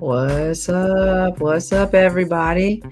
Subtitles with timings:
[0.00, 1.40] What's up?
[1.40, 2.82] What's up, everybody?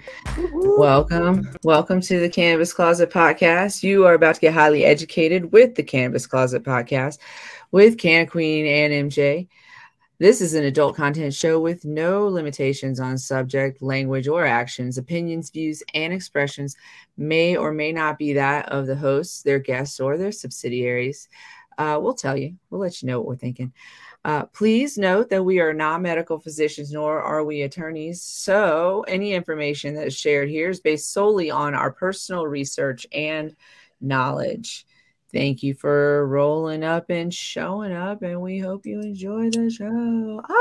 [0.53, 1.49] Welcome.
[1.63, 3.83] Welcome to the Cannabis Closet Podcast.
[3.83, 7.17] You are about to get highly educated with the Cannabis Closet Podcast
[7.71, 9.49] with Can Queen and MJ.
[10.19, 14.99] This is an adult content show with no limitations on subject, language, or actions.
[14.99, 16.77] Opinions, views, and expressions
[17.17, 21.27] may or may not be that of the hosts, their guests, or their subsidiaries.
[21.79, 23.73] Uh, we'll tell you, we'll let you know what we're thinking.
[24.25, 28.21] Uh, please note that we are not medical physicians nor are we attorneys.
[28.21, 33.55] So, any information that is shared here is based solely on our personal research and
[34.01, 34.85] knowledge.
[35.33, 40.43] Thank you for rolling up and showing up, and we hope you enjoy the show.
[40.45, 40.59] Ah.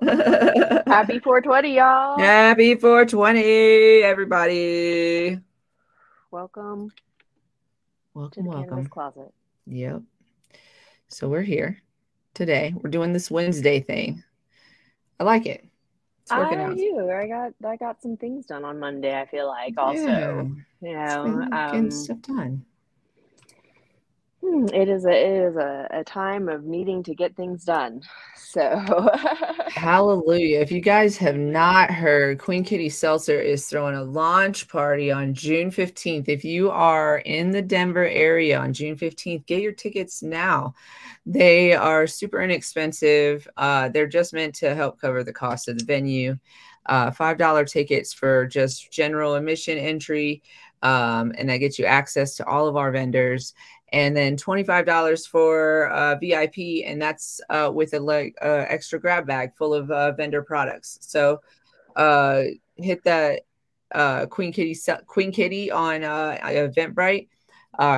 [0.86, 2.18] Happy 420, y'all.
[2.18, 5.40] Happy 420, everybody.
[6.34, 6.90] Welcome
[8.12, 8.88] Welcome, welcome.
[8.88, 9.32] Closet.
[9.68, 10.02] Yep.
[11.06, 11.80] So we're here
[12.34, 12.74] today.
[12.76, 14.24] We're doing this Wednesday thing.
[15.20, 15.64] I like it.
[16.22, 16.76] It's working I out.
[16.76, 17.08] do.
[17.08, 19.16] I got I got some things done on Monday.
[19.16, 20.02] I feel like also,
[20.82, 22.64] you Yeah, know, been getting um, stuff done.
[24.44, 28.02] Hmm, it is a it is a, a time of needing to get things done.
[28.54, 29.10] So
[29.68, 30.60] Hallelujah.
[30.60, 35.34] If you guys have not heard, Queen Kitty Seltzer is throwing a launch party on
[35.34, 36.28] June 15th.
[36.28, 40.72] If you are in the Denver area on June 15th, get your tickets now.
[41.26, 43.48] They are super inexpensive.
[43.56, 46.38] Uh, they're just meant to help cover the cost of the venue.
[46.86, 50.42] Uh, $5 tickets for just general admission entry.
[50.84, 53.54] Um, and that gets you access to all of our vendors
[53.94, 59.24] and then $25 for uh, VIP, and that's uh, with a like uh, extra grab
[59.24, 60.98] bag full of uh, vendor products.
[61.00, 61.42] So
[61.94, 62.42] uh,
[62.74, 63.42] hit that
[63.94, 67.28] uh, Queen Kitty Queen Kitty on Eventbrite.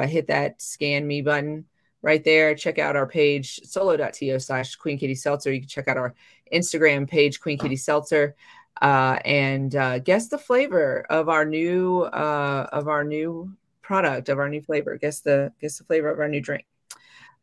[0.07, 1.65] Hit that scan me button
[2.03, 2.55] right there.
[2.55, 5.51] Check out our page solo.to slash Queen Kitty Seltzer.
[5.51, 6.15] You can check out our
[6.53, 8.37] Instagram page Queen Kitty Seltzer.
[8.83, 9.71] And
[10.05, 14.97] guess the flavor of our new of our new product of our new flavor.
[14.97, 16.67] Guess the guess the flavor of our new drink.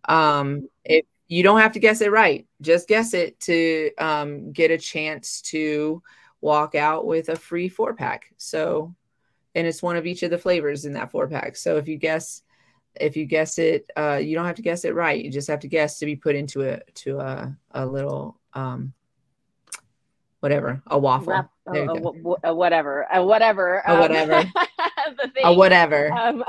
[0.06, 4.70] Um, if you don't have to guess it right, just guess it to um, get
[4.70, 6.04] a chance to
[6.42, 8.26] walk out with a free four pack.
[8.38, 8.94] So,
[9.56, 11.56] and it's one of each of the flavors in that four pack.
[11.56, 12.42] So if you guess,
[13.00, 15.24] if you guess it, uh, you don't have to guess it right.
[15.24, 18.94] You just have to guess to be put into a to a a little um,
[20.44, 21.28] whatever a waffle.
[21.28, 24.44] wrap, There a, you a- a- a whatever, a whatever, A whatever.
[25.18, 25.48] the.
[25.48, 26.12] A whatever.
[26.12, 26.44] Um,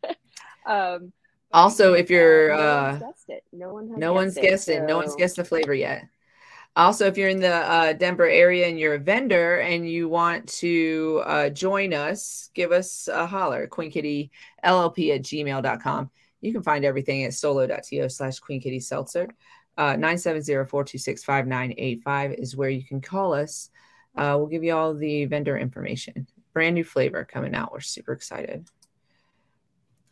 [0.66, 1.12] um,
[1.52, 3.44] also, if you're no uh, one's guessed it.
[3.52, 4.82] No one has No one's guessed guessed it.
[4.84, 6.04] No one's guessed the flavor yet.
[6.76, 10.46] Also, if you're in the uh, Denver area and you're a vendor and you want
[10.48, 13.66] to uh, join us, give us a holler.
[13.66, 14.30] Queen Kitty
[14.64, 16.10] LLP at gmail.com.
[16.40, 19.24] You can find everything at solo.to slash Queen Kitty Seltzer.
[19.24, 19.30] Uh,
[19.78, 23.70] 970-426-5985 is where you can call us.
[24.16, 26.26] Uh, we'll give you all the vendor information.
[26.52, 27.72] Brand new flavor coming out.
[27.72, 28.66] We're super excited.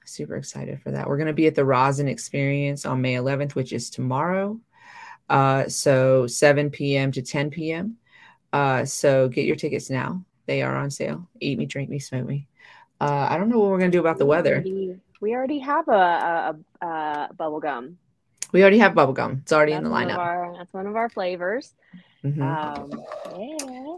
[0.05, 1.09] Super excited for that.
[1.09, 4.61] We're going to be at the Rosin Experience on May 11th, which is tomorrow.
[5.31, 7.11] Uh, so 7 p.m.
[7.13, 7.97] to 10 p.m.
[8.53, 10.23] Uh, so get your tickets now.
[10.47, 11.27] They are on sale.
[11.41, 12.47] Eat me, drink me, smoke me.
[13.01, 14.63] Uh, I don't know what we're going to do about the weather.
[15.21, 17.97] we already have a, a, a bubble gum.
[18.55, 19.43] We already have bubblegum.
[19.43, 20.17] It's already in That's the one lineup.
[20.17, 21.75] our, that's one of our flavors.
[22.25, 22.41] Mhm.
[22.41, 23.03] Um,
[23.37, 23.97] yeah.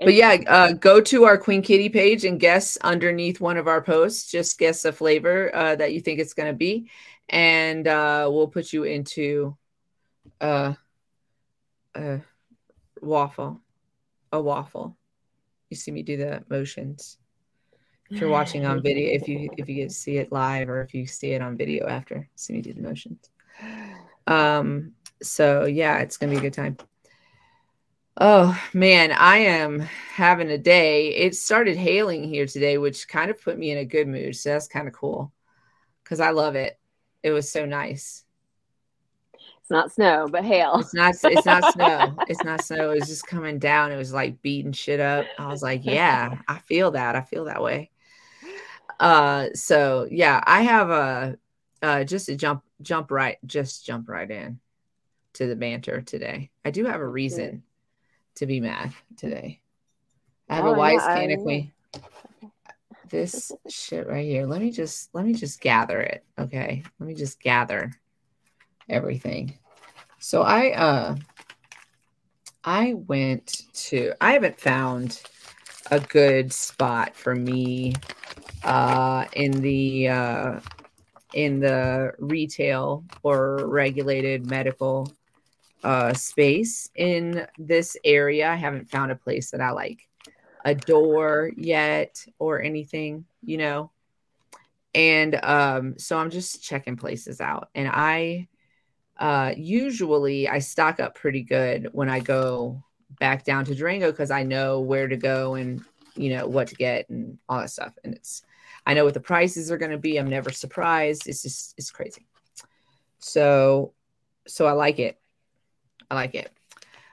[0.00, 3.82] But yeah, uh, go to our Queen Kitty page and guess underneath one of our
[3.82, 4.30] posts.
[4.30, 6.88] Just guess a flavor uh, that you think it's going to be,
[7.28, 9.54] and uh, we'll put you into
[10.40, 10.72] uh,
[11.94, 12.20] a
[13.02, 13.60] waffle.
[14.32, 14.96] A waffle.
[15.68, 17.18] You see me do the motions.
[18.08, 20.80] If you're watching on video, if you if you get to see it live or
[20.80, 23.28] if you see it on video after, see me do the motions.
[24.26, 24.92] Um.
[25.22, 26.76] So yeah, it's gonna be a good time.
[28.20, 31.14] Oh man, I am having a day.
[31.14, 34.36] It started hailing here today, which kind of put me in a good mood.
[34.36, 35.32] So that's kind of cool
[36.02, 36.78] because I love it.
[37.22, 38.24] It was so nice.
[39.60, 40.78] It's not snow, but hail.
[40.80, 41.14] It's not.
[41.22, 42.16] It's not snow.
[42.26, 42.90] It's not snow.
[42.90, 43.92] It was just coming down.
[43.92, 45.26] It was like beating shit up.
[45.38, 47.14] I was like, yeah, I feel that.
[47.14, 47.90] I feel that way.
[48.98, 51.38] Uh, so yeah, I have a
[51.82, 54.60] uh, just to jump jump right, just jump right in
[55.34, 56.50] to the banter today.
[56.64, 57.62] I do have a reason
[58.36, 59.60] to be mad today.
[60.48, 61.72] I have Oh, a yeah, wise I- canopy.
[63.10, 64.44] This shit right here.
[64.46, 66.24] Let me just let me just gather it.
[66.38, 66.82] Okay.
[66.98, 67.90] Let me just gather
[68.88, 69.58] everything.
[70.18, 71.16] So I uh
[72.64, 75.22] I went to I haven't found
[75.90, 77.94] a good spot for me
[78.62, 80.60] uh in the uh
[81.34, 85.12] in the retail or regulated medical
[85.84, 88.50] uh, space in this area.
[88.50, 90.08] I haven't found a place that I like
[90.64, 93.90] adore yet or anything, you know.
[94.94, 97.68] And um, so I'm just checking places out.
[97.74, 98.48] And I
[99.18, 102.82] uh, usually I stock up pretty good when I go
[103.18, 105.82] back down to Durango because I know where to go and
[106.14, 107.94] you know what to get and all that stuff.
[108.04, 108.42] And it's
[108.88, 110.16] I know what the prices are going to be.
[110.16, 111.28] I'm never surprised.
[111.28, 112.26] It's just it's crazy.
[113.18, 113.92] So
[114.46, 115.20] so I like it.
[116.10, 116.50] I like it.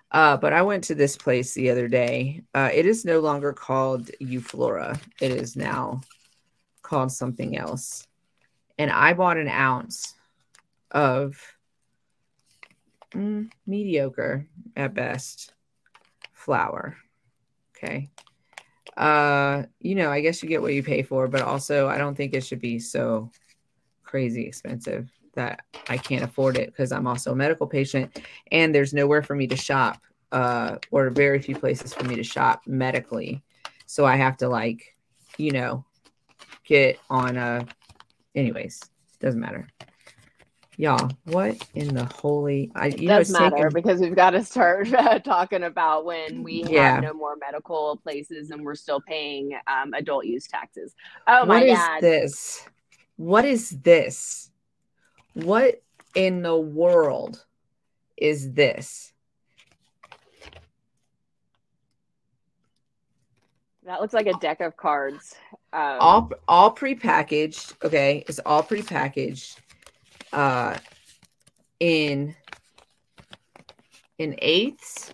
[0.09, 2.43] Uh, but I went to this place the other day.
[2.53, 4.97] Uh, it is no longer called Euflora.
[5.19, 5.99] It is now
[6.81, 8.07] called something else.
[8.77, 10.13] And I bought an ounce
[10.91, 11.37] of
[13.13, 15.53] mm, mediocre at best
[16.31, 16.95] flour.
[17.75, 18.09] Okay.
[18.97, 22.15] Uh, you know, I guess you get what you pay for, but also I don't
[22.15, 23.29] think it should be so
[24.03, 28.21] crazy expensive that I can't afford it because I'm also a medical patient
[28.51, 30.01] and there's nowhere for me to shop
[30.31, 33.43] uh, or very few places for me to shop medically.
[33.85, 34.95] So I have to like,
[35.37, 35.85] you know,
[36.63, 37.65] get on a,
[38.33, 38.81] anyways,
[39.19, 39.67] doesn't matter.
[40.77, 42.69] Y'all, what in the holy?
[42.75, 43.73] I you does know, matter taken...
[43.73, 46.95] because we've got to start uh, talking about when we yeah.
[46.95, 50.93] have no more medical places and we're still paying um, adult use taxes.
[51.27, 52.01] Oh my what god!
[52.01, 52.65] this?
[53.15, 54.51] What is this?
[55.33, 55.81] What
[56.13, 57.45] in the world
[58.17, 59.13] is this?
[63.85, 65.35] That looks like a deck of cards.
[65.71, 67.75] Um, all all prepackaged.
[67.83, 69.57] Okay, it's all prepackaged
[70.35, 70.77] uh,
[71.79, 72.35] in
[74.17, 75.13] in eighths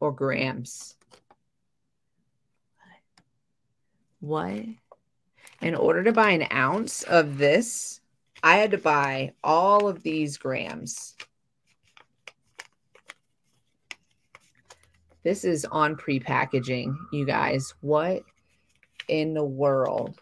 [0.00, 0.96] or grams.
[4.20, 4.64] What?
[5.60, 8.00] In order to buy an ounce of this,
[8.42, 11.16] I had to buy all of these grams.
[15.24, 17.74] This is on pre-packaging, you guys.
[17.80, 18.22] What
[19.08, 20.20] in the world?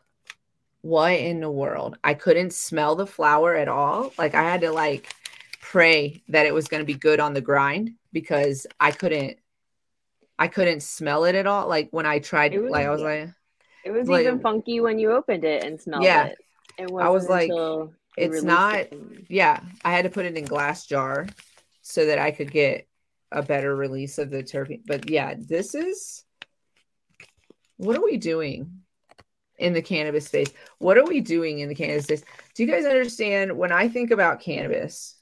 [0.85, 1.97] What in the world?
[2.05, 4.13] I couldn't smell the flour at all.
[4.19, 5.09] Like I had to like
[5.63, 9.39] pray that it was going to be good on the grind because I couldn't
[10.39, 11.69] I couldn't smell it at all.
[11.69, 13.31] Like when I tried was, like I was like
[13.83, 16.39] it was like, even funky when you opened it and smelled yeah, it.
[16.77, 17.51] it I was like
[18.19, 18.95] it's not it.
[19.31, 21.27] yeah, I had to put it in glass jar
[21.81, 22.87] so that I could get
[23.33, 24.83] a better release of the terpene.
[24.85, 26.27] But yeah, this is
[27.79, 28.84] what are we doing?
[29.59, 30.53] In the cannabis space.
[30.79, 32.25] What are we doing in the cannabis space?
[32.55, 35.17] Do you guys understand when I think about cannabis?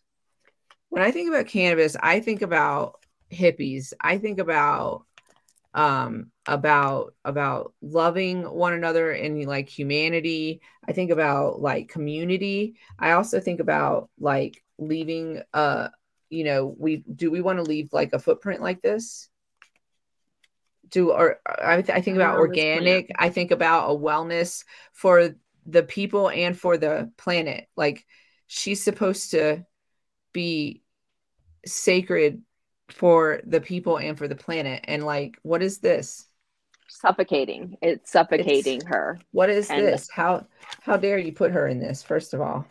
[0.88, 3.00] When I think about cannabis, I think about
[3.32, 3.92] hippies.
[4.00, 5.04] I think about
[5.74, 10.60] um about about loving one another and like humanity.
[10.86, 12.76] I think about like community.
[12.98, 15.88] I also think about like leaving uh
[16.28, 19.28] you know, we do we want to leave like a footprint like this?
[20.92, 25.34] Do or I, th- I think about organic i think about a wellness for
[25.66, 27.68] the people and for the planet.
[27.76, 28.06] Like
[28.46, 29.64] she's supposed to
[30.32, 30.82] be
[31.64, 32.42] sacred
[32.88, 34.84] for the people and for the planet.
[34.84, 36.26] And like what is this?
[36.88, 37.76] Suffocating.
[37.80, 39.18] It's suffocating it's, her.
[39.30, 40.10] what is and this?
[40.10, 40.46] How
[40.82, 42.66] how dare you put her in this first of all?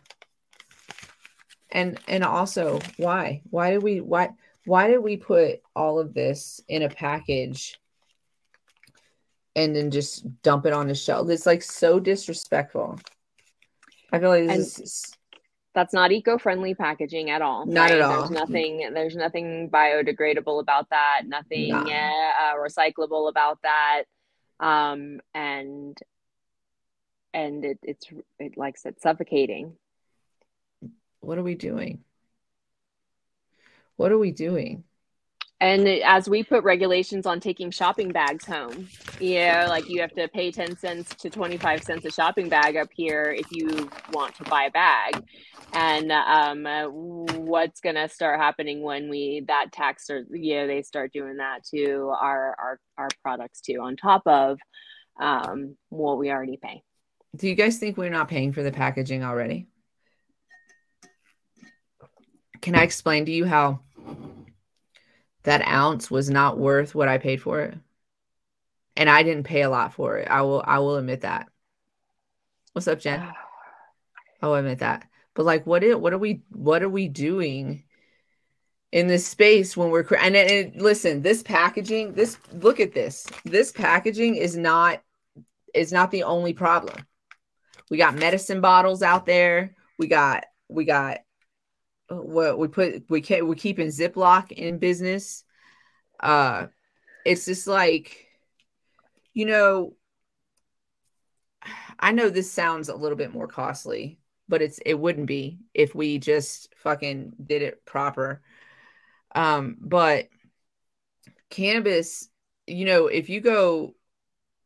[1.72, 3.42] And and also why?
[3.50, 4.30] Why did we why
[4.66, 7.80] why did we put all of this in a package
[9.55, 11.29] and then just dump it on the shelf.
[11.29, 13.00] It's like so disrespectful.
[14.12, 15.17] I feel like this is
[15.74, 17.65] that's not eco-friendly packaging at all.
[17.65, 17.91] Not right?
[17.93, 18.27] at all.
[18.27, 18.89] There's nothing.
[18.93, 21.22] There's nothing biodegradable about that.
[21.25, 21.84] Nothing nah.
[21.84, 24.03] uh, recyclable about that.
[24.60, 25.98] Um, and
[27.34, 28.08] and it, it's
[28.39, 29.77] it likes it suffocating.
[31.22, 32.03] What are we doing?
[33.96, 34.84] What are we doing?
[35.62, 38.89] And as we put regulations on taking shopping bags home
[39.20, 42.75] you know like you have to pay 10 cents to 25 cents a shopping bag
[42.75, 45.24] up here if you want to buy a bag.
[45.74, 46.65] And um,
[47.46, 51.38] what's going to start happening when we that tax or you know they start doing
[51.38, 54.60] that to our our, our products too on top of
[55.20, 56.84] um, what we already pay.
[57.36, 59.68] Do you guys think we're not paying for the packaging already?
[62.62, 63.80] Can i explain to you how
[65.43, 67.77] that ounce was not worth what I paid for it.
[68.95, 70.27] And I didn't pay a lot for it.
[70.27, 71.50] I will I will admit that.
[72.74, 73.25] What's up, Jen?
[74.41, 75.07] I'll admit that.
[75.33, 77.83] But like what is what are we what are we doing
[78.91, 83.25] in this space when we're and, and listen, this packaging, this look at this.
[83.45, 85.01] This packaging is not
[85.74, 87.05] is not the only problem.
[87.89, 89.75] We got medicine bottles out there.
[89.98, 91.19] We got we got
[92.12, 95.44] what we put we keep we keep in Ziploc in business.
[96.20, 96.68] Uh
[97.25, 98.27] it's just like
[99.34, 99.94] you know
[102.00, 105.94] I know this sounds a little bit more costly, but it's it wouldn't be if
[105.94, 108.41] we just fucking did it proper.
[109.36, 110.27] Um, but
[111.50, 112.27] cannabis,
[112.65, 113.94] you know, if you go,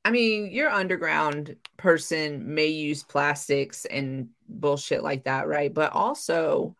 [0.06, 5.74] I mean, your underground person may use plastics and bullshit like that, right?
[5.74, 6.76] But also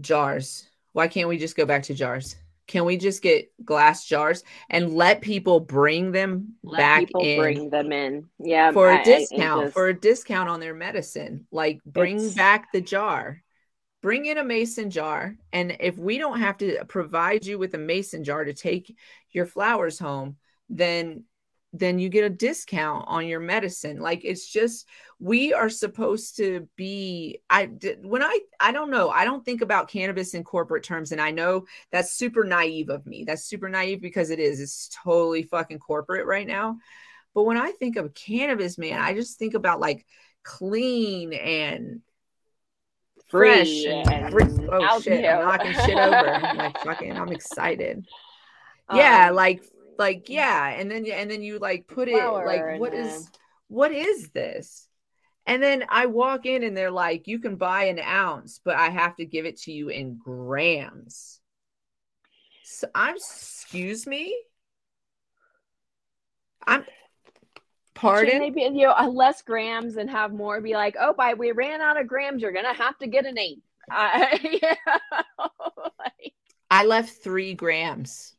[0.00, 0.68] jars.
[0.92, 2.36] Why can't we just go back to jars?
[2.66, 7.38] Can we just get glass jars and let people bring them let back people in?
[7.38, 9.64] Bring them in, yeah, for a discount.
[9.66, 9.74] just...
[9.74, 12.34] For a discount on their medicine, like bring it's...
[12.34, 13.42] back the jar.
[14.02, 17.78] Bring in a mason jar, and if we don't have to provide you with a
[17.78, 18.96] mason jar to take
[19.30, 20.36] your flowers home,
[20.70, 21.24] then
[21.72, 24.00] then you get a discount on your medicine.
[24.00, 27.66] Like it's just we are supposed to be i
[28.02, 29.10] when i i don't know.
[29.10, 33.06] I don't think about cannabis in corporate terms and i know that's super naive of
[33.06, 33.24] me.
[33.24, 34.60] That's super naive because it is.
[34.60, 36.78] It's totally fucking corporate right now.
[37.34, 40.04] But when i think of cannabis man i just think about like
[40.42, 42.00] clean and
[43.28, 44.34] fresh and, and
[44.72, 46.34] oh shit i'm knocking shit over.
[46.34, 48.04] I'm like fucking i'm excited.
[48.92, 49.62] Yeah um, like
[50.00, 53.30] like yeah and then and then you like put it like what is
[53.68, 54.88] what is this?
[55.46, 58.88] And then i walk in and they're like you can buy an ounce but i
[58.88, 61.40] have to give it to you in grams.
[62.64, 64.34] So i'm excuse me?
[66.66, 66.84] I'm
[67.94, 68.38] pardon?
[68.38, 72.00] maybe you know less grams and have more be like oh by we ran out
[72.00, 74.74] of grams you're gonna have to get an eight uh, yeah.
[76.70, 78.34] i left three grams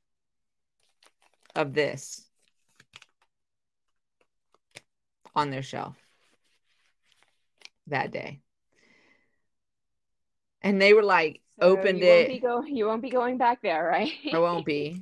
[1.55, 2.25] of this
[5.35, 5.95] on their shelf
[7.87, 8.41] that day.
[10.61, 12.29] And they were like, so opened you it.
[12.29, 14.11] Won't go, you won't be going back there, right?
[14.31, 15.01] I won't be.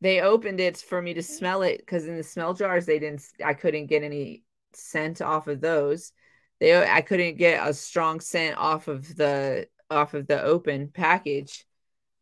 [0.00, 3.22] They opened it for me to smell it because in the smell jars they didn't.
[3.44, 4.42] I couldn't get any
[4.74, 6.12] scent off of those.
[6.60, 11.64] They I couldn't get a strong scent off of the off of the open package.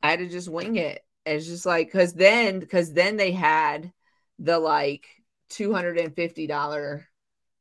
[0.03, 3.93] I had to just wing it it's just like because then because then they had
[4.39, 5.07] the like
[5.49, 7.09] two hundred and fifty dollar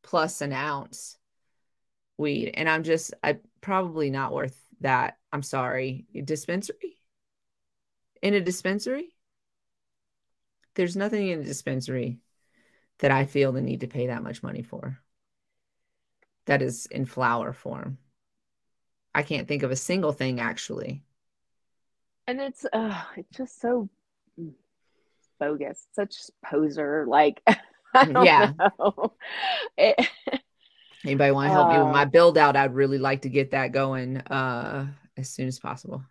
[0.03, 1.17] plus an ounce
[2.17, 5.17] weed, and I'm just I probably not worth that.
[5.33, 6.97] I'm sorry, dispensary
[8.21, 9.09] in a dispensary.
[10.75, 12.19] There's nothing in a dispensary
[12.99, 14.99] that I feel the need to pay that much money for.
[16.45, 17.97] That is in flower form.
[19.13, 21.03] I can't think of a single thing actually
[22.27, 23.89] and it's uh it's just so
[25.39, 25.87] bogus.
[25.93, 27.41] Such poser like
[27.95, 28.53] yeah.
[29.77, 30.07] it,
[31.05, 32.55] anybody want to help uh, me with my uh, build out?
[32.55, 34.87] I'd really like to get that going uh
[35.17, 36.03] as soon as possible.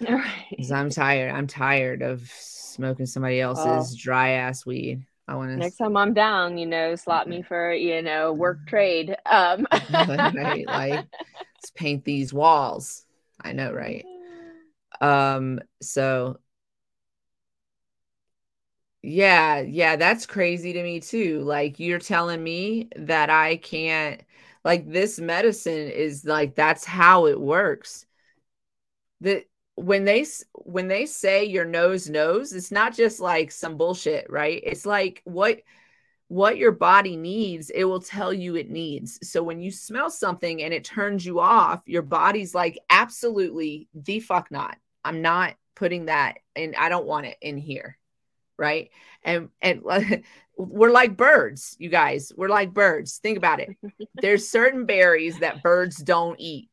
[0.48, 2.26] Because i'm tired i'm tired of
[2.70, 5.04] smoking somebody else's uh, dry ass weed.
[5.28, 8.66] I want to next time I'm down, you know, slot me for you know work
[8.66, 9.14] trade.
[9.26, 13.04] Um, right, like let's paint these walls.
[13.40, 14.04] I know, right?
[15.00, 16.38] Um, so
[19.02, 21.40] yeah, yeah, that's crazy to me too.
[21.42, 24.20] Like you're telling me that I can't
[24.64, 28.04] like this medicine is like that's how it works.
[29.22, 34.28] That when they when they say your nose knows, it's not just like some bullshit,
[34.30, 34.60] right?
[34.64, 35.60] It's like what
[36.28, 39.18] what your body needs, it will tell you it needs.
[39.28, 44.20] So when you smell something and it turns you off, your body's like absolutely the
[44.20, 44.78] fuck not.
[45.04, 47.96] I'm not putting that and I don't want it in here.
[48.58, 48.90] Right.
[49.22, 49.82] And and
[50.56, 52.32] we're like birds, you guys.
[52.36, 53.18] We're like birds.
[53.18, 53.70] Think about it.
[54.14, 56.68] There's certain berries that birds don't eat.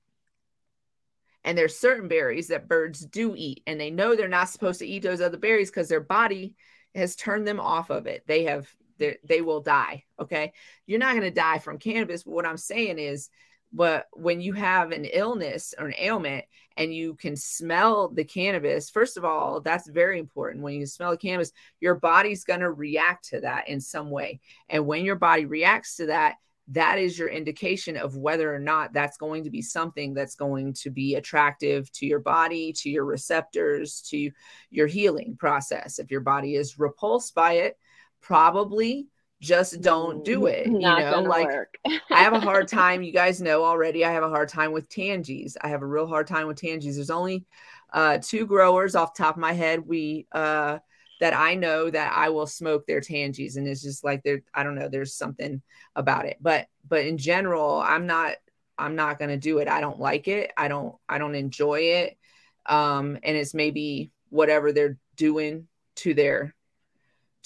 [1.43, 3.63] And there's certain berries that birds do eat.
[3.65, 6.55] And they know they're not supposed to eat those other berries because their body
[6.93, 8.23] has turned them off of it.
[8.27, 8.67] They have
[8.97, 10.03] they will die.
[10.19, 10.51] Okay.
[10.85, 12.23] You're not going to die from cannabis.
[12.23, 13.29] But what I'm saying is
[13.73, 16.45] but when you have an illness or an ailment
[16.77, 20.63] and you can smell the cannabis, first of all, that's very important.
[20.63, 24.39] When you smell the cannabis, your body's going to react to that in some way.
[24.69, 26.35] And when your body reacts to that,
[26.69, 30.73] that is your indication of whether or not that's going to be something that's going
[30.73, 34.31] to be attractive to your body, to your receptors, to
[34.69, 35.97] your healing process.
[35.97, 37.77] If your body is repulsed by it,
[38.21, 39.07] probably
[39.41, 40.67] just don't do mm, it.
[40.67, 41.49] Not you know, like
[42.11, 43.03] I have a hard time.
[43.03, 44.03] You guys know already.
[44.03, 45.55] I have a hard time with tangies.
[45.61, 46.95] I have a real hard time with tangies.
[46.95, 47.45] There's only
[47.93, 49.85] uh, two growers off the top of my head.
[49.85, 50.79] We uh,
[51.19, 54.63] that I know that I will smoke their tangies and it's just like there I
[54.63, 55.61] don't know there's something
[55.95, 58.35] about it but but in general I'm not
[58.77, 61.79] I'm not going to do it I don't like it I don't I don't enjoy
[61.79, 62.17] it
[62.65, 66.53] um and it's maybe whatever they're doing to their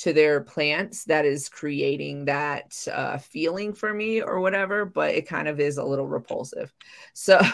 [0.01, 5.27] to their plants that is creating that uh, feeling for me or whatever but it
[5.27, 6.73] kind of is a little repulsive.
[7.13, 7.39] So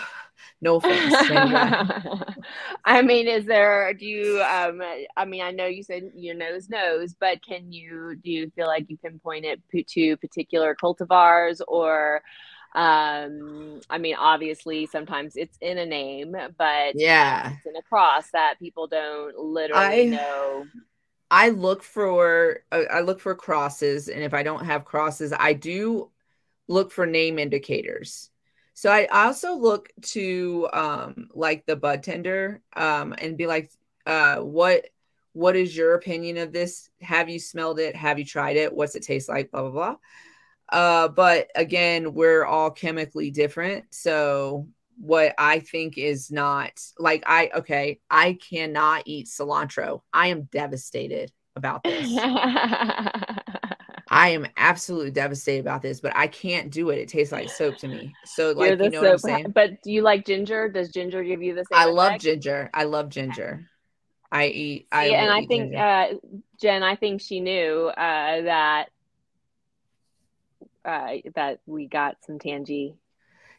[0.61, 1.13] no offense
[2.85, 4.81] i mean is there do you um
[5.15, 8.67] i mean i know you said your nose knows but can you do you feel
[8.67, 12.21] like you pinpoint it to particular cultivars or
[12.75, 17.53] um i mean obviously sometimes it's in a name but yeah.
[17.53, 20.65] it's in a cross that people don't literally I, know
[21.29, 25.53] I look for uh, I look for crosses, and if I don't have crosses, I
[25.53, 26.09] do
[26.67, 28.29] look for name indicators.
[28.73, 33.71] So I also look to um, like the bud tender um, and be like,
[34.05, 34.85] uh, what
[35.33, 36.89] what is your opinion of this?
[37.01, 37.95] Have you smelled it?
[37.95, 38.73] Have you tried it?
[38.73, 39.51] What's it taste like?
[39.51, 39.95] Blah blah blah.
[40.69, 44.67] Uh, but again, we're all chemically different, so
[44.99, 50.01] what I think is not like I okay, I cannot eat cilantro.
[50.11, 52.11] I am devastated about this.
[54.09, 56.99] I am absolutely devastated about this, but I can't do it.
[56.99, 58.15] It tastes like soap to me.
[58.25, 59.51] So like you know what I'm saying?
[59.53, 60.69] But do you like ginger?
[60.69, 61.77] Does ginger give you the same?
[61.77, 61.95] I effect?
[61.95, 62.69] love ginger.
[62.73, 63.65] I love ginger.
[64.31, 64.87] I eat.
[64.91, 66.07] I and I think uh,
[66.59, 68.89] Jen, I think she knew uh, that
[70.85, 72.95] uh, that we got some tangy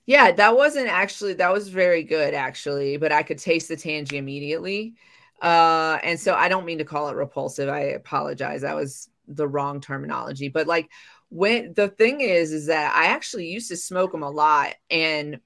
[0.08, 4.16] yeah, that wasn't actually that was very good actually, but I could taste the tangy
[4.16, 4.94] immediately.
[5.42, 7.68] Uh and so I don't mean to call it repulsive.
[7.68, 8.62] I apologize.
[8.62, 10.48] That was the wrong terminology.
[10.48, 10.88] But like
[11.28, 15.40] when the thing is is that I actually used to smoke them a lot and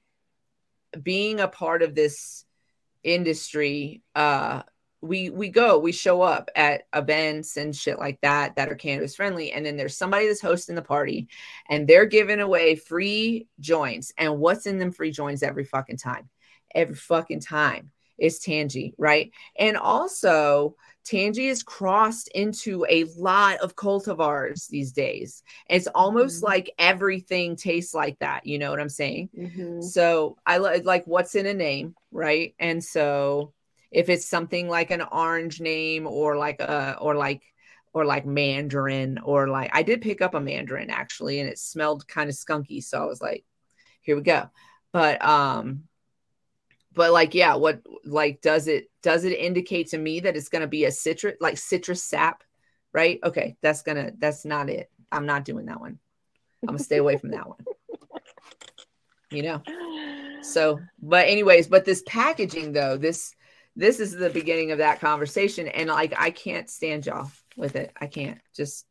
[1.02, 2.44] being a part of this
[3.02, 4.62] industry uh
[5.02, 9.16] we we go we show up at events and shit like that that are cannabis
[9.16, 11.28] friendly and then there's somebody that's hosting the party
[11.68, 16.28] and they're giving away free joints and what's in them free joints every fucking time?
[16.74, 19.32] Every fucking time is tangy right?
[19.58, 25.42] And also tangy is crossed into a lot of cultivars these days.
[25.68, 26.46] It's almost mm-hmm.
[26.46, 29.30] like everything tastes like that you know what i'm saying?
[29.36, 29.80] Mm-hmm.
[29.80, 32.54] so i like what's in a name right?
[32.58, 33.52] And so
[33.92, 37.42] if it's something like an orange name or like a or like
[37.92, 42.08] or like mandarin or like I did pick up a mandarin actually and it smelled
[42.08, 42.82] kind of skunky.
[42.82, 43.44] So I was like
[44.00, 44.48] here we go.
[44.92, 45.84] But um
[46.94, 50.62] but like yeah what like does it does it indicate to me that it's going
[50.62, 52.42] to be a citrus like citrus sap
[52.94, 53.20] right?
[53.22, 54.90] Okay that's gonna that's not it.
[55.10, 55.98] I'm not doing that one.
[56.62, 57.58] I'm gonna stay away from that one.
[59.30, 59.62] You know?
[60.42, 63.34] So but anyways but this packaging though this
[63.76, 65.68] this is the beginning of that conversation.
[65.68, 67.92] And like, I can't stand y'all with it.
[68.00, 68.86] I can't just,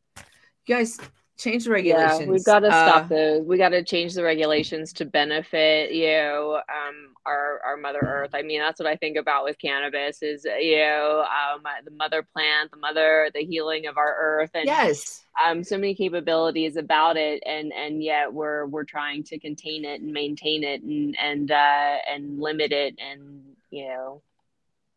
[0.66, 0.98] you guys
[1.38, 2.20] change the regulations.
[2.20, 3.44] Yeah, we've got to uh, stop those.
[3.44, 8.30] We got to change the regulations to benefit, you know, um, our, our mother earth.
[8.34, 12.26] I mean, that's what I think about with cannabis is, you know, um, the mother
[12.32, 14.50] plant, the mother, the healing of our earth.
[14.54, 17.42] And yes, um, so many capabilities about it.
[17.46, 21.96] And, and yet we're, we're trying to contain it and maintain it and, and, uh,
[22.08, 24.22] and limit it and, you know,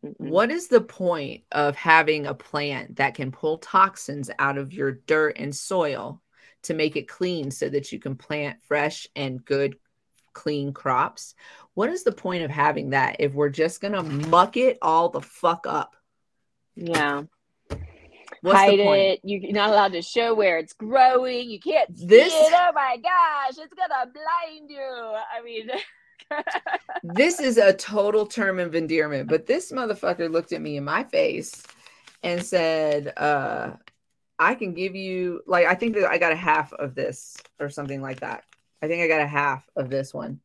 [0.06, 0.30] Mm-hmm.
[0.30, 4.92] what is the point of having a plant that can pull toxins out of your
[4.92, 6.22] dirt and soil
[6.64, 9.78] to make it clean so that you can plant fresh and good,
[10.34, 11.34] clean crops?
[11.74, 15.10] What is the point of having that if we're just going to muck it all
[15.10, 15.96] the fuck up?
[16.76, 17.24] Yeah.
[18.42, 19.22] What's Hide it.
[19.24, 21.50] You're not allowed to show where it's growing.
[21.50, 22.32] You can't this...
[22.32, 22.54] see it.
[22.56, 24.80] Oh my gosh, it's gonna blind you.
[24.80, 25.68] I mean,
[27.04, 31.04] this is a total term of endearment, but this motherfucker looked at me in my
[31.04, 31.64] face
[32.24, 33.72] and said, uh,
[34.38, 37.70] I can give you like I think that I got a half of this or
[37.70, 38.44] something like that.
[38.82, 40.42] I think I got a half of this one.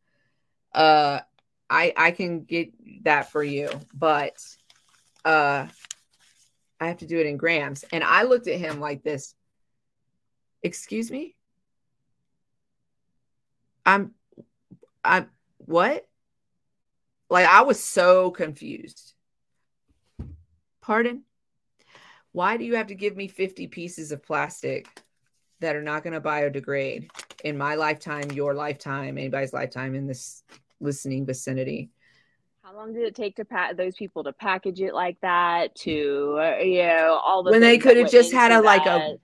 [0.73, 1.21] Uh
[1.69, 2.73] I I can get
[3.05, 4.37] that for you, but
[5.25, 5.67] uh
[6.79, 7.85] I have to do it in grams.
[7.93, 9.35] And I looked at him like this.
[10.63, 11.35] Excuse me?
[13.85, 14.15] I'm
[15.05, 15.29] I'm
[15.67, 16.07] what?
[17.29, 19.15] Like I was so confused.
[20.81, 21.23] Pardon?
[22.33, 24.87] Why do you have to give me 50 pieces of plastic
[25.61, 27.11] that are not going to biodegrade
[27.45, 30.43] in my lifetime, your lifetime, anybody's lifetime in this
[30.81, 31.91] listening vicinity?
[32.63, 35.75] How long did it take to pack those people to package it like that?
[35.77, 38.65] To uh, you know all the when they could have just had a that.
[38.65, 39.17] like a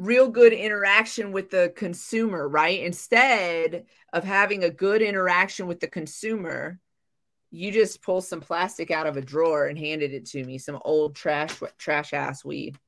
[0.00, 2.80] real good interaction with the consumer, right?
[2.80, 6.80] Instead of having a good interaction with the consumer,
[7.50, 10.78] you just pull some plastic out of a drawer and handed it to me, some
[10.84, 12.78] old trash trash ass weed.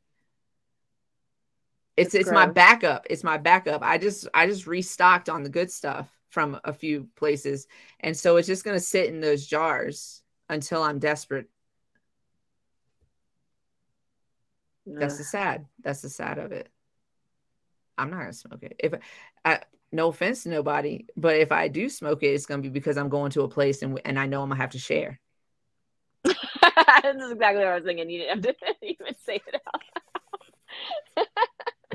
[1.99, 3.07] It's it's, it's my backup.
[3.11, 3.83] It's my backup.
[3.83, 7.67] I just I just restocked on the good stuff from a few places.
[8.01, 11.49] And so it's just gonna sit in those jars until I'm desperate.
[14.87, 15.67] That's the sad.
[15.83, 16.71] That's the sad of it.
[18.03, 18.75] I'm not gonna smoke it.
[18.79, 18.95] If
[19.45, 19.61] I
[19.93, 23.09] no offense to nobody, but if I do smoke it, it's gonna be because I'm
[23.09, 25.21] going to a place and and I know I'm gonna have to share.
[26.25, 28.11] this is exactly what I was thinking.
[28.11, 29.63] You didn't have to even say it
[31.17, 31.27] out.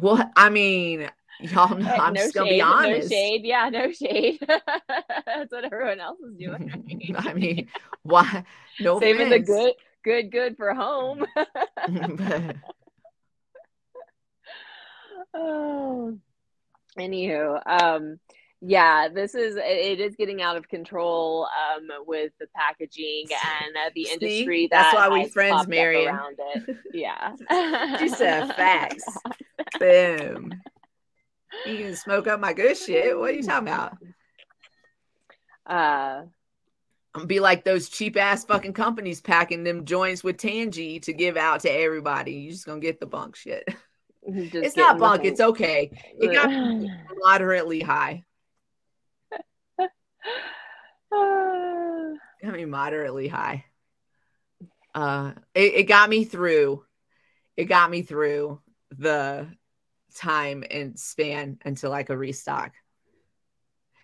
[0.01, 3.09] well, I mean, y'all know I'm no just gonna be honest.
[3.09, 4.39] No shade, yeah, no shade.
[4.47, 7.15] That's what everyone else is doing.
[7.17, 7.67] I mean,
[8.03, 8.45] why?
[8.79, 9.47] No, saving offense.
[9.47, 11.25] the good, good, good for home.
[15.37, 16.17] Oh
[16.97, 18.19] anywho um
[18.59, 23.91] yeah this is it is getting out of control um with the packaging and uh,
[23.93, 26.07] the industry See, that's why we friends Marion.
[26.07, 26.77] around it.
[26.93, 27.35] Yeah.
[27.99, 29.05] She said facts
[29.79, 30.51] boom.
[31.67, 33.17] You can smoke up my good shit.
[33.17, 33.97] What are you talking about?
[35.67, 36.23] Uh
[37.13, 41.35] I'm be like those cheap ass fucking companies packing them joints with Tangy to give
[41.37, 42.33] out to everybody.
[42.33, 43.67] You just gonna get the bunk shit.
[44.53, 45.23] it's not bunk.
[45.23, 45.91] It's okay.
[46.19, 46.49] It got
[47.23, 48.23] moderately high.
[52.43, 53.65] got me moderately high.
[54.93, 56.83] Uh, it, it got me through.
[57.55, 58.61] It got me through
[58.97, 59.47] the
[60.15, 62.73] time and span until I could restock.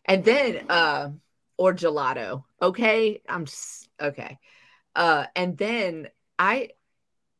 [0.06, 1.10] And then, uh,
[1.58, 2.44] or gelato.
[2.62, 4.40] Okay, I'm just okay.
[4.96, 6.70] Uh, and then I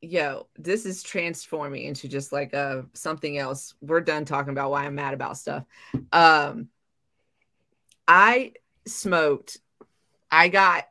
[0.04, 3.74] yo, this is transforming into just like a something else.
[3.82, 5.63] We're done talking about why I'm mad about stuff.
[6.12, 6.68] Um,
[8.08, 8.54] I
[8.86, 9.58] smoked.
[10.30, 10.86] I got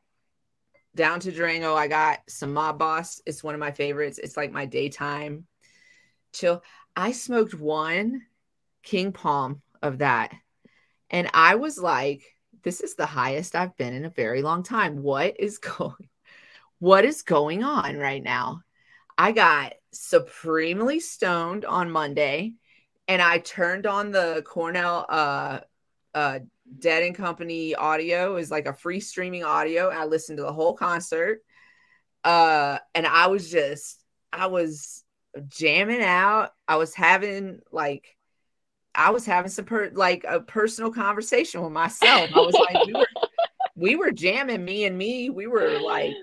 [0.94, 1.74] down to Durango.
[1.74, 3.20] I got some Mob Boss.
[3.26, 4.18] It's one of my favorites.
[4.18, 5.46] It's like my daytime
[6.32, 6.62] chill.
[6.96, 8.22] I smoked one
[8.82, 10.32] King Palm of that,
[11.10, 12.22] and I was like,
[12.62, 15.02] "This is the highest I've been in a very long time.
[15.02, 16.08] What is going?
[16.78, 18.62] What is going on right now?"
[19.16, 22.54] I got supremely stoned on Monday
[23.08, 25.60] and I turned on the Cornell uh
[26.14, 26.40] uh
[26.78, 29.88] Dead and Company audio is like a free streaming audio.
[29.88, 31.40] I listened to the whole concert.
[32.24, 35.04] Uh and I was just I was
[35.48, 36.52] jamming out.
[36.66, 38.16] I was having like
[38.94, 42.30] I was having some per- like a personal conversation with myself.
[42.34, 43.06] I was like we were
[43.74, 45.30] we were jamming me and me.
[45.30, 46.14] We were like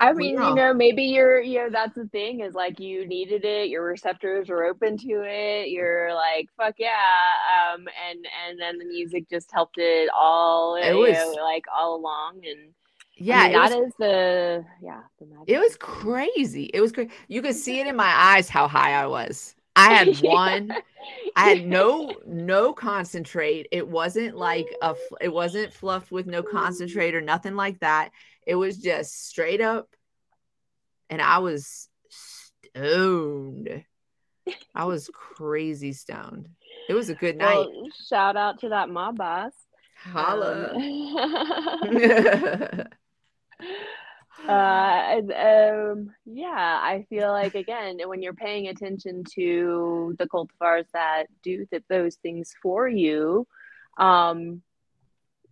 [0.00, 3.44] I mean, you know, maybe you're, you know, that's the thing is like you needed
[3.44, 5.70] it, your receptors were open to it.
[5.70, 7.72] You're like, fuck yeah.
[7.74, 11.96] Um, and, and then the music just helped it all, it was know, like all
[11.96, 12.42] along.
[12.48, 12.72] And
[13.16, 16.70] yeah, I mean, that was, is the, yeah, the it was crazy.
[16.72, 17.10] It was great.
[17.26, 19.56] You could see it in my eyes how high I was.
[19.74, 20.72] I had one.
[21.36, 23.68] I had no no concentrate.
[23.72, 24.94] It wasn't like a.
[25.20, 28.10] It wasn't fluffed with no concentrate or nothing like that.
[28.48, 29.94] It was just straight up,
[31.10, 33.84] and I was stoned.
[34.74, 36.48] I was crazy stoned.
[36.88, 37.58] It was a good night.
[37.58, 39.52] Well, shout out to that mob boss.
[40.02, 40.72] Holla.
[40.74, 40.80] Um,
[44.48, 51.24] uh, um, yeah, I feel like again, when you're paying attention to the cultivars that
[51.42, 53.46] do th- those things for you,
[53.98, 54.62] um,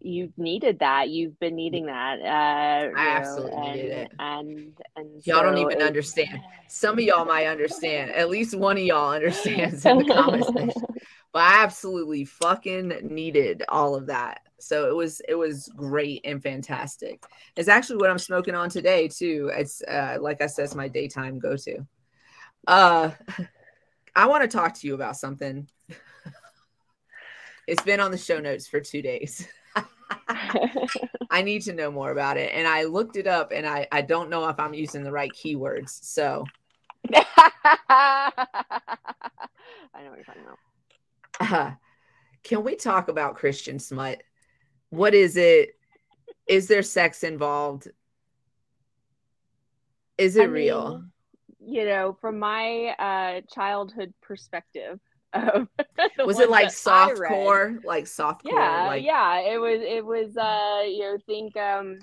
[0.06, 1.10] you needed that.
[1.10, 2.20] You've been needing that.
[2.20, 4.12] Uh, I absolutely know, and, needed it.
[4.18, 6.40] And and y'all so don't even understand.
[6.68, 8.12] Some of y'all might understand.
[8.12, 10.86] At least one of y'all understands in the comments section.
[11.32, 14.40] But I absolutely fucking needed all of that.
[14.58, 17.22] So it was it was great and fantastic.
[17.56, 19.50] It's actually what I'm smoking on today too.
[19.54, 21.86] It's uh, like I said, it's my daytime go to.
[22.66, 23.10] Uh,
[24.14, 25.68] I want to talk to you about something.
[27.66, 29.46] it's been on the show notes for two days.
[31.30, 32.52] I need to know more about it.
[32.54, 35.32] And I looked it up and I, I don't know if I'm using the right
[35.32, 35.90] keywords.
[36.02, 36.44] So
[37.14, 38.30] I
[40.02, 40.58] know what you're talking about.
[41.40, 41.70] Uh,
[42.42, 44.22] can we talk about Christian smut?
[44.90, 45.70] What is it?
[46.46, 47.88] Is there sex involved?
[50.16, 50.98] Is it I real?
[50.98, 51.12] Mean,
[51.58, 55.00] you know, from my uh, childhood perspective,
[56.24, 59.04] was it like soft core like soft core yeah like...
[59.04, 61.98] yeah it was it was uh you know think um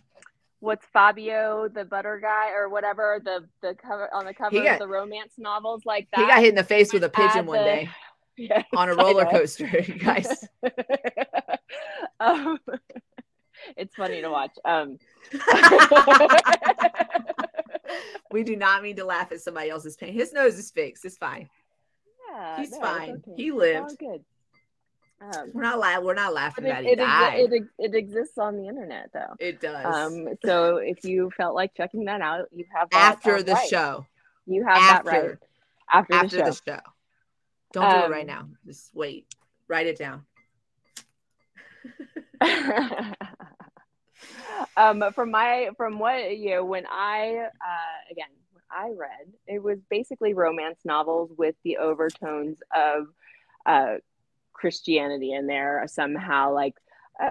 [0.60, 4.80] what's fabio the butter guy or whatever the the cover on the cover got, of
[4.80, 7.58] the romance novels like that he got hit in the face with a pigeon one
[7.58, 7.90] the, day
[8.38, 9.68] yes, on a roller coaster
[10.00, 10.48] guys
[12.20, 12.58] um,
[13.78, 14.52] it's funny to watch.
[14.66, 14.98] Um,
[18.32, 20.14] we do not mean to laugh at somebody else's pain.
[20.14, 21.06] His nose is fixed.
[21.06, 21.50] It's fine.
[22.32, 23.10] Yeah, He's no, fine.
[23.12, 23.34] okay.
[23.36, 23.98] He lived.
[24.00, 24.24] good.
[25.22, 28.68] Um, We're not la- We're not laughing but it, it, it, it exists on the
[28.68, 29.36] internet though.
[29.40, 29.86] It does.
[29.86, 33.70] Um, so if you felt like checking that out, you have that, after the right.
[33.70, 34.06] show.
[34.46, 35.12] You have After.
[35.12, 35.38] that right
[35.94, 36.50] after, After the show.
[36.50, 36.80] the show.
[37.72, 38.48] Don't do it right Um, now.
[38.66, 39.26] Just wait.
[39.68, 40.26] Write it down.
[44.78, 48.28] um, from my from what you know, when I uh, again
[48.74, 53.08] I read, it was basically romance novels with the overtones of
[53.66, 53.96] uh,
[54.54, 56.76] Christianity in there somehow, like.
[57.22, 57.30] Uh,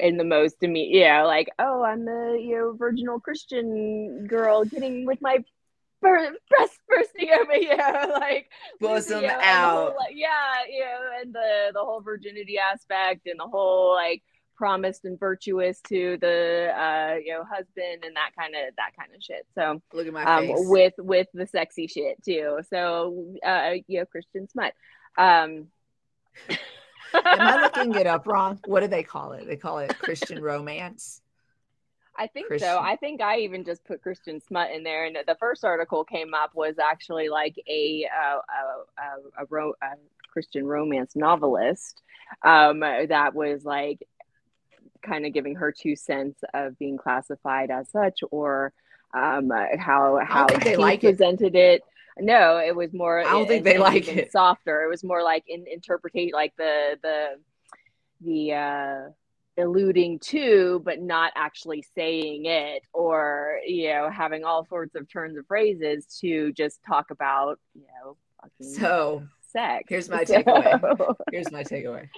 [0.00, 5.06] in the most immediate, yeah, like, oh, I'm the you know virginal Christian girl getting
[5.06, 5.38] with my
[6.00, 9.92] bur- breast bursting over yeah, like Bosom yeah, and the out.
[9.92, 14.22] whole, yeah, you know, and the the whole virginity aspect and the whole like
[14.58, 19.14] promised and virtuous to the uh you know husband and that kind of that kind
[19.14, 19.46] of shit.
[19.54, 20.56] So Look at my um face.
[20.58, 22.58] with with the sexy shit too.
[22.68, 24.74] So uh you know Christian smut.
[25.16, 25.68] Um
[27.14, 28.58] Am I looking it up wrong?
[28.66, 29.46] What do they call it?
[29.46, 31.22] They call it Christian romance.
[32.18, 32.68] I think Christian.
[32.70, 32.78] so.
[32.80, 36.34] I think I even just put Christian smut in there, and the first article came
[36.34, 39.90] up was actually like a uh, a, a, a, ro- a
[40.32, 42.02] Christian romance novelist
[42.42, 44.00] um, that was like
[45.02, 48.72] kind of giving her two cents of being classified as such, or
[49.14, 51.82] um, how how they he like presented it.
[52.20, 53.20] No, it was more.
[53.20, 54.32] I don't think they like it.
[54.32, 54.82] Softer.
[54.82, 57.26] It was more like in interpretate, like the the
[58.20, 59.10] the uh
[59.60, 65.36] alluding to but not actually saying it or you know having all sorts of turns
[65.36, 71.16] of phrases to just talk about you know fucking So sex here's my So- takeaway.
[71.32, 72.08] here's my takeaway.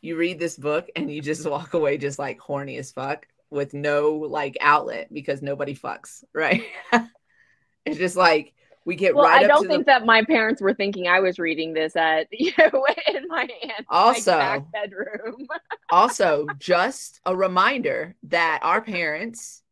[0.00, 3.74] You read this book and you just walk away just like horny as fuck with
[3.74, 6.62] no like outlet because nobody fucks, right?
[7.84, 8.52] it's just like
[8.84, 11.38] we get well right i don't think the that my parents were thinking i was
[11.38, 15.46] reading this at you know in my aunt's Also- like, back bedroom.
[15.90, 19.62] Also just a reminder that our parents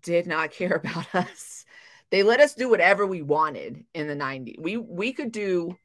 [0.00, 1.66] did not care about us.
[2.08, 5.76] They let us do whatever we wanted in the 90s we we could do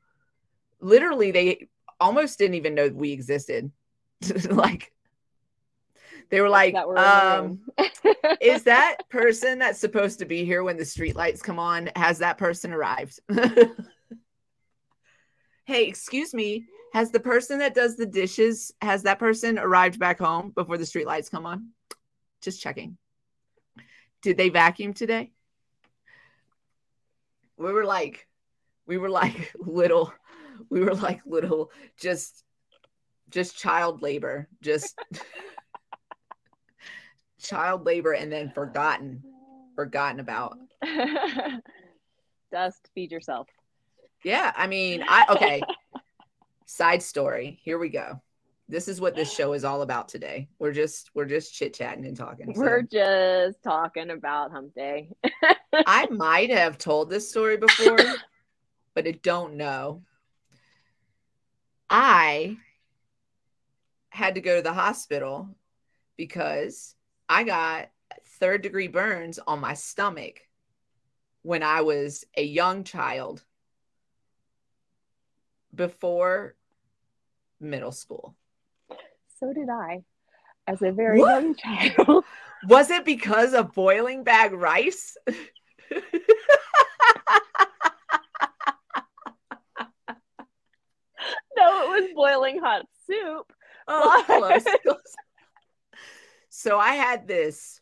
[0.80, 1.68] literally they
[2.06, 3.72] almost didn't even know we existed.
[4.50, 4.92] Like
[6.30, 7.60] they were like that were in um
[8.42, 12.20] is that person that's supposed to be here when the street lights come on has
[12.20, 13.20] that person arrived?
[15.66, 20.20] Hey excuse me has the person that does the dishes has that person arrived back
[20.20, 21.70] home before the street lights come on?
[22.42, 22.98] Just checking.
[24.22, 25.32] Did they vacuum today?
[27.58, 28.28] We were like
[28.88, 30.14] we were like little
[30.70, 32.44] we were like little just
[33.30, 34.98] just child labor just
[37.40, 39.24] child labor and then forgotten
[39.76, 40.58] forgotten about.
[42.52, 43.48] Dust feed yourself.
[44.24, 45.62] Yeah i mean i okay.
[46.68, 48.22] Side story here we go.
[48.68, 50.50] This is what this show is all about today.
[50.58, 52.62] We're just we're just chit-chatting and talking so.
[52.62, 55.12] We're just talking about hump day.
[55.74, 58.00] I might have told this story before
[58.96, 60.02] but i don't know
[61.98, 62.58] i
[64.10, 65.48] had to go to the hospital
[66.18, 66.94] because
[67.30, 67.90] i got
[68.42, 70.42] third degree burns on my stomach
[71.44, 73.42] when i was a young child
[75.74, 76.56] before
[77.62, 78.36] middle school
[79.40, 80.04] so did i
[80.68, 81.42] as a very What?
[81.44, 82.26] young child
[82.68, 85.16] Was it because of boiling bag rice?
[91.58, 93.52] no it was boiling hot soup
[93.88, 95.16] Oh, close, close.
[96.50, 97.80] So I had this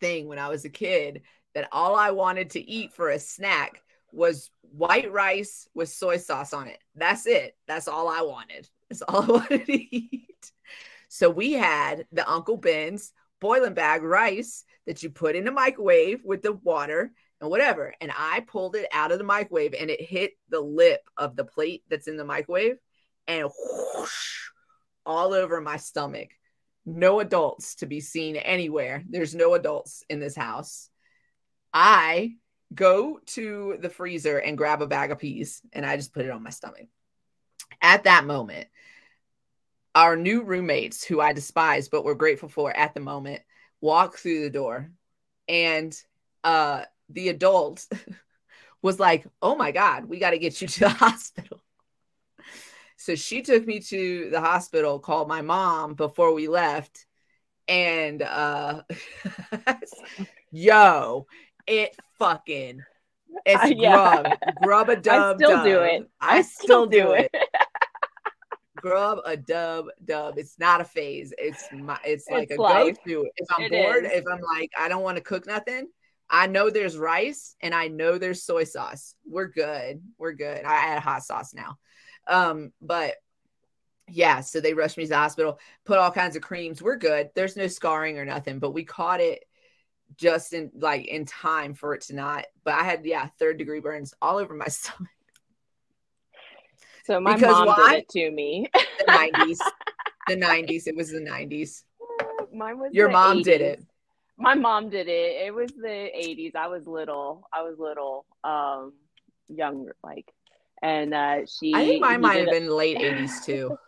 [0.00, 1.22] thing when I was a kid
[1.54, 3.82] that all I wanted to eat for a snack
[4.12, 6.78] was white rice with soy sauce on it.
[6.94, 7.56] That's it.
[7.66, 8.68] That's all I wanted.
[8.88, 10.52] That's all I wanted to eat.
[11.08, 16.22] So we had the Uncle Ben's boiling bag rice that you put in the microwave
[16.24, 17.94] with the water and whatever.
[18.00, 21.44] And I pulled it out of the microwave and it hit the lip of the
[21.44, 22.76] plate that's in the microwave
[23.26, 24.48] and whoosh,
[25.06, 26.30] all over my stomach.
[26.84, 29.04] No adults to be seen anywhere.
[29.08, 30.90] There's no adults in this house.
[31.72, 32.34] I
[32.74, 36.30] go to the freezer and grab a bag of peas and I just put it
[36.30, 36.88] on my stomach.
[37.80, 38.68] At that moment,
[39.94, 43.42] our new roommates, who I despise but we're grateful for at the moment,
[43.80, 44.90] walk through the door
[45.48, 45.96] and
[46.44, 47.86] uh the adult
[48.82, 51.61] was like, "Oh my god, we got to get you to the hospital."
[53.02, 57.04] So she took me to the hospital, called my mom before we left,
[57.66, 58.82] and uh
[60.52, 61.26] yo,
[61.66, 62.82] it fucking
[63.44, 63.96] it's Uh, yeah.
[63.96, 65.32] grub, grub a dub.
[65.32, 65.64] I still dub.
[65.64, 66.10] do it.
[66.20, 67.30] I, still, do it.
[68.76, 70.38] grub a dub dub.
[70.38, 71.32] It's not a phase.
[71.38, 71.98] It's my.
[72.04, 72.98] It's like It's a life.
[73.04, 73.28] go-to.
[73.36, 74.12] If I'm It bored, is.
[74.12, 75.88] if I'm like I don't want to cook nothing,
[76.30, 79.14] I know there's rice and I know there's soy sauce.
[79.28, 80.02] We're good.
[80.18, 80.64] We're good.
[80.64, 81.78] I add hot sauce now.
[82.28, 83.14] Um, but
[84.08, 86.82] yeah, so they rushed me to the hospital, put all kinds of creams.
[86.82, 87.30] We're good.
[87.34, 89.44] There's no scarring or nothing, but we caught it
[90.16, 92.44] just in like in time for it to not.
[92.64, 95.08] But I had yeah, third degree burns all over my stomach.
[97.04, 97.90] So my Because mom why?
[97.94, 98.66] did it to me.
[98.72, 99.58] The 90s.
[100.28, 100.86] the 90s.
[100.86, 101.82] It was the 90s.
[102.54, 103.82] Mine was Your mom did it.
[104.36, 105.46] My mom did it.
[105.46, 106.54] It was the 80s.
[106.54, 107.48] I was little.
[107.52, 108.92] I was little, um,
[109.48, 110.26] younger, like,
[110.82, 111.74] and uh, she.
[111.74, 113.78] I think mine might have been late 80s too.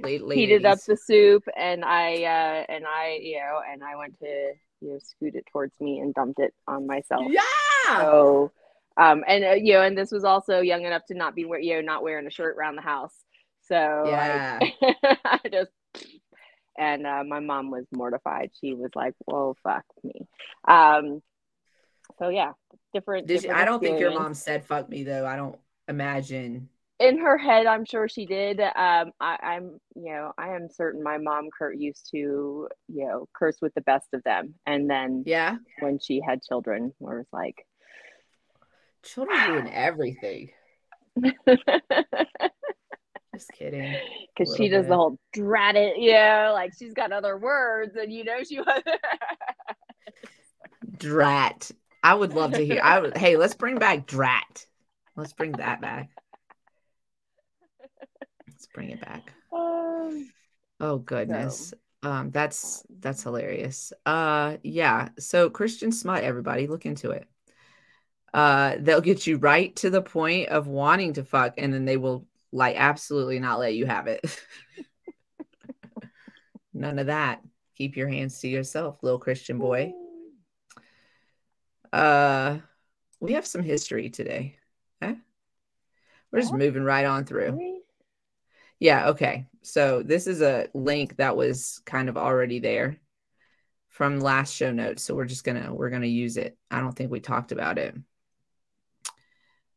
[0.00, 3.94] Late late heated up the soup, and I, uh, and I, you know, and I
[3.94, 7.22] went to, you know, scoot it towards me and dumped it on myself.
[7.28, 7.42] Yeah.
[8.00, 8.50] So,
[8.96, 11.60] um, and uh, you know, and this was also young enough to not be, wear-
[11.60, 13.14] you know, not wearing a shirt around the house.
[13.68, 15.16] So, like, Yeah.
[15.24, 15.70] I just
[16.76, 18.50] and uh, my mom was mortified.
[18.60, 20.26] She was like, "Whoa, fuck me."
[20.66, 21.22] Um,
[22.18, 22.52] so yeah,
[22.92, 23.28] different.
[23.30, 25.26] She, I don't think your mom said fuck me though.
[25.26, 26.68] I don't imagine.
[27.00, 28.60] In her head, I'm sure she did.
[28.60, 33.28] Um, I, I'm, you know, I am certain my mom Kurt used to, you know,
[33.34, 35.56] curse with the best of them, and then Yeah.
[35.80, 37.66] when she had children, was like,
[39.02, 40.50] Children doing everything.
[43.34, 43.94] Just kidding.
[44.36, 44.88] because she does bit.
[44.90, 48.60] the whole drat it, you know, like she's got other words, and you know she
[48.60, 48.82] was.
[50.98, 51.70] Drat.
[52.02, 52.80] I would love to hear.
[52.82, 54.66] I would, hey, let's bring back Drat.
[55.16, 56.10] Let's bring that back.
[58.48, 59.32] Let's bring it back.
[59.52, 60.30] Um,
[60.80, 61.72] Oh goodness.
[62.02, 63.92] Um that's that's hilarious.
[64.04, 65.10] Uh yeah.
[65.18, 67.28] So Christian smut everybody look into it.
[68.32, 71.96] Uh they'll get you right to the point of wanting to fuck and then they
[71.96, 74.20] will like absolutely not let you have it.
[76.74, 77.40] None of that.
[77.76, 79.92] Keep your hands to yourself, little Christian boy.
[81.92, 82.58] Uh
[83.20, 84.58] we have some history today.
[85.02, 85.16] Okay?
[86.30, 87.80] We're just moving right on through.
[88.80, 89.46] Yeah, okay.
[89.62, 92.98] So this is a link that was kind of already there
[93.88, 95.04] from last show notes.
[95.04, 96.58] So we're just gonna we're gonna use it.
[96.70, 97.94] I don't think we talked about it.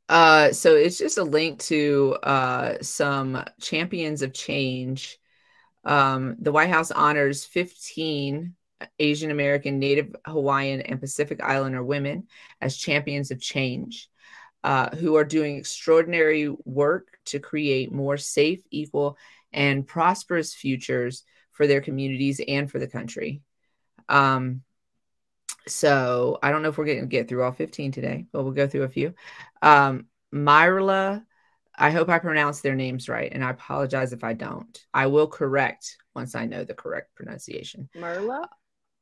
[0.09, 5.19] Uh so it's just a link to uh some champions of change.
[5.85, 8.55] Um the White House honors 15
[8.99, 12.27] Asian American, Native Hawaiian, and Pacific Islander women
[12.61, 14.09] as champions of change
[14.67, 19.17] uh, who are doing extraordinary work to create more safe, equal,
[19.53, 23.41] and prosperous futures for their communities and for the country.
[24.09, 24.63] Um,
[25.67, 28.51] so I don't know if we're going to get through all 15 today, but we'll
[28.51, 29.13] go through a few.
[29.61, 31.23] Um, Myrla,
[31.73, 34.85] I hope I pronounced their names right, and I apologize if I don't.
[34.93, 37.87] I will correct once I know the correct pronunciation.
[37.95, 38.49] Merla?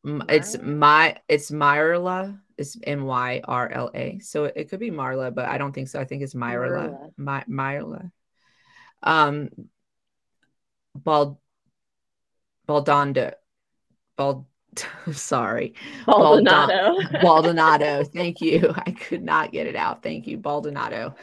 [0.06, 2.39] It's my it's Myrla.
[2.58, 4.20] It's M Y R L A.
[4.20, 5.99] So it, it could be Marla, but I don't think so.
[5.99, 7.12] I think it's Myrla.
[7.18, 8.12] My Myrla.
[9.01, 9.49] Um
[10.95, 11.38] Bald
[12.68, 13.34] Baldondo.
[14.16, 14.45] Bald
[15.12, 15.74] sorry.
[16.06, 16.97] Baldonado.
[17.22, 18.03] Baldonado.
[18.03, 18.74] Thank you.
[18.86, 20.03] I could not get it out.
[20.03, 21.16] Thank you, Baldonado.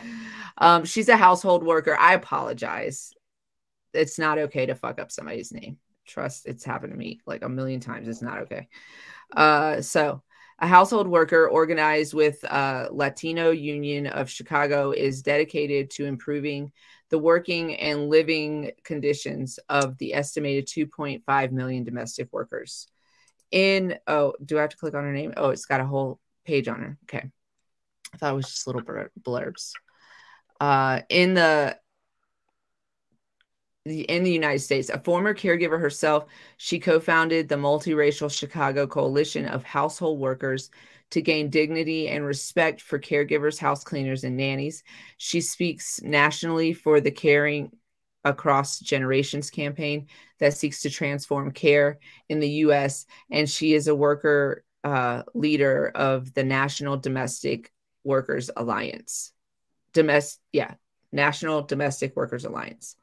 [0.59, 1.97] Um, she's a household worker.
[1.99, 3.12] I apologize.
[3.93, 5.78] It's not okay to fuck up somebody's name.
[6.07, 8.09] Trust it's happened to me like a million times.
[8.09, 8.68] It's not okay.
[9.34, 10.22] Uh, so
[10.59, 16.70] a household worker organized with uh, Latino Union of Chicago is dedicated to improving
[17.11, 22.86] the working and living conditions of the estimated 2.5 million domestic workers.
[23.50, 25.34] In oh, do I have to click on her name?
[25.36, 26.98] Oh, it's got a whole page on her.
[27.05, 27.28] Okay,
[28.14, 29.72] I thought it was just little blurbs.
[30.61, 31.76] Uh, in the
[33.85, 36.26] in the United States, a former caregiver herself,
[36.57, 40.70] she co founded the multiracial Chicago Coalition of Household Workers
[41.11, 44.83] to gain dignity and respect for caregivers, house cleaners, and nannies.
[45.18, 47.70] She speaks nationally for the Caring
[48.24, 50.07] Across Generations campaign
[50.39, 55.91] that seeks to transform care in the U.S., and she is a worker uh, leader
[55.95, 57.72] of the National Domestic
[58.05, 59.33] Workers Alliance.
[59.93, 60.74] Domestic, yeah,
[61.11, 62.97] National Domestic Workers Alliance.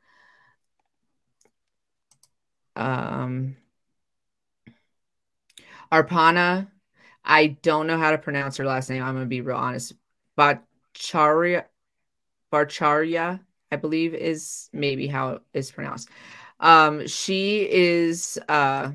[2.76, 3.58] Um,
[5.92, 6.68] Arpana,
[7.24, 9.04] I don't know how to pronounce her last name.
[9.04, 9.94] I'm gonna be real honest.
[10.38, 11.66] Bacharya,
[12.52, 13.40] Barcharya.
[13.72, 16.10] I believe is maybe how it is pronounced.
[16.60, 18.92] Um, she is uh,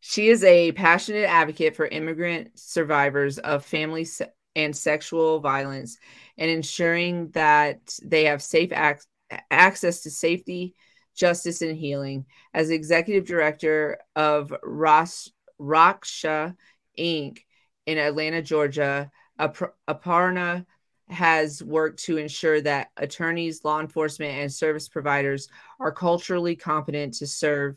[0.00, 5.98] she is a passionate advocate for immigrant survivors of family se- and sexual violence
[6.36, 9.06] and ensuring that they have safe ac-
[9.50, 10.74] access to safety,
[11.18, 12.24] justice, and healing.
[12.54, 16.56] As executive director of Ras- Raksha
[16.98, 17.38] Inc.
[17.86, 20.64] in Atlanta, Georgia, Aparna
[21.08, 25.48] has worked to ensure that attorneys, law enforcement, and service providers
[25.80, 27.76] are culturally competent to serve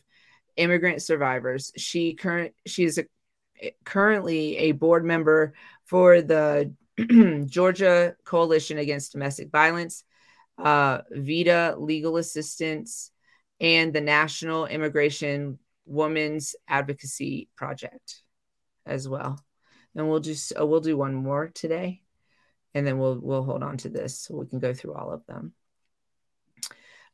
[0.58, 1.72] immigrant survivors.
[1.78, 5.54] She current she is a, currently a board member
[5.86, 6.74] for the
[7.48, 10.04] Georgia Coalition Against Domestic Violence,
[10.58, 13.12] uh, VITA Legal Assistance,
[13.62, 18.16] and the National Immigration Women's Advocacy Project
[18.86, 19.40] as well.
[19.96, 22.02] And we'll just uh, we'll do one more today,
[22.74, 25.26] and then we'll we'll hold on to this so we can go through all of
[25.28, 25.54] them.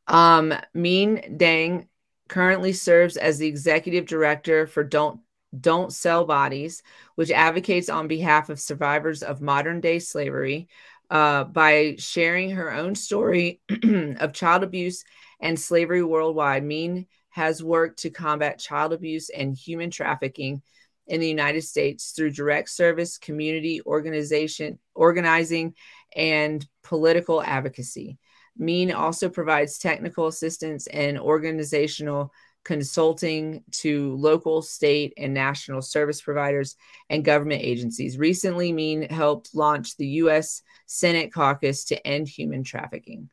[0.07, 1.89] Um, Minh Dang
[2.29, 5.19] currently serves as the executive director for Don't
[5.59, 6.81] Don't Sell Bodies,
[7.15, 10.69] which advocates on behalf of survivors of modern day slavery
[11.09, 15.03] uh, by sharing her own story of child abuse
[15.39, 16.63] and slavery worldwide.
[16.63, 20.61] Minh has worked to combat child abuse and human trafficking
[21.07, 25.73] in the United States through direct service, community organization, organizing,
[26.15, 28.17] and political advocacy.
[28.59, 32.33] Minh also provides technical assistance and organizational
[32.65, 36.75] consulting to local, state, and national service providers
[37.09, 38.17] and government agencies.
[38.17, 40.63] Recently, Minh helped launch the U.S.
[40.85, 43.29] Senate caucus to end human trafficking.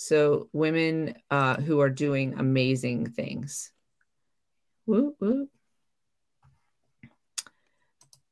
[0.00, 3.72] So, women uh, who are doing amazing things.
[4.86, 5.48] Woo, woo.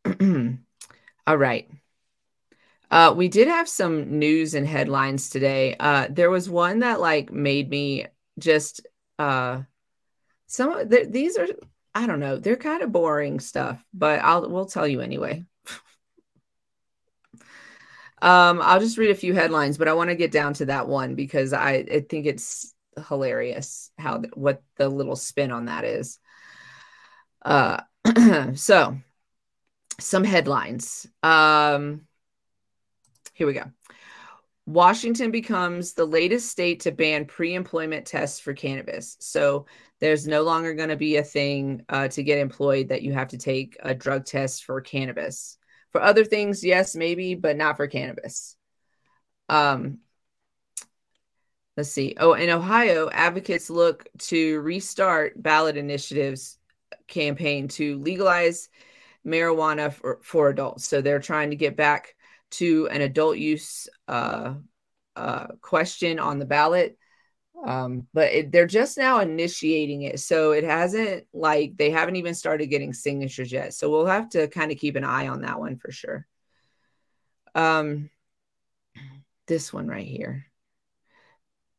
[1.26, 1.68] All right.
[2.88, 5.74] Uh, we did have some news and headlines today.
[5.80, 8.06] Uh, there was one that like made me
[8.38, 8.86] just
[9.18, 9.62] uh,
[10.46, 11.48] some th- these are
[11.96, 15.44] I don't know they're kind of boring stuff, but I'll we'll tell you anyway.
[18.22, 20.88] Um, I'll just read a few headlines, but I want to get down to that
[20.88, 22.74] one because I, I think it's
[23.08, 26.18] hilarious how what the little spin on that is.
[27.42, 27.80] Uh,
[28.54, 28.96] so
[29.98, 31.06] some headlines.
[31.22, 32.02] Um,
[33.34, 33.70] here we go.
[34.66, 39.16] Washington becomes the latest state to ban pre employment tests for cannabis.
[39.20, 39.66] So
[40.00, 43.28] there's no longer going to be a thing uh, to get employed that you have
[43.28, 45.58] to take a drug test for cannabis.
[45.92, 48.56] For other things, yes, maybe, but not for cannabis.
[49.48, 49.98] Um,
[51.76, 52.16] let's see.
[52.18, 56.58] Oh, in Ohio, advocates look to restart ballot initiatives
[57.06, 58.68] campaign to legalize
[59.26, 60.86] marijuana for, for adults.
[60.86, 62.14] So they're trying to get back
[62.52, 64.54] to an adult use uh,
[65.14, 66.98] uh, question on the ballot.
[67.64, 70.20] Um, but it, they're just now initiating it.
[70.20, 73.74] So it hasn't like they haven't even started getting signatures yet.
[73.74, 76.26] So we'll have to kind of keep an eye on that one for sure.
[77.54, 78.10] Um,
[79.46, 80.46] this one right here.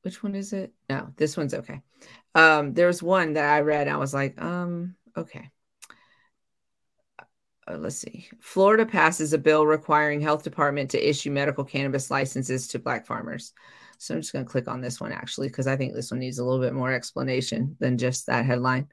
[0.01, 0.73] Which one is it?
[0.89, 1.81] No, this one's okay.
[2.33, 3.87] Um, there's one that I read.
[3.87, 5.51] I was like, um, okay
[7.67, 8.27] uh, let's see.
[8.39, 13.53] Florida passes a bill requiring health department to issue medical cannabis licenses to black farmers.
[13.97, 16.19] So I'm just going to click on this one actually because I think this one
[16.19, 18.87] needs a little bit more explanation than just that headline.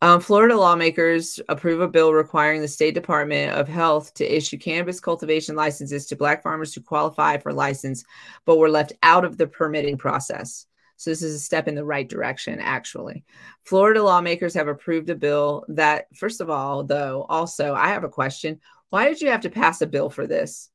[0.00, 5.00] Um, Florida lawmakers approve a bill requiring the State Department of Health to issue cannabis
[5.00, 8.04] cultivation licenses to black farmers who qualify for license
[8.44, 10.66] but were left out of the permitting process.
[10.98, 13.24] So this is a step in the right direction, actually.
[13.64, 18.08] Florida lawmakers have approved a bill that, first of all, though, also, I have a
[18.08, 18.60] question.
[18.90, 20.70] Why did you have to pass a bill for this?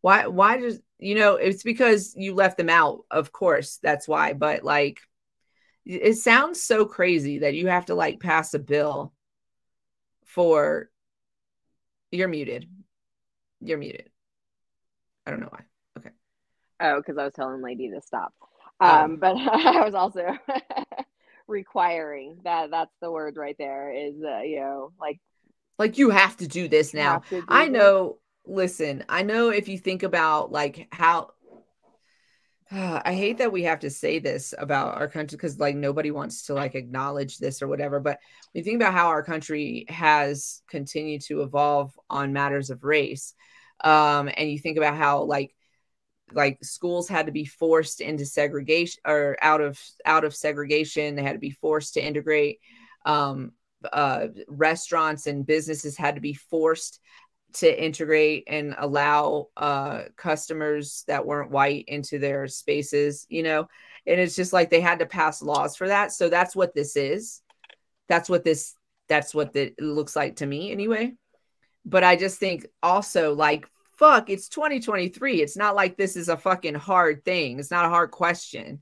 [0.00, 4.32] Why, why does, you know, it's because you left them out, of course, that's why.
[4.32, 5.00] But like,
[5.84, 9.12] it sounds so crazy that you have to like pass a bill
[10.26, 10.90] for,
[12.10, 12.68] you're muted.
[13.60, 14.10] You're muted.
[15.26, 15.64] I don't know why.
[15.98, 16.10] Okay.
[16.80, 18.32] Oh, because I was telling Lady to stop.
[18.80, 20.26] Um, um, but I was also
[21.46, 25.18] requiring that that's the word right there is uh, you know like
[25.78, 27.22] like you have to do this now.
[27.30, 27.72] Do I this.
[27.72, 28.18] know
[28.48, 31.30] listen, I know if you think about like how
[32.70, 36.10] uh, I hate that we have to say this about our country because like nobody
[36.10, 38.00] wants to like acknowledge this or whatever.
[38.00, 38.18] But
[38.54, 43.34] you think about how our country has continued to evolve on matters of race,
[43.84, 45.54] um, and you think about how like
[46.32, 51.22] like schools had to be forced into segregation or out of out of segregation they
[51.22, 52.58] had to be forced to integrate
[53.06, 53.52] um,
[53.92, 57.00] uh, restaurants and businesses had to be forced
[57.54, 63.68] to integrate and allow uh, customers that weren't white into their spaces, you know,
[64.06, 66.12] and it's just like they had to pass laws for that.
[66.12, 67.42] So that's what this is.
[68.08, 68.74] That's what this.
[69.08, 71.14] That's what it looks like to me, anyway.
[71.86, 73.66] But I just think also like
[73.98, 75.42] fuck, it's 2023.
[75.42, 77.58] It's not like this is a fucking hard thing.
[77.58, 78.80] It's not a hard question.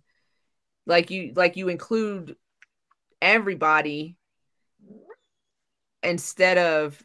[0.87, 2.37] Like you like you include
[3.21, 4.17] everybody
[6.03, 7.03] instead of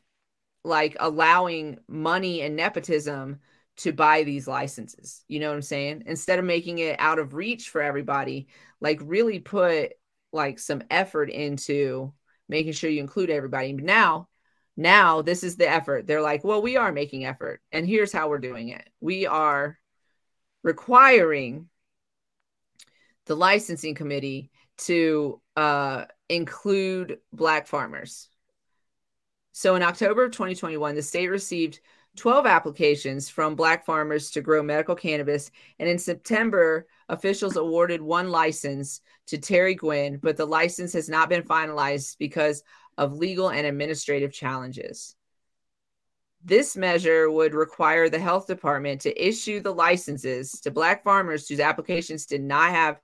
[0.63, 3.39] like allowing money and nepotism
[3.77, 5.23] to buy these licenses.
[5.27, 6.03] You know what I'm saying?
[6.05, 8.47] Instead of making it out of reach for everybody,
[8.79, 9.93] like really put
[10.31, 12.13] like some effort into
[12.47, 13.73] making sure you include everybody.
[13.73, 14.27] Now,
[14.77, 16.05] now this is the effort.
[16.05, 18.87] They're like, well, we are making effort, and here's how we're doing it.
[18.99, 19.77] We are
[20.63, 21.69] requiring
[23.25, 28.29] the licensing committee to uh, include Black farmers.
[29.51, 31.79] So in October of 2021, the state received
[32.17, 35.51] 12 applications from Black farmers to grow medical cannabis.
[35.79, 41.29] And in September, officials awarded one license to Terry Gwynn, but the license has not
[41.29, 42.63] been finalized because
[42.97, 45.15] of legal and administrative challenges.
[46.43, 51.59] This measure would require the health department to issue the licenses to Black farmers whose
[51.59, 52.99] applications did not have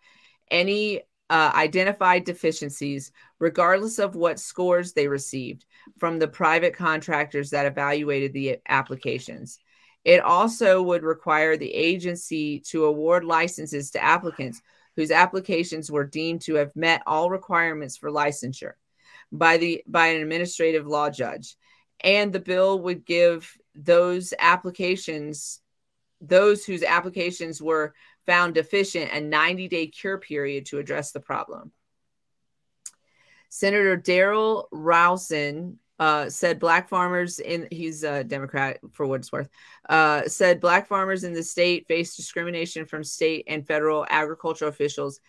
[0.50, 5.66] any uh, identified deficiencies, regardless of what scores they received
[5.98, 9.60] from the private contractors that evaluated the applications.
[10.04, 14.62] It also would require the agency to award licenses to applicants
[14.96, 18.74] whose applications were deemed to have met all requirements for licensure
[19.32, 21.56] by the by an administrative law judge
[22.02, 25.62] and the bill would give those applications
[26.22, 27.94] those whose applications were
[28.26, 31.72] found deficient a 90 day cure period to address the problem.
[33.50, 39.50] Senator Darryl Rouson uh, said black farmers in he's a Democrat for what it's worth
[39.90, 45.20] uh, said black farmers in the state face discrimination from state and federal agricultural officials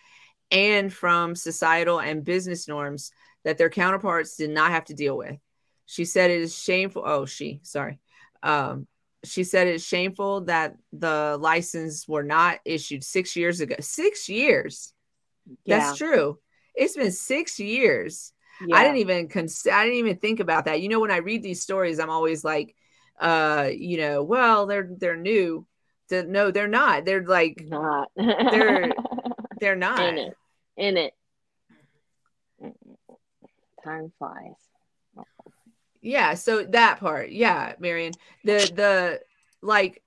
[0.51, 3.11] and from societal and business norms
[3.43, 5.37] that their counterparts did not have to deal with.
[5.85, 7.03] She said it is shameful.
[7.05, 7.99] Oh, she sorry.
[8.43, 8.87] Um,
[9.23, 13.75] she said it's shameful that the license were not issued six years ago.
[13.79, 14.93] Six years.
[15.65, 15.79] Yeah.
[15.79, 16.39] That's true.
[16.79, 18.33] It's been six years.
[18.65, 18.77] Yeah.
[18.77, 20.81] I didn't even cons- I didn't even think about that.
[20.81, 22.75] You know, when I read these stories, I'm always like,
[23.19, 25.65] uh, you know, well, they're they're new.
[26.11, 27.05] no, they're not.
[27.05, 28.09] They're like not.
[28.15, 28.91] they're
[29.59, 30.33] they're not in it.
[30.77, 31.13] In it.
[33.83, 34.55] Time flies
[36.01, 38.13] yeah so that part yeah marion
[38.43, 39.19] the the
[39.61, 40.01] like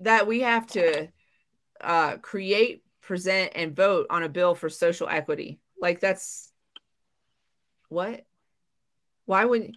[0.00, 1.08] that we have to
[1.80, 6.50] uh create present and vote on a bill for social equity like that's
[7.90, 8.24] what
[9.26, 9.76] why would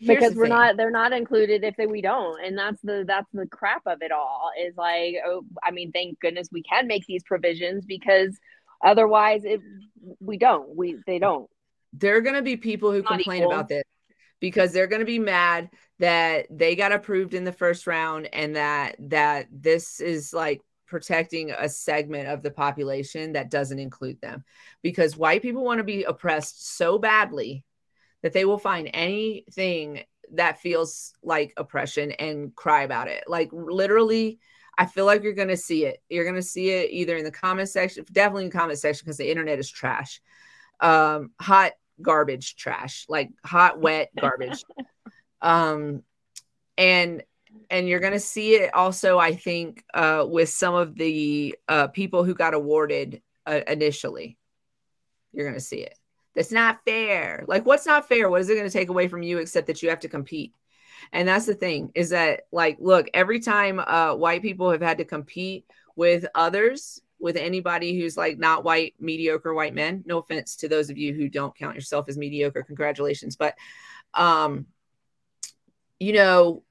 [0.00, 0.50] Here's because we're thing.
[0.50, 3.98] not they're not included if they, we don't and that's the that's the crap of
[4.00, 8.38] it all is like oh i mean thank goodness we can make these provisions because
[8.82, 9.60] otherwise it
[10.20, 11.50] we don't we they don't
[11.92, 13.52] there are going to be people who Not complain equal.
[13.52, 13.82] about this
[14.40, 15.68] because they're going to be mad
[15.98, 21.50] that they got approved in the first round and that that this is like protecting
[21.50, 24.44] a segment of the population that doesn't include them
[24.82, 27.64] because white people want to be oppressed so badly
[28.22, 34.38] that they will find anything that feels like oppression and cry about it like literally
[34.80, 36.00] I feel like you're going to see it.
[36.08, 39.04] You're going to see it either in the comment section, definitely in the comment section
[39.04, 40.20] because the internet is trash
[40.80, 44.64] um, hot garbage trash, like hot, wet garbage.
[45.42, 46.02] um,
[46.76, 47.22] and
[47.70, 51.88] and you're going to see it also, I think, uh, with some of the uh,
[51.88, 54.36] people who got awarded uh, initially.
[55.32, 55.94] You're going to see it.
[56.34, 57.44] That's not fair.
[57.48, 58.30] Like, what's not fair?
[58.30, 60.52] What is it going to take away from you except that you have to compete?
[61.12, 64.98] And that's the thing is that, like, look, every time uh, white people have had
[64.98, 65.64] to compete
[65.96, 70.04] with others with anybody who's like not white, mediocre white men.
[70.06, 72.62] No offense to those of you who don't count yourself as mediocre.
[72.62, 73.36] Congratulations.
[73.36, 73.54] But,
[74.14, 74.66] um,
[75.98, 76.62] you know,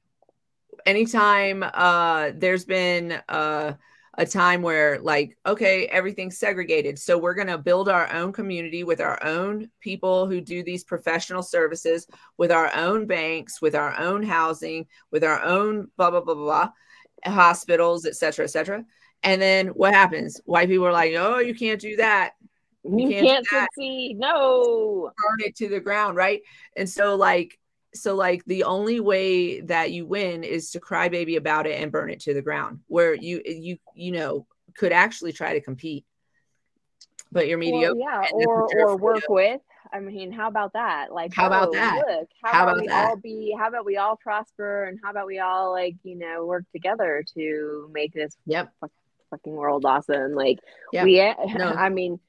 [0.87, 3.73] anytime uh, there's been uh,
[4.17, 8.83] a time where like okay everything's segregated so we're going to build our own community
[8.83, 12.07] with our own people who do these professional services
[12.37, 16.43] with our own banks with our own housing with our own blah blah blah blah,
[17.23, 18.85] blah hospitals etc cetera, etc cetera
[19.23, 20.39] and then what happens?
[20.45, 22.33] White people are like, oh, you can't do that.
[22.83, 24.17] You, can't, can't succeed.
[24.17, 25.11] No.
[25.17, 26.41] Burn it to the ground, right?
[26.75, 27.59] And so, like,
[27.93, 31.91] so like the only way that you win is to cry baby about it and
[31.91, 36.05] burn it to the ground, where you you you know could actually try to compete,
[37.31, 37.95] but you're mediocre.
[37.95, 39.61] Well, yeah, or or work with
[39.93, 41.11] I mean, how about that?
[41.11, 42.03] Like, how about oh, that?
[42.07, 43.09] Look, how, how about, about, we that?
[43.09, 43.55] all be?
[43.57, 44.85] How about we all prosper?
[44.85, 48.71] And how about we all like you know work together to make this yep
[49.29, 50.33] fucking world awesome?
[50.33, 50.59] Like,
[50.91, 51.05] yep.
[51.05, 51.17] we.
[51.17, 51.69] No.
[51.77, 52.19] I mean,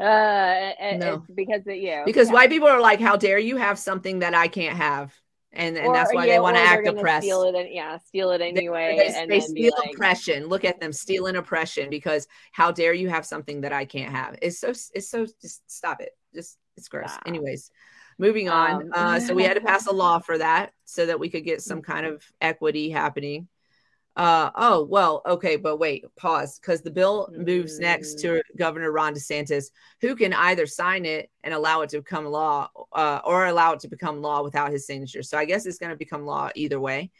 [0.00, 1.24] uh, no.
[1.34, 2.34] because it, you know, because yeah.
[2.34, 5.14] white people are like, how dare you have something that I can't have?
[5.52, 7.24] and and or, that's why yeah, they want to act oppressed.
[7.24, 8.96] Steal it, yeah, steal it anyway.
[8.96, 10.46] They, they, they steal like, oppression.
[10.46, 14.36] Look at them stealing oppression because how dare you have something that I can't have?
[14.42, 16.16] It's so it's so just stop it.
[16.34, 17.10] Just it's gross.
[17.10, 17.18] Wow.
[17.26, 17.70] Anyways,
[18.18, 18.82] moving on.
[18.82, 21.44] Um, uh, so we had to pass a law for that so that we could
[21.44, 23.48] get some kind of equity happening.
[24.16, 28.42] Uh, oh, well, okay, but wait, pause because the bill moves next to mm.
[28.56, 33.20] Governor Ron DeSantis, who can either sign it and allow it to become law uh,
[33.24, 35.22] or allow it to become law without his signature.
[35.22, 37.10] So I guess it's going to become law either way.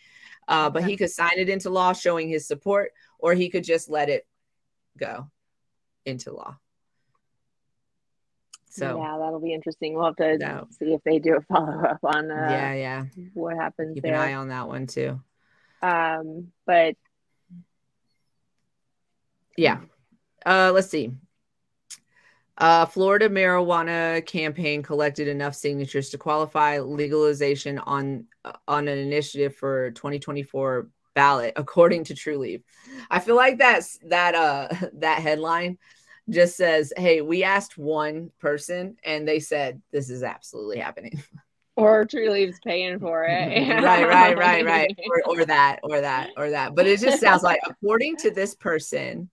[0.49, 3.89] Uh, but he could sign it into law showing his support, or he could just
[3.89, 4.27] let it
[4.99, 5.31] go
[6.05, 6.57] into law.
[8.71, 9.95] So yeah, that'll be interesting.
[9.95, 10.67] We'll have to no.
[10.71, 13.95] see if they do a follow up on uh, yeah, yeah, what happens.
[13.95, 14.15] Keep there.
[14.15, 15.21] an eye on that one too.
[15.83, 16.97] Um, but
[19.57, 19.81] yeah,
[20.45, 21.13] uh, let's see.
[22.59, 28.27] Uh, Florida marijuana campaign collected enough signatures to qualify legalization on
[28.69, 32.63] on an initiative for 2024 ballot, according to Trulieve.
[33.11, 35.79] I feel like that's that uh that headline
[36.29, 41.23] just says, "Hey, we asked one person, and they said this is absolutely happening."
[41.77, 43.69] or Trulieve's paying for it.
[43.83, 44.99] right, right, right, right.
[45.27, 46.75] Or, or that, or that, or that.
[46.75, 49.31] But it just sounds like, according to this person,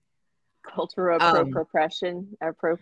[0.64, 2.78] cultural um, appropriation or pro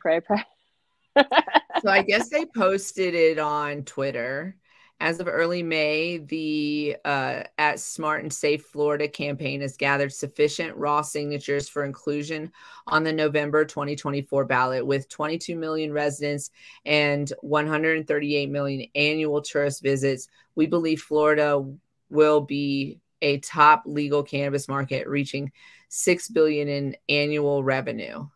[1.81, 4.57] so I guess they posted it on Twitter
[4.99, 10.75] as of early May, the uh, at Smart and Safe Florida campaign has gathered sufficient
[10.77, 12.51] raw signatures for inclusion
[12.87, 16.49] on the November 2024 ballot with 22 million residents
[16.85, 20.29] and 138 million annual tourist visits.
[20.55, 21.63] We believe Florida
[22.09, 25.51] will be a top legal cannabis market, reaching
[25.89, 28.27] 6 billion in annual revenue.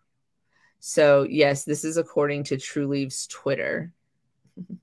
[0.82, 3.93] So, yes, this is according to Trulieve's Twitter.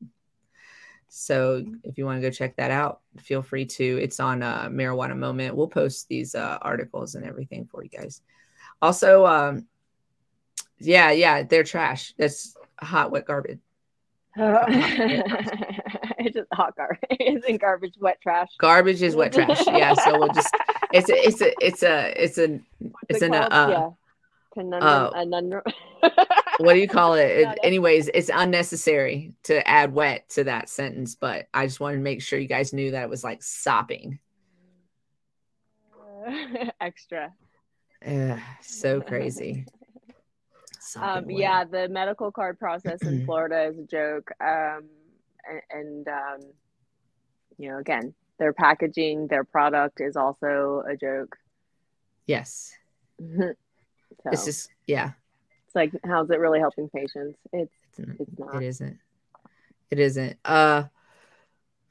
[1.18, 3.98] So if you want to go check that out, feel free to.
[4.02, 5.56] It's on uh, Marijuana Moment.
[5.56, 8.20] We'll post these uh, articles and everything for you guys.
[8.82, 9.66] Also, um,
[10.78, 12.12] yeah, yeah, they're trash.
[12.18, 13.60] That's hot, wet garbage.
[14.36, 14.64] Oh.
[14.68, 17.00] it's just hot garbage.
[17.18, 18.50] Isn't garbage wet trash?
[18.58, 19.66] Garbage is wet trash.
[19.66, 19.94] Yeah.
[19.94, 20.54] So we'll just.
[20.92, 21.16] It's a.
[21.16, 21.64] It's a.
[21.64, 22.24] It's a.
[22.24, 22.60] It's a.
[23.08, 23.32] It's an.
[23.32, 24.05] Uh, yeah.
[24.56, 25.78] Conundrum.
[26.02, 26.10] Uh,
[26.58, 27.30] what do you call it?
[27.30, 27.58] it?
[27.62, 32.22] Anyways, it's unnecessary to add wet to that sentence, but I just wanted to make
[32.22, 34.18] sure you guys knew that it was like sopping.
[36.26, 37.32] Uh, extra.
[38.04, 39.66] Uh, so crazy.
[40.96, 44.30] um, yeah, the medical card process in Florida is a joke.
[44.40, 44.84] Um,
[45.48, 46.40] and, and um,
[47.58, 51.36] you know, again, their packaging, their product is also a joke.
[52.26, 52.72] Yes.
[54.26, 54.32] So.
[54.32, 55.12] It's just, yeah
[55.66, 58.98] It's like how's it really helping patients it's it's not it isn't
[59.90, 60.84] it isn't uh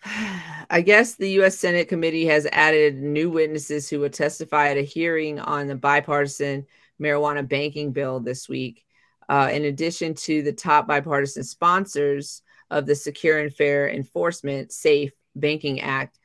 [0.69, 1.57] I guess the U.S.
[1.57, 6.65] Senate committee has added new witnesses who will testify at a hearing on the bipartisan
[7.01, 8.85] marijuana banking bill this week.
[9.27, 15.11] Uh, in addition to the top bipartisan sponsors of the Secure and Fair Enforcement Safe
[15.35, 16.19] Banking Act,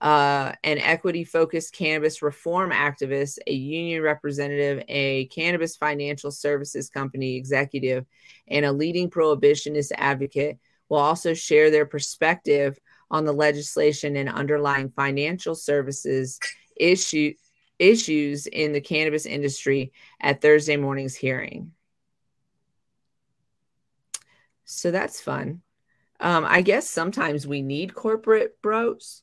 [0.00, 7.36] uh, an equity focused cannabis reform activist, a union representative, a cannabis financial services company
[7.36, 8.06] executive,
[8.48, 12.78] and a leading prohibitionist advocate will also share their perspective
[13.10, 16.38] on the legislation and underlying financial services
[16.76, 17.34] issue,
[17.78, 21.72] issues in the cannabis industry at Thursday morning's hearing.
[24.64, 25.60] So that's fun.
[26.20, 29.22] Um, I guess sometimes we need corporate bros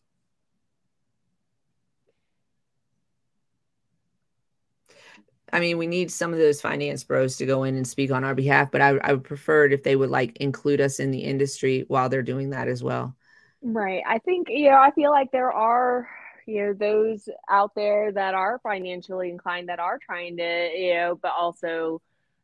[5.54, 8.24] I mean, we need some of those finance bros to go in and speak on
[8.24, 11.12] our behalf, but I, I would prefer it if they would like include us in
[11.12, 13.16] the industry while they're doing that as well.
[13.62, 14.04] Right.
[14.06, 16.10] I think, you know, I feel like there are,
[16.46, 21.20] you know, those out there that are financially inclined that are trying to, you know,
[21.22, 22.02] but also,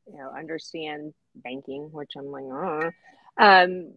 [0.08, 2.91] you know, understand banking, which I'm like, uh,
[3.38, 3.91] um,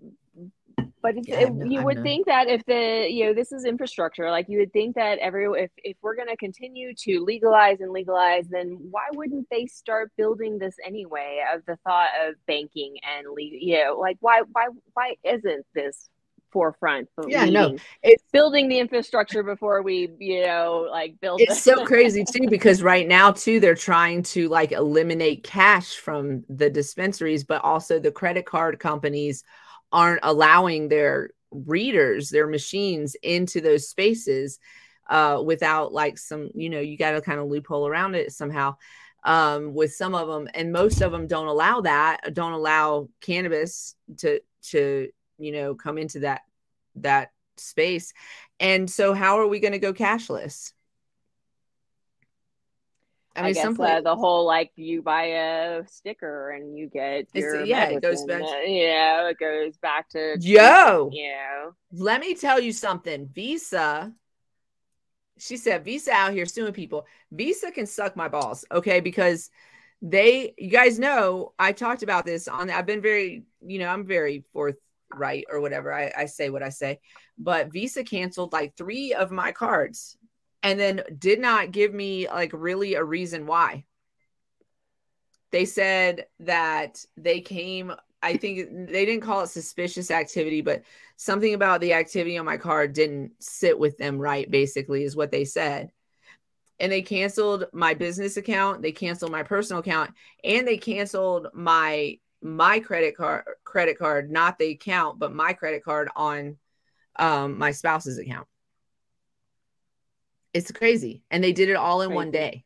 [1.06, 4.48] but yeah, it, you would think that if the you know this is infrastructure, like
[4.48, 8.48] you would think that every if if we're going to continue to legalize and legalize,
[8.48, 11.44] then why wouldn't they start building this anyway?
[11.54, 16.08] Of the thought of banking and legal, you know, like why why why isn't this
[16.52, 17.76] forefront yeah no.
[18.02, 22.82] it's building the infrastructure before we you know like build it's so crazy too because
[22.82, 28.12] right now too they're trying to like eliminate cash from the dispensaries but also the
[28.12, 29.44] credit card companies
[29.96, 34.58] aren't allowing their readers, their machines into those spaces
[35.08, 38.76] uh, without like some, you know, you got to kind of loophole around it somehow
[39.24, 43.96] um, with some of them, and most of them don't allow that, don't allow cannabis
[44.18, 46.42] to to you know come into that
[46.96, 48.12] that space.
[48.60, 50.72] And so, how are we going to go cashless?
[53.36, 57.26] I mean, I guess, uh, the whole like you buy a sticker and you get
[57.34, 57.96] your yeah, medicine.
[57.98, 58.42] it goes back.
[58.66, 61.10] yeah, it goes back to yo.
[61.12, 63.28] Yeah, let me tell you something.
[63.32, 64.12] Visa
[65.38, 67.06] she said Visa out here suing people.
[67.30, 69.00] Visa can suck my balls, okay?
[69.00, 69.50] Because
[70.02, 72.70] they, you guys know, I talked about this on.
[72.70, 75.92] I've been very, you know, I'm very forthright or whatever.
[75.92, 77.00] I, I say what I say,
[77.38, 80.16] but Visa canceled like three of my cards,
[80.62, 83.84] and then did not give me like really a reason why.
[85.52, 87.92] They said that they came
[88.22, 90.82] I think they didn't call it suspicious activity, but
[91.16, 95.30] something about the activity on my card didn't sit with them right, basically, is what
[95.30, 95.90] they said.
[96.80, 102.18] And they canceled my business account, they canceled my personal account, and they canceled my
[102.42, 106.56] my credit card credit card, not the account, but my credit card on
[107.18, 108.46] um, my spouse's account.
[110.56, 111.22] It's crazy.
[111.30, 112.16] And they did it all in crazy.
[112.16, 112.64] one day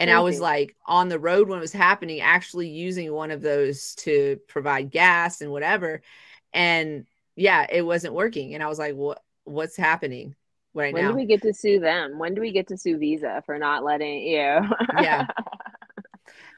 [0.00, 3.42] and I was like on the road when it was happening, actually using one of
[3.42, 6.00] those to provide gas and whatever.
[6.54, 8.54] And yeah, it wasn't working.
[8.54, 10.34] And I was like, what what's happening
[10.72, 11.08] right when now?
[11.08, 12.18] When do we get to sue them?
[12.18, 14.60] When do we get to sue Visa for not letting you?
[15.00, 15.26] yeah.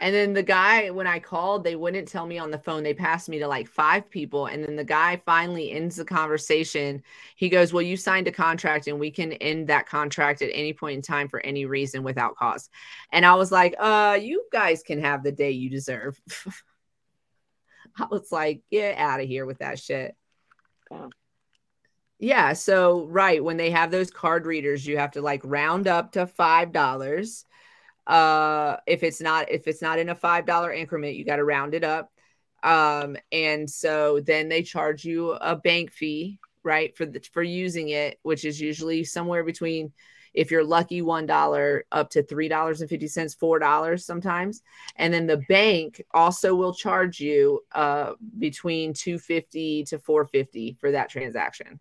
[0.02, 2.82] And then the guy, when I called, they wouldn't tell me on the phone.
[2.82, 4.46] They passed me to like five people.
[4.46, 7.04] And then the guy finally ends the conversation.
[7.36, 10.72] He goes, Well, you signed a contract and we can end that contract at any
[10.72, 12.68] point in time for any reason without cause.
[13.12, 16.20] And I was like, Uh, you guys can have the day you deserve.
[17.96, 20.16] I was like, Get out of here with that shit.
[20.90, 21.06] Yeah.
[22.18, 22.52] Yeah.
[22.54, 23.42] So, right.
[23.42, 27.44] When they have those card readers, you have to like round up to $5
[28.06, 31.44] uh if it's not if it's not in a five dollar increment you got to
[31.44, 32.12] round it up.
[32.62, 37.88] Um and so then they charge you a bank fee right for the for using
[37.90, 39.92] it which is usually somewhere between
[40.34, 44.62] if you're lucky one dollar up to three dollars and fifty cents four dollars sometimes.
[44.96, 51.10] And then the bank also will charge you uh between 250 to 450 for that
[51.10, 51.80] transaction.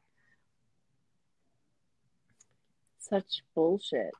[3.00, 4.12] Such bullshit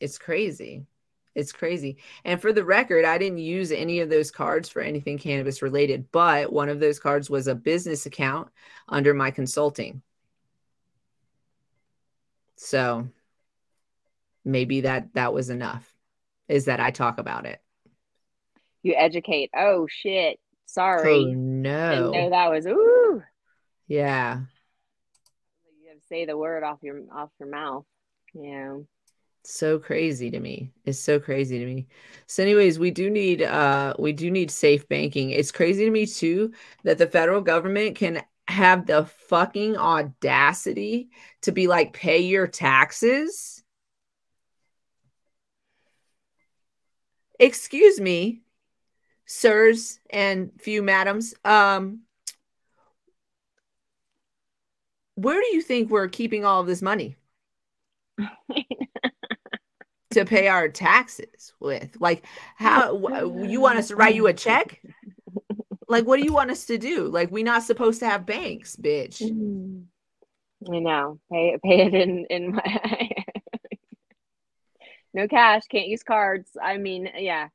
[0.00, 0.86] it's crazy.
[1.34, 1.98] It's crazy.
[2.24, 6.10] And for the record, I didn't use any of those cards for anything cannabis related,
[6.10, 8.48] but one of those cards was a business account
[8.88, 10.00] under my consulting.
[12.56, 13.08] So
[14.46, 15.94] maybe that that was enough
[16.48, 17.60] is that I talk about it.
[18.82, 19.50] You educate.
[19.54, 20.40] Oh shit.
[20.64, 21.26] Sorry.
[21.26, 21.90] Oh no.
[21.90, 23.22] Didn't know that was ooh.
[23.86, 24.40] Yeah.
[25.82, 27.84] You have to say the word off your off your mouth.
[28.32, 28.78] Yeah
[29.54, 30.72] so crazy to me.
[30.84, 31.86] It's so crazy to me.
[32.26, 35.30] So anyways we do need uh we do need safe banking.
[35.30, 36.52] It's crazy to me too
[36.84, 41.10] that the federal government can have the fucking audacity
[41.42, 43.62] to be like pay your taxes?
[47.38, 48.42] Excuse me
[49.26, 52.00] sirs and few madams um
[55.16, 57.16] where do you think we're keeping all of this money
[60.16, 61.96] to pay our taxes with.
[62.00, 62.24] Like,
[62.56, 62.96] how
[63.44, 64.82] you want us to write you a check?
[65.88, 67.04] Like, what do you want us to do?
[67.04, 69.22] Like, we're not supposed to have banks, bitch.
[69.22, 71.20] I know.
[71.30, 73.10] Pay pay it in in my
[75.14, 76.50] no cash, can't use cards.
[76.60, 77.48] I mean, yeah.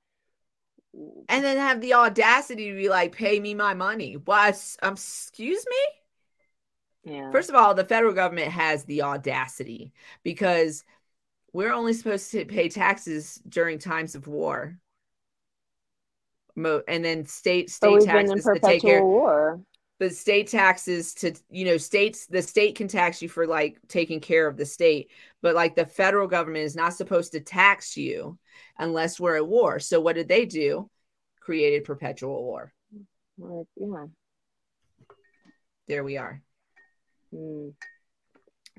[0.93, 4.13] And then have the audacity to be like, pay me my money.
[4.15, 4.77] What?
[4.81, 7.13] Um, excuse me?
[7.15, 7.31] Yeah.
[7.31, 9.93] First of all, the federal government has the audacity
[10.23, 10.83] because
[11.53, 14.77] we're only supposed to pay taxes during times of war.
[16.55, 19.61] Mo- and then state state taxes to take care war.
[19.99, 24.19] But state taxes to you know states the state can tax you for like taking
[24.19, 28.37] care of the state, but like the federal government is not supposed to tax you
[28.77, 29.79] unless we're at war.
[29.79, 30.89] So what did they do?
[31.39, 32.73] Created perpetual war.
[33.37, 34.05] Well, yeah.
[35.87, 36.41] There we are.
[37.33, 37.73] Mm.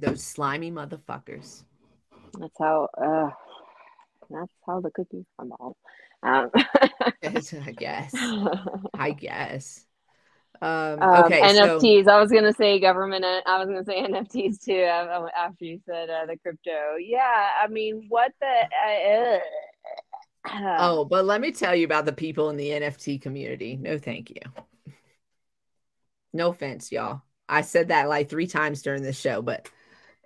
[0.00, 1.62] Those slimy motherfuckers.
[2.38, 2.88] That's how.
[2.96, 3.30] Uh,
[4.30, 5.76] that's how the cookies crumble.
[6.22, 8.24] Um, I guess.
[8.94, 9.84] I guess.
[10.60, 11.40] Um, um okay.
[11.40, 12.04] NFTs.
[12.04, 12.12] So...
[12.12, 13.24] I was gonna say government.
[13.24, 14.82] I was gonna say NFTs too.
[15.36, 16.96] After you said uh, the crypto.
[16.98, 17.48] Yeah.
[17.62, 19.40] I mean, what the.
[20.44, 23.76] Uh, oh, but let me tell you about the people in the NFT community.
[23.76, 24.40] No, thank you.
[26.32, 27.22] No offense, y'all.
[27.48, 29.68] I said that like three times during this show, but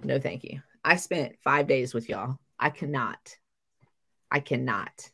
[0.03, 0.61] no, thank you.
[0.87, 2.39] I spent five days with y'all.
[2.61, 3.37] I cannot.
[4.31, 5.11] I cannot.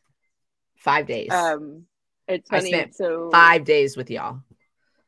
[0.75, 1.31] Five days.
[1.31, 1.85] Um,
[2.27, 2.69] it's I funny.
[2.69, 4.41] spent so five days with y'all.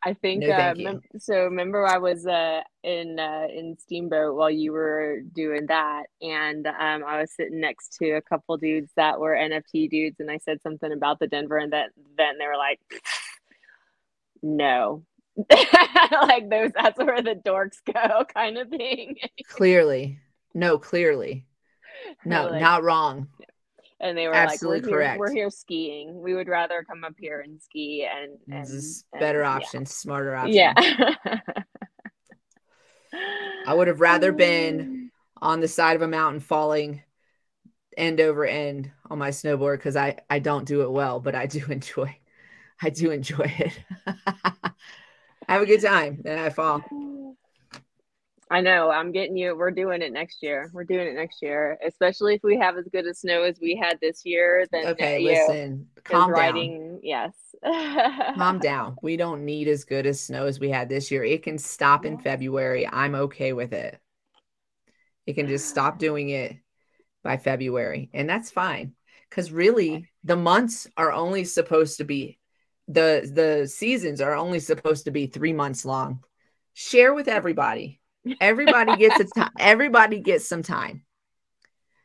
[0.01, 1.43] I think No, uh, mem- so.
[1.43, 7.03] Remember, I was uh, in uh, in Steamboat while you were doing that, and um,
[7.05, 10.61] I was sitting next to a couple dudes that were NFT dudes, and I said
[10.63, 12.79] something about the Denver and that then they were like,
[14.41, 15.03] "No."
[16.11, 19.17] like those that's where the dorks go kind of thing
[19.49, 20.17] Clearly.
[20.55, 21.45] No, clearly.
[22.25, 23.27] No, Like, not wrong.
[23.99, 25.19] and they were absolutely like we're here, correct.
[25.19, 29.05] we're here skiing we would rather come up here and ski and, and This is
[29.13, 29.83] and- better yeah.
[29.85, 30.53] smarter option.
[30.55, 30.73] yeah
[33.67, 37.01] I would have rather been um, on the side of a mountain falling
[37.97, 41.45] end over end on my snowboard because I, I don't do it well, but I
[41.45, 42.17] do enjoy
[42.81, 43.79] I do enjoy it.
[45.47, 46.19] Have a good time.
[46.23, 46.83] Then I fall.
[48.55, 48.89] I know.
[48.89, 49.53] I'm getting you.
[49.53, 50.71] We're doing it next year.
[50.73, 53.75] We're doing it next year, especially if we have as good a snow as we
[53.75, 54.65] had this year.
[54.71, 55.87] Then Okay, uh, know, listen.
[56.05, 56.99] Calm down.
[57.03, 57.33] yes.
[58.37, 58.95] Calm down.
[59.01, 61.21] We don't need as good as snow as we had this year.
[61.25, 62.87] It can stop in February.
[62.87, 63.99] I'm okay with it.
[65.25, 66.55] It can just stop doing it
[67.25, 68.93] by February, and that's fine.
[69.29, 72.39] Because really, the months are only supposed to be
[72.87, 76.23] the the seasons are only supposed to be three months long.
[76.73, 77.99] Share with everybody.
[78.41, 79.51] Everybody gets a time.
[79.59, 81.03] Everybody gets some time.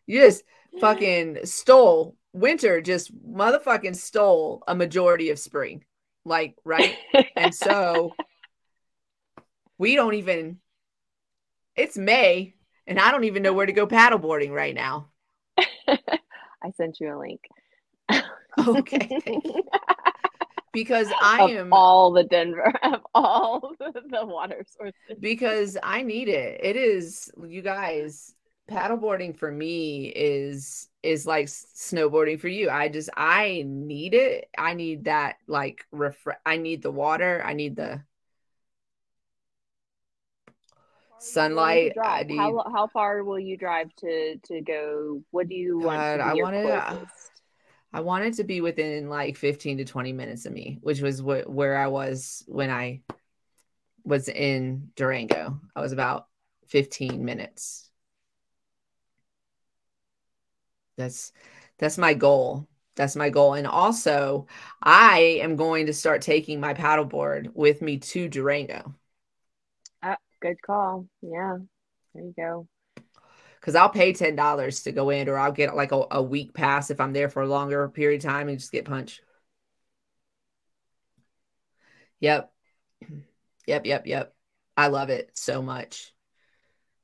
[0.06, 0.44] You just
[0.80, 2.80] fucking stole winter.
[2.80, 5.84] Just motherfucking stole a majority of spring.
[6.24, 6.96] Like right
[7.36, 8.14] and so
[9.78, 10.58] we don't even
[11.74, 12.54] it's may
[12.86, 15.08] and i don't even know where to go paddleboarding right now
[16.62, 17.40] I sent you a link.
[18.58, 19.22] okay
[20.72, 24.94] because i of am all the Denver of all the water sources.
[25.20, 28.34] because i need it it is you guys
[28.70, 34.74] paddleboarding for me is is like snowboarding for you i just i need it i
[34.74, 38.00] need that like refre- i need the water i need the
[41.22, 42.18] Sunlight, I.
[42.18, 45.22] How need- lo- how far will you drive to to go?
[45.32, 47.19] What do you want God, to I wanna- closest?
[47.92, 51.48] I wanted to be within like 15 to 20 minutes of me, which was wh-
[51.48, 53.02] where I was when I
[54.04, 55.60] was in Durango.
[55.74, 56.26] I was about
[56.68, 57.90] 15 minutes.
[60.96, 61.32] That's
[61.78, 62.68] that's my goal.
[62.96, 63.54] That's my goal.
[63.54, 64.46] And also,
[64.82, 68.94] I am going to start taking my paddleboard with me to Durango
[70.02, 71.06] ah, Good call.
[71.22, 71.58] Yeah,
[72.14, 72.68] there you go.
[73.60, 76.90] Because I'll pay $10 to go in, or I'll get like a, a week pass
[76.90, 79.20] if I'm there for a longer period of time and just get punched.
[82.20, 82.52] Yep.
[83.66, 84.34] Yep, yep, yep.
[84.76, 86.12] I love it so much.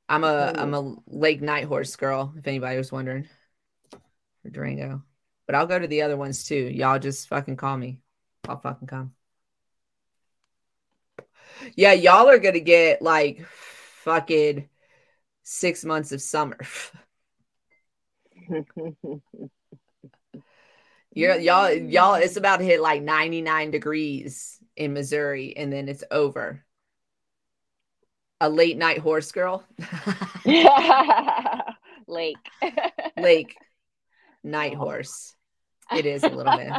[0.09, 3.27] I'm a I'm a Lake Nighthorse girl, if anybody was wondering.
[4.41, 5.03] For Durango.
[5.45, 6.55] But I'll go to the other ones too.
[6.55, 7.99] Y'all just fucking call me.
[8.47, 9.13] I'll fucking come.
[11.75, 14.69] Yeah, y'all are gonna get like fucking
[15.49, 16.57] six months of summer.
[21.13, 26.03] You're, y'all, y'all, it's about to hit like 99 degrees in Missouri, and then it's
[26.11, 26.63] over.
[28.39, 29.63] A late night horse girl,
[32.07, 32.37] Lake.
[33.17, 33.55] lake
[34.43, 34.79] night Oh.
[34.79, 35.33] horse.
[35.91, 36.71] It is a little bit.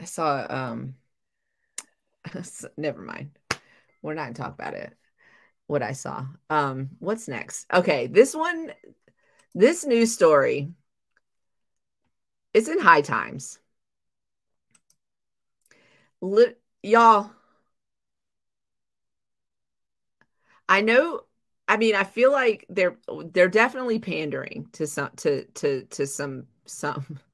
[0.00, 0.94] I saw, um,
[2.76, 3.32] never mind.
[4.00, 4.96] We're not gonna talk about it.
[5.68, 6.26] What I saw.
[6.50, 7.66] Um, what's next?
[7.72, 8.72] Okay, this one,
[9.54, 10.70] this news story.
[12.52, 13.58] It's in high times.
[16.20, 17.30] Li- y'all,
[20.68, 21.22] I know.
[21.66, 22.96] I mean, I feel like they're
[23.32, 27.18] they're definitely pandering to some to to to some some.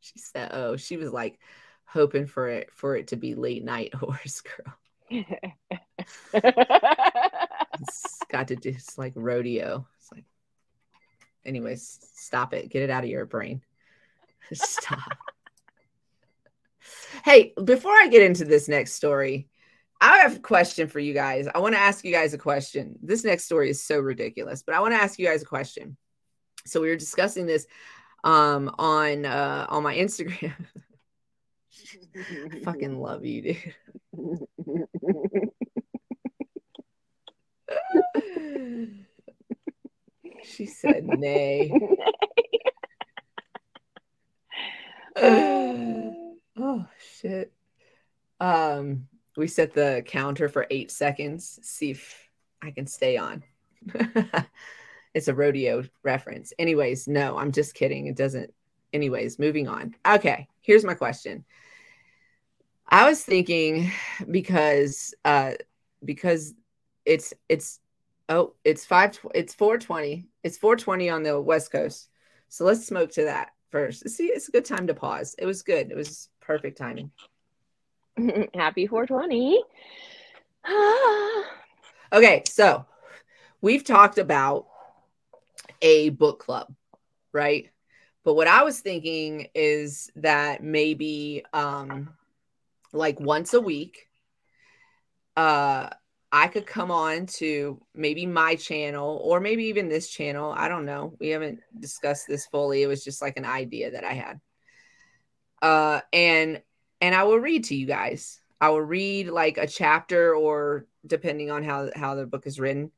[0.00, 1.38] She said, "Oh, she was like
[1.84, 4.74] hoping for it for it to be late night horse girl.
[7.80, 9.86] It's got to do it's like rodeo.
[9.98, 10.24] It's like,
[11.44, 12.68] anyways, stop it.
[12.68, 13.62] Get it out of your brain.
[14.52, 15.16] Stop.
[17.24, 19.48] hey, before I get into this next story,
[20.00, 21.46] I have a question for you guys.
[21.54, 22.98] I want to ask you guys a question.
[23.02, 25.96] This next story is so ridiculous, but I want to ask you guys a question.
[26.66, 27.66] So we were discussing this
[28.22, 30.52] um on uh on my Instagram.
[32.52, 33.74] I fucking love you, dude.
[40.44, 41.72] she said nay.
[45.16, 46.86] oh
[47.18, 47.52] shit.
[48.40, 51.58] Um we set the counter for eight seconds?
[51.62, 52.28] See if
[52.62, 53.42] I can stay on.
[55.14, 56.52] it's a rodeo reference.
[56.58, 58.06] Anyways, no, I'm just kidding.
[58.06, 58.52] It doesn't.
[58.92, 59.94] Anyways, moving on.
[60.06, 61.44] Okay, here's my question.
[62.90, 63.92] I was thinking
[64.30, 65.52] because uh
[66.04, 66.54] because
[67.04, 67.78] it's it's
[68.28, 72.08] oh it's five it's 420 it's 420 on the west coast.
[72.48, 74.08] So let's smoke to that first.
[74.08, 75.36] See it's a good time to pause.
[75.38, 75.90] It was good.
[75.90, 77.12] It was perfect timing.
[78.54, 79.62] Happy 420
[82.12, 82.84] okay so
[83.62, 84.66] we've talked about
[85.80, 86.74] a book club
[87.32, 87.70] right?
[88.24, 92.10] But what i was thinking is that maybe um
[92.92, 94.08] like once a week
[95.36, 95.88] uh
[96.32, 100.54] I could come on to maybe my channel or maybe even this channel.
[100.56, 101.16] I don't know.
[101.18, 102.82] We haven't discussed this fully.
[102.82, 104.40] It was just like an idea that I had.
[105.60, 106.62] Uh and
[107.00, 108.40] and I will read to you guys.
[108.60, 112.92] I will read like a chapter or depending on how how the book is written,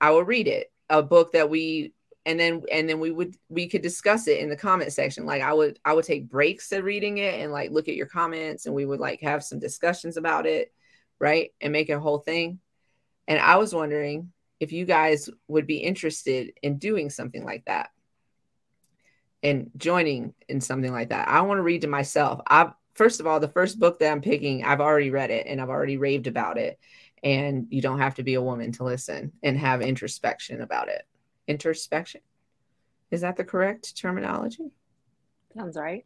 [0.00, 0.70] I will read it.
[0.90, 1.94] A book that we
[2.26, 5.26] and then and then we would we could discuss it in the comment section.
[5.26, 8.06] Like I would I would take breaks at reading it and like look at your
[8.06, 10.72] comments and we would like have some discussions about it
[11.20, 11.52] right?
[11.60, 12.58] And make a whole thing.
[13.28, 17.90] And I was wondering if you guys would be interested in doing something like that
[19.42, 21.28] and joining in something like that.
[21.28, 22.40] I want to read to myself.
[22.46, 25.60] I've first of all, the first book that I'm picking, I've already read it and
[25.60, 26.78] I've already raved about it.
[27.22, 31.02] And you don't have to be a woman to listen and have introspection about it.
[31.50, 32.20] Introspection.
[33.10, 34.70] Is that the correct terminology?
[35.52, 36.04] Sounds right.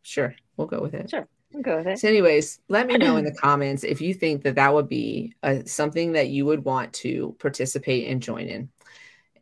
[0.00, 0.34] Sure.
[0.56, 1.10] We'll go with it.
[1.10, 1.28] Sure.
[1.60, 1.98] Go with it.
[1.98, 5.34] So, anyways, let me know in the comments if you think that that would be
[5.42, 8.70] a, something that you would want to participate and join in,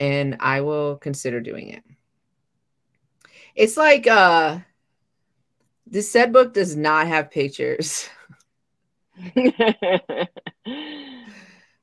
[0.00, 1.84] and I will consider doing it.
[3.54, 4.58] It's like uh,
[5.86, 8.08] this said book does not have pictures.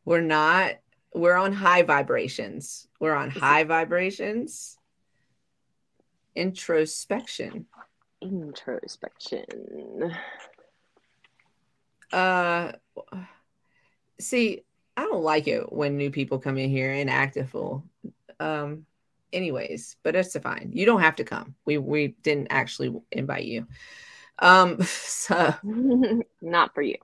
[0.03, 0.75] we're not.
[1.15, 2.87] We're on high vibrations.
[2.99, 4.77] We're on high vibrations.
[6.35, 7.65] Introspection
[8.25, 10.13] introspection.
[12.11, 12.71] Uh,
[14.19, 14.63] see,
[14.97, 17.83] I don't like it when new people come in here and act a fool.
[18.39, 18.85] Um,
[19.33, 20.71] anyways, but it's fine.
[20.73, 21.55] You don't have to come.
[21.65, 23.67] We we didn't actually invite you.
[24.39, 25.53] Um, so
[26.41, 26.97] not for you.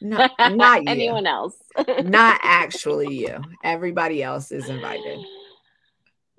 [0.00, 0.88] Not not you.
[0.90, 1.56] anyone else.
[2.04, 3.42] not actually you.
[3.62, 5.18] Everybody else is invited.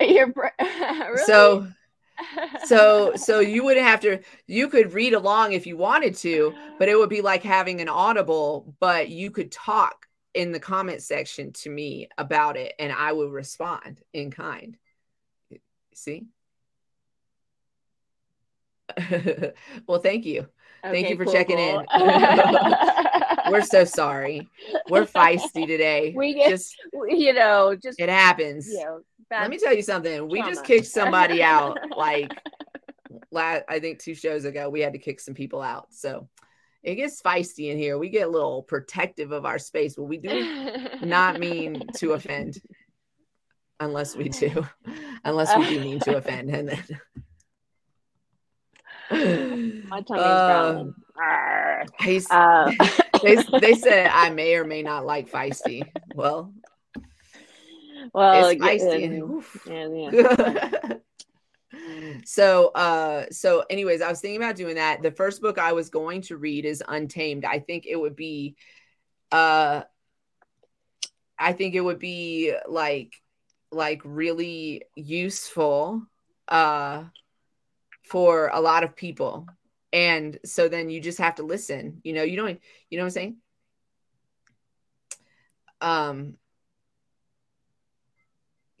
[0.00, 1.24] You're really?
[1.24, 1.66] so
[2.64, 6.88] so so you wouldn't have to you could read along if you wanted to but
[6.88, 11.52] it would be like having an audible but you could talk in the comment section
[11.52, 14.76] to me about it and i would respond in kind
[15.94, 16.26] see
[19.86, 20.40] well thank you
[20.84, 21.80] okay, thank you for cool, checking cool.
[21.80, 21.86] in
[23.50, 24.48] we're so sorry
[24.88, 26.76] we're feisty today we get just
[27.08, 30.16] you know just it happens you know Let me tell you something.
[30.16, 30.32] Trauma.
[30.32, 32.32] We just kicked somebody out like
[33.30, 34.68] last I think two shows ago.
[34.68, 35.86] We had to kick some people out.
[35.90, 36.28] So
[36.82, 37.98] it gets feisty in here.
[37.98, 42.60] We get a little protective of our space, but we do not mean to offend
[43.78, 44.66] unless we do.
[45.24, 46.50] unless we do mean to offend.
[46.50, 46.84] And then
[49.10, 50.94] my tongue is um,
[52.30, 52.72] uh,
[53.22, 55.82] they, they said I may or may not like feisty.
[56.14, 56.52] Well,
[58.12, 59.44] well, it's feisty.
[59.66, 60.94] Yeah, yeah.
[62.24, 65.88] so uh so anyways i was thinking about doing that the first book i was
[65.88, 68.54] going to read is untamed i think it would be
[69.32, 69.82] uh
[71.38, 73.14] i think it would be like
[73.72, 76.02] like really useful
[76.48, 77.04] uh
[78.10, 79.46] for a lot of people
[79.92, 83.06] and so then you just have to listen you know you don't you know what
[83.06, 83.36] i'm saying
[85.80, 86.34] um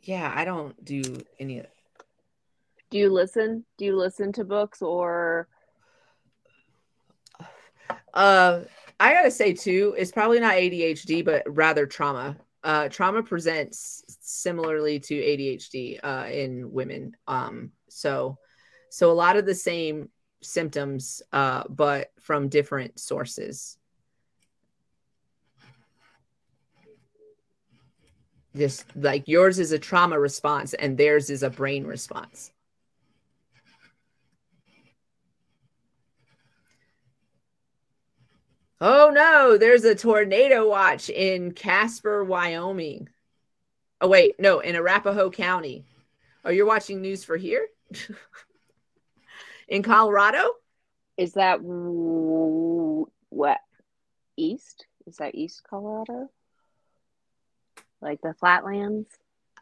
[0.02, 1.02] yeah, I don't do
[1.38, 1.66] any of
[2.90, 3.64] Do you listen?
[3.78, 5.48] Do you listen to books or
[8.14, 8.60] uh
[8.98, 12.36] I gotta say too, it's probably not ADHD, but rather trauma.
[12.64, 17.16] Uh trauma presents similarly to ADHD uh in women.
[17.26, 18.38] Um so
[18.90, 20.10] so a lot of the same
[20.42, 23.78] symptoms uh but from different sources.
[28.56, 32.50] just like yours is a trauma response and theirs is a brain response.
[38.80, 43.08] Oh no, there's a tornado watch in Casper, Wyoming.
[44.00, 45.84] Oh wait, no, in Arapahoe County.
[46.44, 47.68] Oh, you're watching news for here?
[49.70, 50.50] in Colorado?
[51.16, 53.58] Is that what
[54.36, 54.86] east?
[55.06, 56.28] Is that East Colorado?
[58.02, 59.08] Like the flatlands?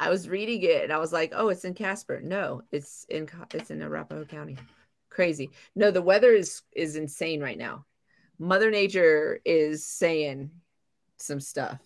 [0.00, 3.28] I was reading it and I was like, "Oh, it's in Casper." No, it's in
[3.52, 4.56] it's in Arapahoe County.
[5.10, 5.50] Crazy.
[5.74, 7.84] No, the weather is is insane right now.
[8.38, 10.50] Mother Nature is saying
[11.16, 11.80] some stuff.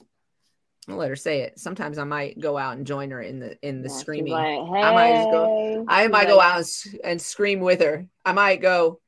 [0.88, 1.60] I'll let her say it.
[1.60, 4.32] Sometimes I might go out and join her in the in the yeah, screaming.
[4.32, 4.82] Like, hey.
[4.82, 5.84] I might go.
[5.88, 8.06] I might go out and, and scream with her.
[8.24, 9.00] I might go.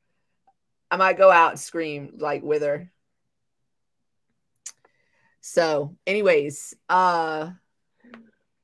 [0.89, 2.89] I might go out and scream like with her.
[5.41, 7.51] So, anyways, uh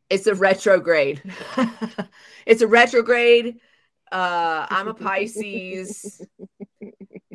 [0.10, 1.22] it's a retrograde.
[2.46, 3.60] it's a retrograde.
[4.12, 6.26] Uh I'm a Pisces.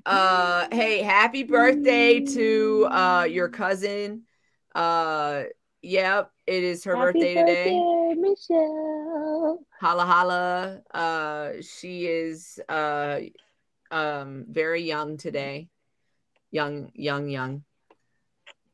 [0.05, 4.23] Uh hey, happy birthday to uh your cousin.
[4.73, 5.43] Uh
[5.87, 8.15] yep, it is her happy birthday, birthday today.
[8.21, 9.65] Michelle.
[9.81, 10.81] Holla holla.
[10.93, 13.21] Uh she is uh
[13.91, 15.69] um very young today.
[16.51, 17.65] Young, young, young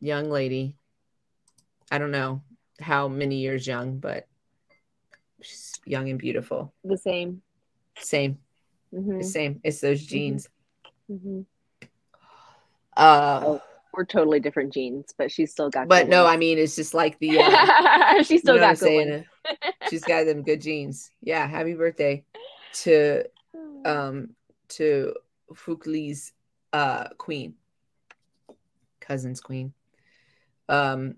[0.03, 0.77] young lady.
[1.91, 2.43] I don't know
[2.81, 4.27] how many years young, but
[5.41, 6.75] she's young and beautiful.
[6.85, 7.43] The same.
[7.99, 8.39] Same.
[8.93, 9.19] Mm-hmm.
[9.19, 9.61] The same.
[9.63, 10.49] It's those genes.
[11.11, 11.43] Mm-hmm.
[12.97, 15.89] Uh, oh, we're totally different genes, but she's still got.
[15.89, 16.35] But no, ones.
[16.35, 17.39] I mean, it's just like the.
[18.13, 19.25] Uh, she's still you know got saying.
[19.91, 21.11] she's got them good genes.
[21.23, 22.25] Yeah, happy birthday
[22.83, 23.25] to,
[23.85, 24.31] um,
[24.69, 25.15] to
[25.53, 26.33] Fukli's
[26.73, 27.55] uh queen,
[29.01, 29.73] cousin's queen.
[30.69, 31.17] Um,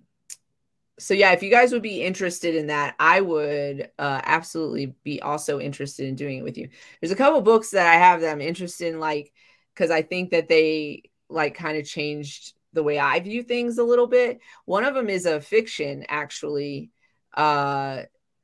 [0.98, 5.20] so yeah, if you guys would be interested in that, I would uh, absolutely be
[5.20, 6.68] also interested in doing it with you.
[7.00, 9.32] There's a couple books that I have that I'm interested in, like
[9.74, 13.84] because I think that they like kind of changed the way I view things a
[13.84, 14.40] little bit.
[14.66, 16.90] One of them is a fiction, actually,
[17.36, 18.02] uh,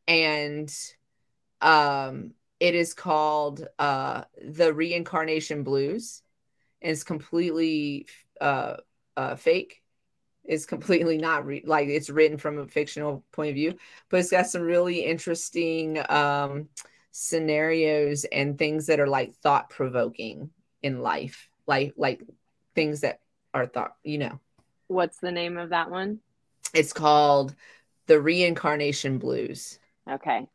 [0.09, 0.73] and
[1.61, 6.23] um, it is called uh, "The Reincarnation Blues,"
[6.83, 8.07] and it's completely
[8.41, 8.77] uh,
[9.17, 9.83] uh, fake
[10.45, 13.77] It's completely not re- like it's written from a fictional point of view,
[14.11, 16.69] but it's got some really interesting um,
[17.13, 20.51] scenarios and things that are like thought provoking
[20.83, 22.23] in life, like like
[22.75, 23.21] things that
[23.55, 23.97] are thought.
[24.03, 24.41] You know,
[24.89, 26.21] what's the name of that one?
[26.75, 27.55] It's called
[28.07, 29.79] the Reincarnation Blues.
[30.09, 30.47] Okay,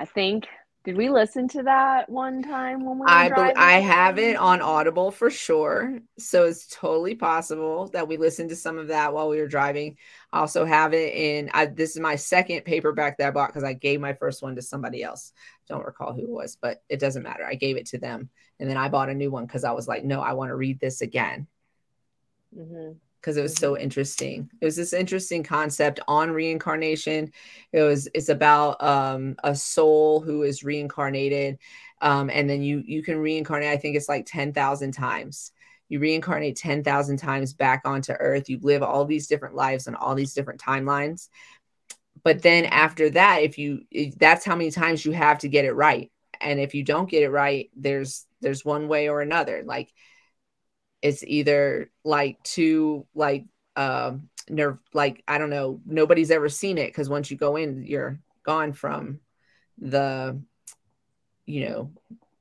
[0.00, 0.46] I think
[0.84, 4.60] did we listen to that one time when we I be- I have it on
[4.60, 5.98] Audible for sure.
[6.18, 9.96] So it's totally possible that we listened to some of that while we were driving.
[10.30, 13.64] I also have it in I, this is my second paperback that I bought because
[13.64, 15.32] I gave my first one to somebody else.
[15.70, 17.46] Don't recall who it was, but it doesn't matter.
[17.46, 18.28] I gave it to them.
[18.60, 20.56] And then I bought a new one because I was like, no, I want to
[20.56, 21.46] read this again.
[22.56, 22.92] Mm-hmm
[23.24, 23.82] because it was so mm-hmm.
[23.82, 24.50] interesting.
[24.60, 27.32] It was this interesting concept on reincarnation.
[27.72, 31.58] It was it's about um, a soul who is reincarnated,
[32.02, 33.70] um, and then you you can reincarnate.
[33.70, 35.52] I think it's like ten thousand times.
[35.88, 38.50] You reincarnate ten thousand times back onto Earth.
[38.50, 41.30] You live all these different lives on all these different timelines.
[42.24, 45.64] But then after that, if you if that's how many times you have to get
[45.64, 46.12] it right,
[46.42, 49.62] and if you don't get it right, there's there's one way or another.
[49.64, 49.90] Like
[51.04, 53.44] it's either like too like
[53.76, 57.84] um nerve like i don't know nobody's ever seen it because once you go in
[57.84, 59.20] you're gone from
[59.78, 60.40] the
[61.46, 61.90] you know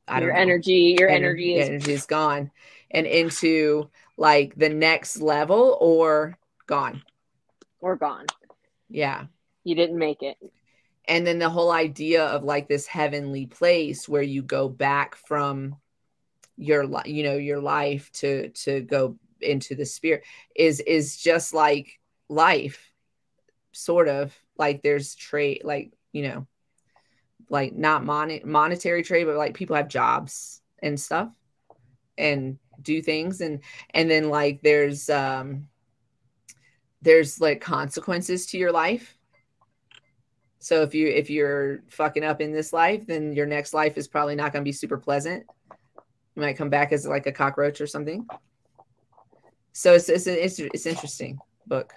[0.07, 2.52] I don't your energy your energy, energy is energy is gone
[2.91, 6.38] and into like the next level or
[6.68, 7.03] gone.
[7.80, 8.26] Or gone.
[8.90, 9.26] Yeah.
[9.64, 10.38] You didn't make it.
[11.06, 15.76] And then the whole idea of like this heavenly place where you go back from
[16.57, 20.23] your you know your life to to go into the spirit
[20.55, 21.99] is is just like
[22.30, 22.91] life
[23.71, 24.38] sort of.
[24.57, 26.47] Like there's trade like you know
[27.49, 31.30] like not mon- monetary trade but like people have jobs and stuff
[32.17, 33.41] and do things.
[33.41, 33.61] And
[33.91, 35.67] and then like there's um
[37.01, 39.17] there's like consequences to your life.
[40.59, 44.07] So if you if you're fucking up in this life then your next life is
[44.07, 45.45] probably not going to be super pleasant
[46.35, 48.26] you might come back as like a cockroach or something.
[49.72, 51.93] So it's it's it's, it's interesting book.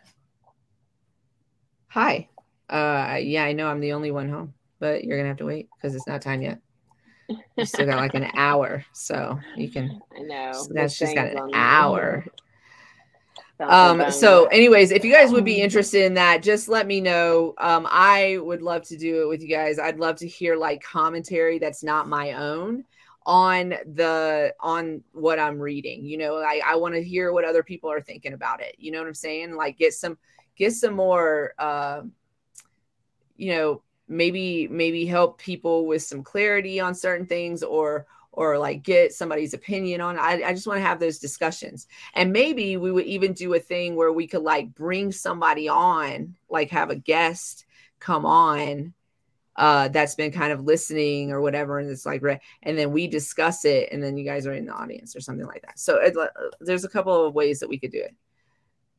[1.89, 2.29] Hi.
[2.69, 5.69] Uh yeah, I know I'm the only one home, but you're gonna have to wait
[5.77, 6.61] because it's not time yet.
[7.29, 10.01] You still got like an hour, so you can.
[10.17, 10.53] I know.
[10.53, 12.25] So that's just got an hour.
[13.59, 17.55] Um, so anyways, if you guys would be interested in that, just let me know.
[17.59, 19.79] Um, I would love to do it with you guys.
[19.79, 22.85] I'd love to hear like commentary that's not my own
[23.27, 27.63] on the on what i'm reading you know i, I want to hear what other
[27.63, 30.17] people are thinking about it you know what i'm saying like get some
[30.57, 32.03] get some more uh
[33.37, 38.83] you know maybe maybe help people with some clarity on certain things or or like
[38.83, 40.19] get somebody's opinion on.
[40.19, 41.89] I, I just want to have those discussions.
[42.13, 46.37] And maybe we would even do a thing where we could like bring somebody on,
[46.51, 47.65] like have a guest
[47.99, 48.93] come on
[49.57, 52.23] uh that's been kind of listening or whatever and it's like
[52.63, 55.47] and then we discuss it and then you guys are in the audience or something
[55.47, 56.27] like that so it, uh,
[56.61, 58.15] there's a couple of ways that we could do it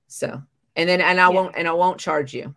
[0.08, 0.42] so
[0.76, 1.30] and then and i yeah.
[1.30, 2.56] won't and i won't charge you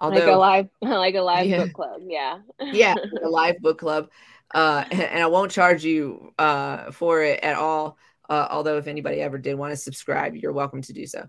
[0.00, 1.64] Although, like a live like a live yeah.
[1.64, 4.08] book club yeah yeah a live book club
[4.54, 7.98] uh, and I won't charge you uh, for it at all.
[8.28, 11.28] Uh, although if anybody ever did want to subscribe, you're welcome to do so.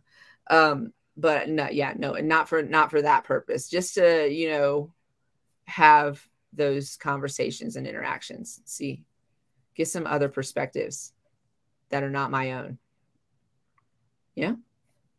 [0.49, 3.69] Um, but no, yeah, no, and not for not for that purpose.
[3.69, 4.93] Just to you know
[5.69, 6.21] have
[6.53, 8.61] those conversations and interactions.
[8.65, 9.03] See,
[9.75, 11.13] get some other perspectives
[11.89, 12.77] that are not my own.
[14.35, 14.53] Yeah.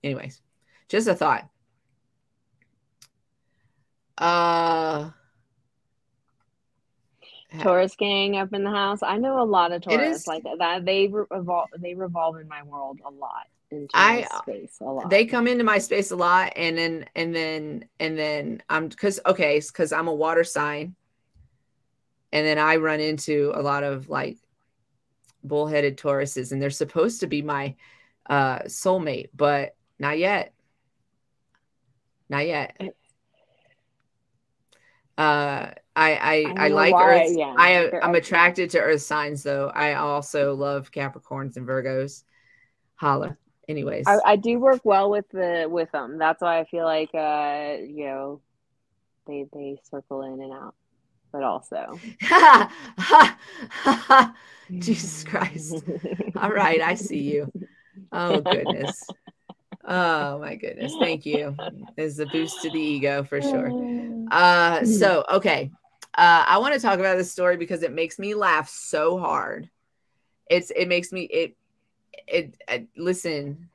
[0.03, 0.41] Anyways,
[0.89, 1.49] just a thought.
[4.19, 5.11] Uh
[7.59, 9.03] Taurus gang up in the house.
[9.03, 10.85] I know a lot of Taurus like that.
[10.85, 11.69] They revolve.
[11.79, 13.47] They revolve in my world a lot.
[13.71, 15.11] Into I space a lot.
[15.11, 19.21] They come into my space a lot, and then and then and then I'm because
[19.25, 20.97] okay, because I'm a water sign,
[22.33, 24.39] and then I run into a lot of like
[25.45, 27.77] bullheaded Tauruses, and they're supposed to be my
[28.29, 30.53] uh soulmate, but not yet.
[32.29, 32.77] Not yet.
[35.17, 37.37] Uh I I, I, like why, Earth.
[37.37, 39.71] Yeah, I I'm attracted to Earth signs though.
[39.73, 42.25] I also love Capricorns and Virgos.
[42.97, 43.37] Holla.
[43.71, 46.19] Anyways, I, I do work well with the with them.
[46.19, 48.41] That's why I feel like uh you know
[49.29, 50.75] they they circle in and out.
[51.33, 52.01] But also,
[54.81, 55.85] Jesus Christ!
[56.37, 57.53] All right, I see you.
[58.11, 59.15] Oh goodness.
[59.85, 60.97] Oh my goodness.
[60.97, 61.55] Thank you.
[61.97, 63.73] Is a boost to the ego for sure.
[64.31, 65.73] Uh so okay.
[66.17, 69.69] Uh, I want to talk about this story because it makes me laugh so hard.
[70.49, 71.57] It's it makes me it
[72.27, 73.69] it, it listen.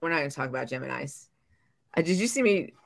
[0.00, 1.28] We're not going to talk about Gemini's.
[1.96, 2.72] Uh, did you see me?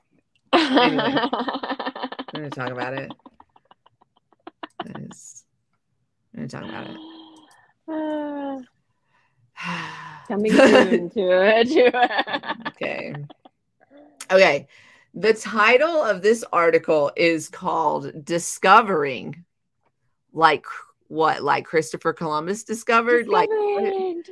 [0.54, 3.10] Anyway, I'm going to talk about it.
[4.96, 5.44] Is,
[6.34, 8.66] I'm going to talk about it.
[10.28, 12.68] Coming soon to it.
[12.68, 13.14] okay.
[14.30, 14.66] Okay.
[15.14, 19.44] The title of this article is called Discovering
[20.32, 20.64] like
[21.12, 24.26] what like Christopher Columbus discovered like what did,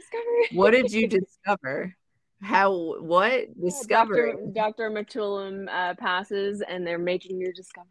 [0.52, 1.94] what did you discover?
[2.40, 4.32] How what discovery?
[4.54, 4.88] Dr.
[4.88, 4.90] Dr.
[4.90, 7.90] Mechoulam uh, passes and they're making your discovery.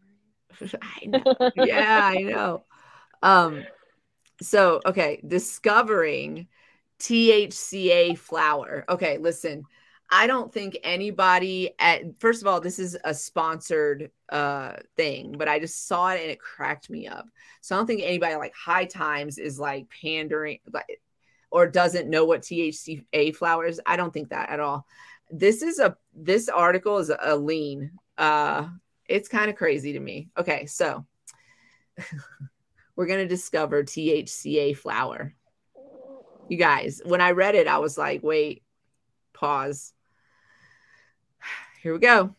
[0.82, 1.22] I know.
[1.54, 2.64] yeah, I know.
[3.22, 3.64] Um
[4.42, 6.48] so okay, discovering
[6.98, 8.84] THCA flower.
[8.88, 9.66] Okay, listen.
[10.12, 15.48] I don't think anybody at first of all, this is a sponsored uh thing, but
[15.48, 17.28] I just saw it and it cracked me up.
[17.60, 21.00] So I don't think anybody like High Times is like pandering like
[21.50, 23.78] or doesn't know what THCA flowers.
[23.86, 24.86] I don't think that at all.
[25.30, 27.92] This is a this article is a, lean.
[28.18, 28.68] Uh
[29.06, 30.28] it's kind of crazy to me.
[30.36, 31.06] Okay, so
[32.96, 35.34] we're gonna discover THCA flower.
[36.48, 38.64] You guys, when I read it, I was like, wait,
[39.32, 39.92] pause
[41.82, 42.34] here we go.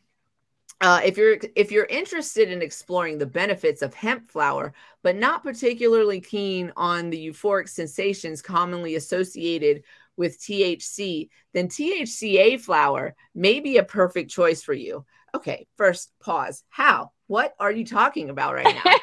[0.80, 4.73] Uh, if you're if you're interested in exploring the benefits of hemp flower,
[5.03, 9.84] but not particularly keen on the euphoric sensations commonly associated
[10.18, 15.05] with THC, then THCA flower may be a perfect choice for you.
[15.35, 16.63] Okay, first pause.
[16.69, 17.11] How?
[17.27, 18.95] What are you talking about right now?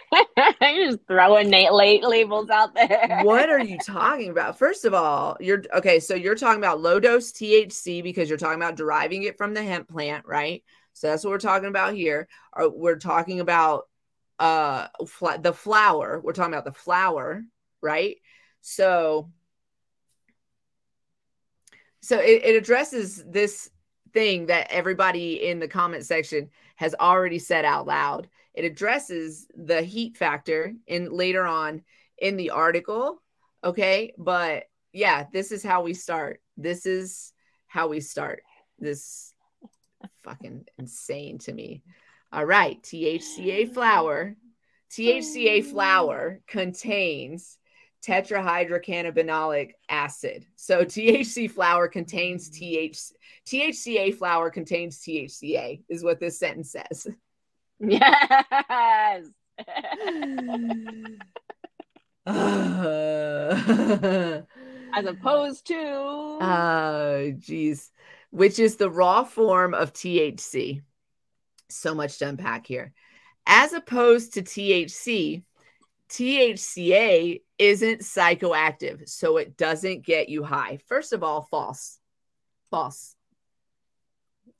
[0.74, 3.20] you're just throwing late labels out there.
[3.22, 4.58] what are you talking about?
[4.58, 6.00] First of all, you're okay.
[6.00, 9.62] So you're talking about low dose THC because you're talking about deriving it from the
[9.62, 10.62] hemp plant, right?
[10.94, 12.28] So that's what we're talking about here.
[12.56, 13.88] We're talking about
[14.38, 14.88] uh
[15.40, 16.20] the flower.
[16.22, 17.42] We're talking about the flower,
[17.80, 18.16] right?
[18.60, 19.30] So
[22.00, 23.70] so it, it addresses this
[24.12, 28.28] thing that everybody in the comment section has already said out loud.
[28.58, 31.82] It addresses the heat factor in later on
[32.18, 33.22] in the article.
[33.62, 34.14] Okay.
[34.18, 36.42] But yeah, this is how we start.
[36.56, 37.32] This is
[37.68, 38.42] how we start.
[38.80, 39.32] This
[40.24, 41.84] fucking insane to me.
[42.32, 42.82] All right.
[42.82, 44.34] THCA flower.
[44.90, 47.58] THCA flower contains
[48.04, 50.46] tetrahydrocannabinolic acid.
[50.56, 53.12] So THC flower contains THC.
[53.46, 57.06] THCA flower contains THCA is what this sentence says.
[57.80, 59.26] Yes.
[62.26, 62.34] As
[65.06, 65.76] opposed to
[66.40, 67.90] Oh, geez.
[68.30, 70.82] Which is the raw form of THC.
[71.68, 72.92] So much to unpack here.
[73.46, 75.44] As opposed to THC,
[76.10, 80.78] THCA isn't psychoactive, so it doesn't get you high.
[80.86, 81.98] First of all, false.
[82.70, 83.14] False.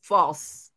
[0.00, 0.67] False.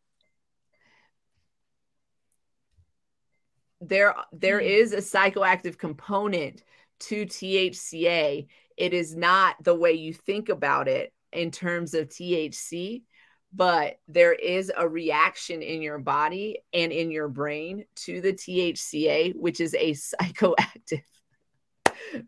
[3.82, 4.66] There there hmm.
[4.66, 6.62] is a psychoactive component
[7.00, 8.46] to THCA.
[8.76, 13.02] It is not the way you think about it in terms of THC,
[13.52, 19.34] but there is a reaction in your body and in your brain to the THCA,
[19.36, 21.02] which is a psychoactive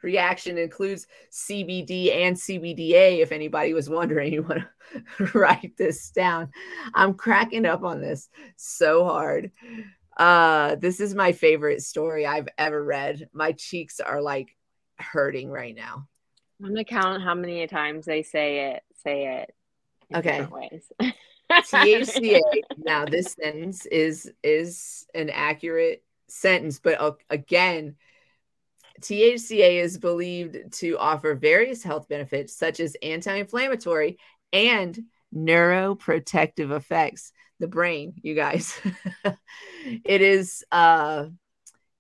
[0.02, 3.20] reaction includes CBD and CBDA.
[3.20, 4.62] If anybody was wondering, you want
[5.18, 6.50] to write this down.
[6.94, 9.50] I'm cracking up on this so hard.
[10.16, 13.28] Uh, this is my favorite story I've ever read.
[13.32, 14.56] My cheeks are like
[14.98, 16.06] hurting right now.
[16.62, 18.82] I'm gonna count how many times they say it.
[19.02, 19.54] Say it.
[20.14, 20.46] Okay.
[20.50, 20.90] Ways.
[21.50, 22.40] THCA.
[22.78, 27.96] now this sentence is is an accurate sentence, but uh, again,
[29.00, 34.18] THCA is believed to offer various health benefits such as anti-inflammatory
[34.52, 34.98] and
[35.34, 37.32] neuroprotective effects.
[37.60, 38.78] The brain, you guys.
[40.04, 41.26] it is uh,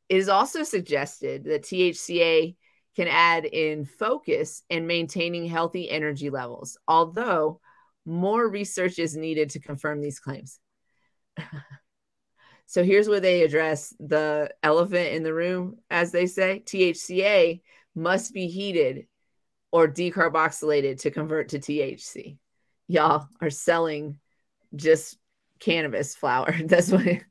[0.08, 2.56] it is also suggested that THCA
[2.96, 7.60] can add in focus and maintaining healthy energy levels, although
[8.06, 10.58] more research is needed to confirm these claims.
[12.66, 17.62] so here's where they address the elephant in the room, as they say THCA
[17.94, 19.06] must be heated
[19.72, 22.38] or decarboxylated to convert to THC.
[22.86, 24.18] Y'all are selling
[24.76, 25.16] just
[25.64, 26.54] cannabis flower.
[26.64, 27.24] That's what it,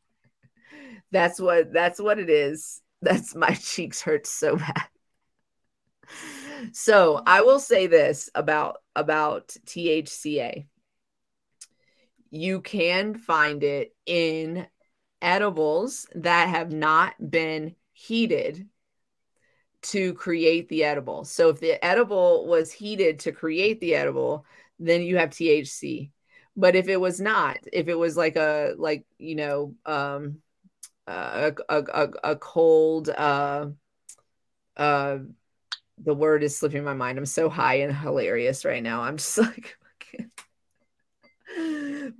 [1.12, 2.82] that's what that's what it is.
[3.04, 4.88] That's my cheeks hurt so bad
[6.72, 10.66] so I will say this about about THCA.
[12.30, 14.68] You can find it in
[15.22, 18.68] edibles that have not been heated
[19.84, 21.26] to create the edible.
[21.26, 24.46] So if the edible was heated to create the edible,
[24.80, 26.12] then you have THC.
[26.56, 30.42] But if it was not, if it was like a like you know um
[31.08, 33.68] a a a, cold uh
[34.78, 35.18] uh
[35.98, 37.18] the word is slipping my mind.
[37.18, 39.02] I'm so high and hilarious right now.
[39.02, 39.78] I'm just like,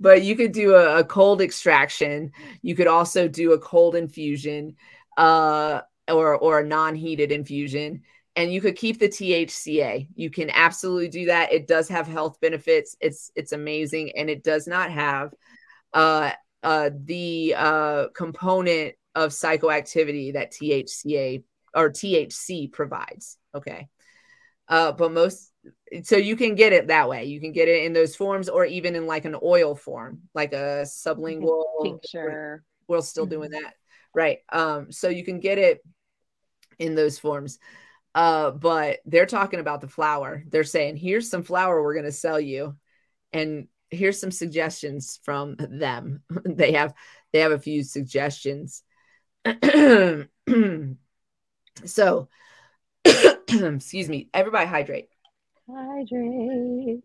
[0.00, 2.32] but you could do a, a, cold extraction.
[2.62, 4.76] You could also do a cold infusion,
[5.16, 8.02] uh, or or a non-heated infusion,
[8.36, 10.08] and you could keep the THCA.
[10.14, 11.52] You can absolutely do that.
[11.52, 12.96] It does have health benefits.
[13.00, 15.32] It's it's amazing, and it does not have
[15.92, 16.32] uh,
[16.62, 21.44] uh, the uh, component of psychoactivity that THCA
[21.74, 23.38] or THC provides.
[23.54, 23.88] Okay.
[24.68, 25.52] Uh, but most,
[26.02, 27.24] so you can get it that way.
[27.24, 30.52] You can get it in those forms or even in like an oil form, like
[30.52, 32.64] a sublingual tincture.
[32.88, 33.62] We're, we're still doing mm-hmm.
[33.62, 33.74] that.
[34.14, 34.38] Right.
[34.50, 35.82] Um, so you can get it
[36.78, 37.58] in those forms.
[38.14, 40.44] Uh, but they're talking about the flower.
[40.48, 42.76] They're saying, here's some flower we're going to sell you.
[43.32, 46.22] And here's some suggestions from them.
[46.44, 46.94] they have,
[47.32, 48.82] they have a few suggestions.
[51.84, 52.28] so
[53.48, 55.08] excuse me, everybody hydrate.
[55.68, 57.02] Hydrate.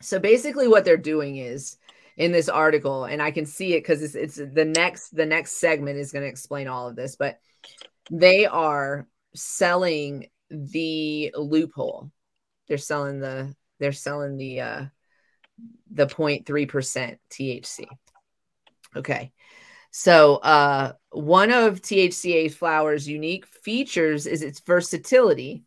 [0.00, 1.76] So basically, what they're doing is
[2.16, 5.52] in this article, and I can see it because it's, it's the next the next
[5.52, 7.38] segment is going to explain all of this, but
[8.10, 12.10] they are selling the loophole.
[12.68, 14.84] They're selling the they're selling the uh
[15.90, 17.86] the 0.3% THC.
[18.96, 19.32] Okay.
[19.90, 25.62] So, uh, one of THCA flower's unique features is its versatility.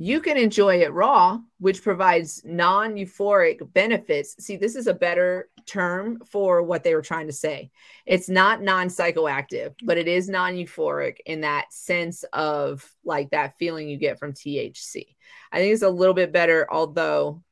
[0.00, 4.36] You can enjoy it raw, which provides non euphoric benefits.
[4.38, 7.72] See, this is a better term for what they were trying to say.
[8.06, 13.58] It's not non psychoactive, but it is non euphoric in that sense of like that
[13.58, 15.16] feeling you get from THC.
[15.50, 17.42] I think it's a little bit better, although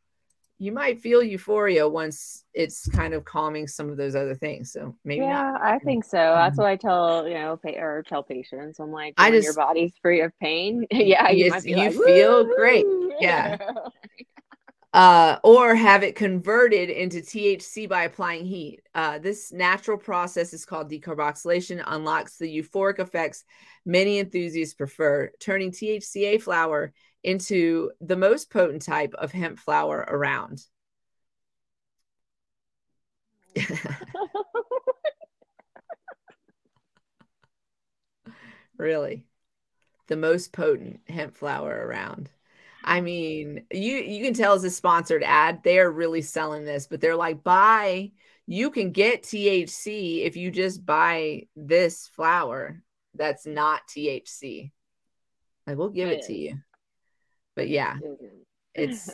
[0.59, 4.73] you might feel euphoria once it's kind of calming some of those other things.
[4.73, 5.63] So maybe yeah, not.
[5.63, 6.17] I think so.
[6.17, 8.81] That's what I tell you know, pay, or tell patients.
[8.81, 10.87] I'm like, I just, your body's free of pain.
[10.91, 12.87] yeah, you, you like, feel great.
[13.19, 13.57] Yeah.
[14.93, 18.83] uh, or have it converted into THC by applying heat.
[18.95, 23.45] Uh, this natural process is called decarboxylation, unlocks the euphoric effects
[23.87, 26.93] many enthusiasts prefer, turning THCA flower
[27.27, 30.65] into the most potent type of hemp flower around.
[38.79, 39.25] really
[40.09, 42.29] the most potent hemp flower around
[42.85, 47.01] i mean you you can tell it's a sponsored ad they're really selling this but
[47.01, 48.13] they're like buy
[48.47, 52.83] you can get thc if you just buy this flower
[53.17, 54.71] that's not THC.
[55.67, 56.59] Like we'll give it, it to you.
[57.57, 57.97] But yeah,
[58.75, 59.09] it's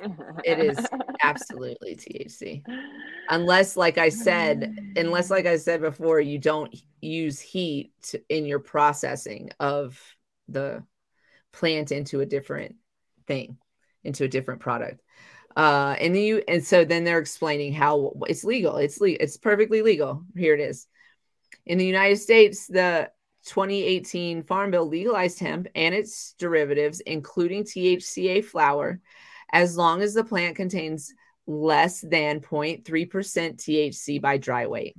[0.45, 0.87] it is
[1.23, 2.63] absolutely THC.
[3.29, 8.59] Unless like I said, unless like I said before, you don't use heat in your
[8.59, 9.99] processing of
[10.49, 10.83] the
[11.53, 12.75] plant into a different
[13.27, 13.57] thing,
[14.03, 15.01] into a different product.
[15.57, 18.79] Uh and you and so then they're explaining how it's legal.
[18.79, 19.23] It's legal.
[19.23, 20.25] It's perfectly legal.
[20.37, 20.89] Here it is.
[21.67, 23.11] In the United States, the
[23.45, 29.01] 2018 Farm Bill legalized hemp and its derivatives, including THCA flower,
[29.53, 31.13] as long as the plant contains
[31.47, 34.97] less than 0.3% THC by dry weight.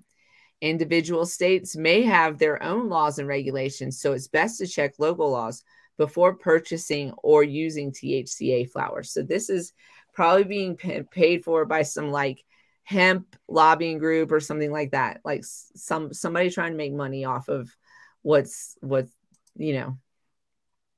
[0.62, 5.32] Individual states may have their own laws and regulations, so it's best to check local
[5.32, 5.64] laws
[5.98, 9.04] before purchasing or using THCA flower.
[9.04, 9.74] So this is
[10.14, 12.44] probably being paid for by some like
[12.84, 17.48] hemp lobbying group or something like that, like some somebody trying to make money off
[17.48, 17.76] of
[18.24, 19.12] what's what's
[19.56, 19.98] you know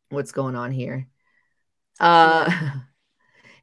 [0.10, 1.08] what's going on here.
[2.00, 2.72] Uh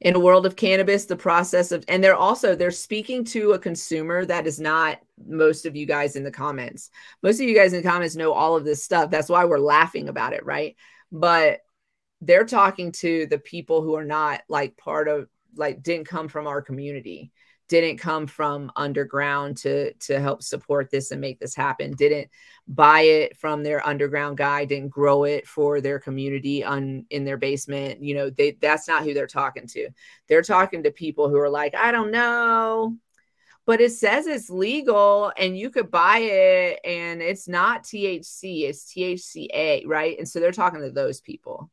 [0.01, 3.59] in a world of cannabis the process of and they're also they're speaking to a
[3.59, 6.91] consumer that is not most of you guys in the comments.
[7.23, 9.11] Most of you guys in the comments know all of this stuff.
[9.11, 10.77] That's why we're laughing about it right?
[11.11, 11.61] But
[12.21, 16.47] they're talking to the people who are not like part of like didn't come from
[16.47, 17.31] our community
[17.69, 22.29] didn't come from underground to to help support this and make this happen didn't
[22.69, 27.37] buy it from their underground guy didn't grow it for their community on in their
[27.39, 29.89] basement you know they that's not who they're talking to
[30.29, 32.97] they're talking to people who are like i don't know
[33.65, 38.93] but it says it's legal and you could buy it and it's not THC, it's
[38.93, 40.19] THCA, right?
[40.19, 41.71] And so they're talking to those people.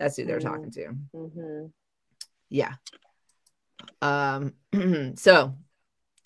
[0.00, 0.48] That's who they're mm-hmm.
[0.48, 0.86] talking to.
[1.14, 1.66] Mm-hmm.
[2.48, 2.74] Yeah.
[4.02, 4.54] Um,
[5.16, 5.54] so,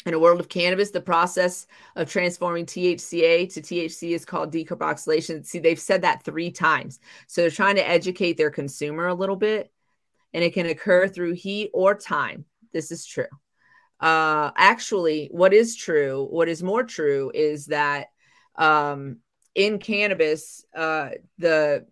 [0.05, 5.47] in a world of cannabis, the process of transforming THCA to THC is called decarboxylation.
[5.47, 7.01] See, they've said that three times.
[7.27, 9.73] So, they're trying to educate their consumer a little bit,
[10.35, 12.45] and it can occur through heat or time.
[12.73, 13.27] This is true.
[14.01, 18.09] Uh, actually, what is true, what is more true, is that
[18.57, 19.19] um,
[19.55, 21.87] in cannabis, uh, the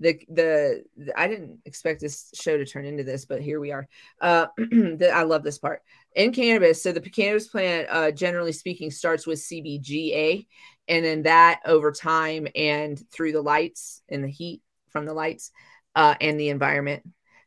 [0.00, 3.72] the, the, the I didn't expect this show to turn into this, but here we
[3.72, 3.88] are.
[4.20, 5.82] Uh, the, I love this part
[6.14, 6.82] in cannabis.
[6.82, 10.46] So the cannabis plant, uh, generally speaking, starts with CBGA,
[10.88, 15.50] and then that over time and through the lights and the heat from the lights
[15.94, 17.02] uh, and the environment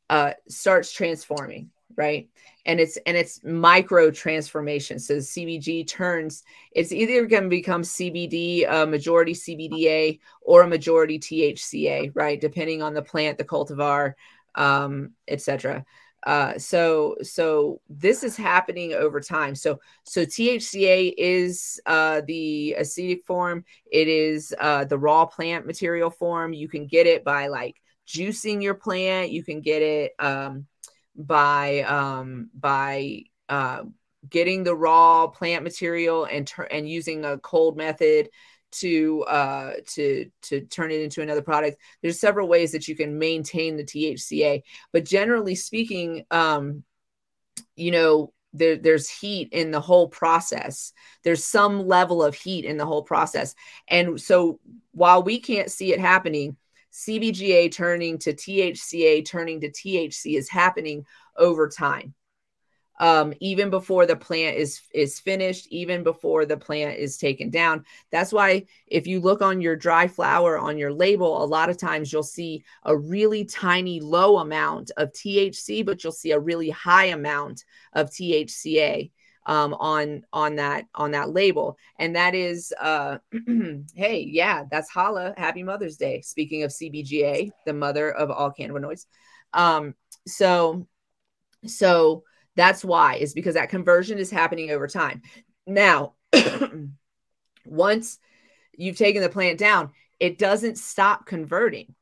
[0.10, 2.30] uh, starts transforming right?
[2.66, 5.00] And it's and it's micro transformation.
[5.00, 11.20] So cbg turns it's either going to become cbd a majority cbda or a majority
[11.20, 12.40] thca right?
[12.40, 14.14] Depending on the plant the cultivar
[14.56, 15.86] um, etc
[16.24, 19.56] uh, so so this is happening over time.
[19.56, 23.66] So so thca is uh, the acetic form.
[23.92, 26.54] It is uh, the raw plant material form.
[26.54, 29.32] You can get it by like juicing your plant.
[29.32, 30.68] You can get it um,
[31.16, 33.84] by um, by uh,
[34.30, 38.30] getting the raw plant material and ter- and using a cold method
[38.72, 41.78] to uh, to to turn it into another product.
[42.02, 46.84] There's several ways that you can maintain the THCA, but generally speaking, um,
[47.76, 50.94] you know, there, there's heat in the whole process.
[51.24, 53.56] There's some level of heat in the whole process,
[53.88, 54.60] and so
[54.92, 56.56] while we can't see it happening,
[56.92, 61.06] CBGA turning to THCA turning to THC is happening
[61.38, 62.14] over time.
[63.00, 67.84] Um, even before the plant is is finished, even before the plant is taken down.
[68.12, 71.78] That's why if you look on your dry flower on your label, a lot of
[71.78, 76.70] times you'll see a really tiny low amount of THC, but you'll see a really
[76.70, 79.10] high amount of THCA
[79.46, 83.18] um, on on that on that label, and that is, uh,
[83.96, 85.34] hey, yeah, that's Hala.
[85.38, 86.22] Happy Mother's Day.
[86.22, 89.06] Speaking of CBGA, the mother of all cannabinoids.
[89.54, 89.96] Um,
[90.28, 90.88] so,
[91.66, 92.24] so
[92.56, 95.22] that's why is because that conversion is happening over time.
[95.66, 96.14] Now,
[97.66, 98.20] once
[98.78, 101.96] you've taken the plant down, it doesn't stop converting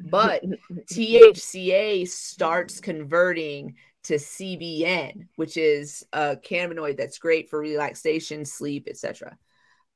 [0.00, 0.42] but
[0.90, 3.76] THCA starts converting
[4.06, 9.36] to CBN, which is a cannabinoid that's great for relaxation, sleep, etc.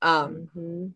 [0.03, 0.87] Um, mm-hmm.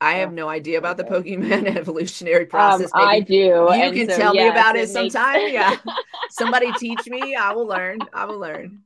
[0.00, 2.90] I have no idea about the Pokemon evolutionary um, process.
[2.92, 3.34] Um, I do.
[3.34, 5.34] You and can so, tell me about it, it sometime.
[5.34, 5.52] Makes...
[5.52, 5.76] yeah.
[6.30, 7.36] Somebody teach me.
[7.36, 7.98] I will learn.
[8.12, 8.80] I will learn.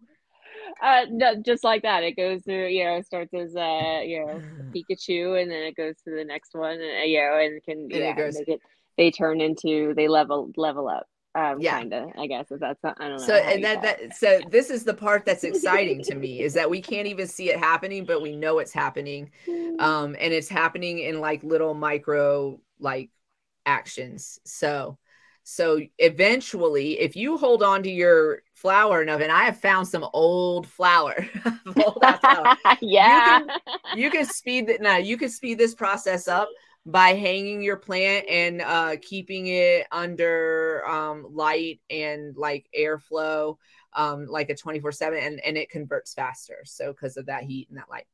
[0.82, 2.02] Uh, no, just like that.
[2.02, 4.42] It goes through, you know, starts as uh, you know,
[4.74, 7.92] Pikachu, and then it goes to the next one, and you know, and can and
[7.92, 8.36] yeah, it goes...
[8.46, 8.58] they,
[8.98, 11.06] they turn into they level level up
[11.36, 11.72] um, yeah.
[11.72, 14.40] kind of i guess if that's not, i don't know so and that, that so
[14.50, 17.58] this is the part that's exciting to me is that we can't even see it
[17.58, 19.80] happening but we know it's happening mm.
[19.80, 23.10] um and it's happening in like little micro like
[23.66, 24.40] actions.
[24.44, 24.98] So
[25.48, 30.04] so eventually, if you hold on to your flower enough, and I have found some
[30.12, 31.24] old flower,
[31.76, 34.80] old flower yeah, you can, you can speed that.
[34.80, 36.48] Now you can speed this process up
[36.86, 43.56] by hanging your plant and uh, keeping it under um, light and like airflow,
[43.92, 46.58] um, like a twenty four seven, and and it converts faster.
[46.64, 48.06] So because of that heat and that light.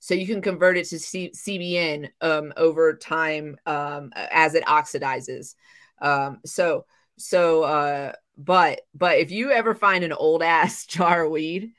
[0.00, 5.54] So you can convert it to C- CBN um, over time um, as it oxidizes.
[6.00, 6.86] Um, so
[7.18, 11.72] so uh, but but if you ever find an old ass jar of weed,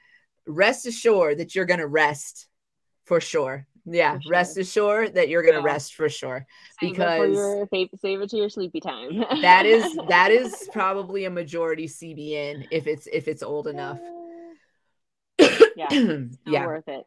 [0.46, 2.48] rest assured that you're gonna rest
[3.06, 3.66] for sure.
[3.90, 4.32] Yeah, sure.
[4.32, 5.64] rest assured that you're gonna yeah.
[5.64, 6.46] rest for sure
[6.80, 9.24] save because it your, save, save it to your sleepy time.
[9.42, 14.00] that is that is probably a majority CBN if it's if it's old enough.
[15.40, 15.88] yeah,
[16.46, 17.06] yeah, worth it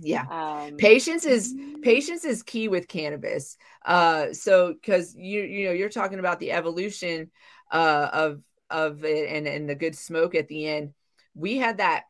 [0.00, 5.72] yeah um, patience is patience is key with cannabis uh so because you you know
[5.72, 7.30] you're talking about the evolution
[7.70, 10.94] uh of of it and and the good smoke at the end
[11.34, 12.04] we had that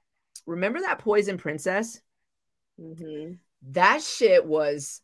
[0.46, 2.00] remember that poison princess
[2.80, 3.32] mm-hmm.
[3.68, 5.00] That shit was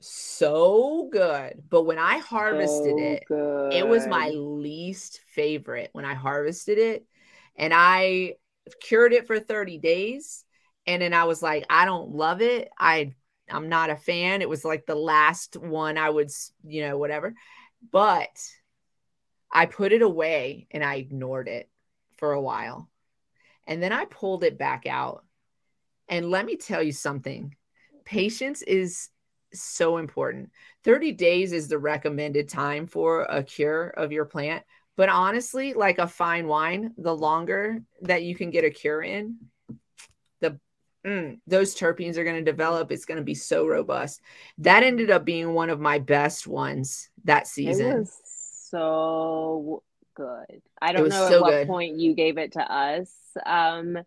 [0.00, 3.76] so good but when i harvested so it good.
[3.76, 7.04] it was my least favorite when i harvested it
[7.56, 8.34] and i
[8.80, 10.44] cured it for 30 days
[10.86, 12.70] and then I was like, I don't love it.
[12.78, 13.14] I
[13.50, 14.40] I'm not a fan.
[14.40, 16.30] It was like the last one I would,
[16.64, 17.34] you know, whatever.
[17.90, 18.30] But
[19.50, 21.68] I put it away and I ignored it
[22.16, 22.88] for a while.
[23.66, 25.24] And then I pulled it back out.
[26.08, 27.54] And let me tell you something.
[28.04, 29.08] Patience is
[29.52, 30.50] so important.
[30.84, 34.64] 30 days is the recommended time for a cure of your plant.
[34.96, 39.36] But honestly, like a fine wine, the longer that you can get a cure in,
[41.06, 42.92] mm, those terpenes are going to develop.
[42.92, 44.20] It's going to be so robust.
[44.58, 48.06] That ended up being one of my best ones that season.
[48.60, 49.82] so
[50.14, 50.62] good.
[50.80, 51.66] I don't know so at what good.
[51.66, 53.10] point you gave it to us.
[53.44, 53.98] Um,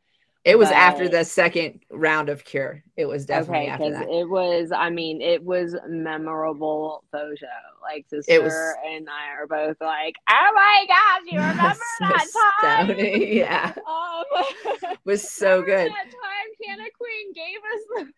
[0.45, 2.83] it was but, after the second round of cure.
[2.95, 4.09] It was definitely okay, after that.
[4.09, 7.47] It was, I mean, it was memorable photo.
[7.81, 8.53] Like sister was,
[8.85, 12.27] and I are both like, oh my gosh, you remember that
[12.61, 12.95] time?
[12.99, 13.73] yeah.
[13.87, 15.91] Um, was so good.
[15.91, 18.13] That time Canna Queen gave us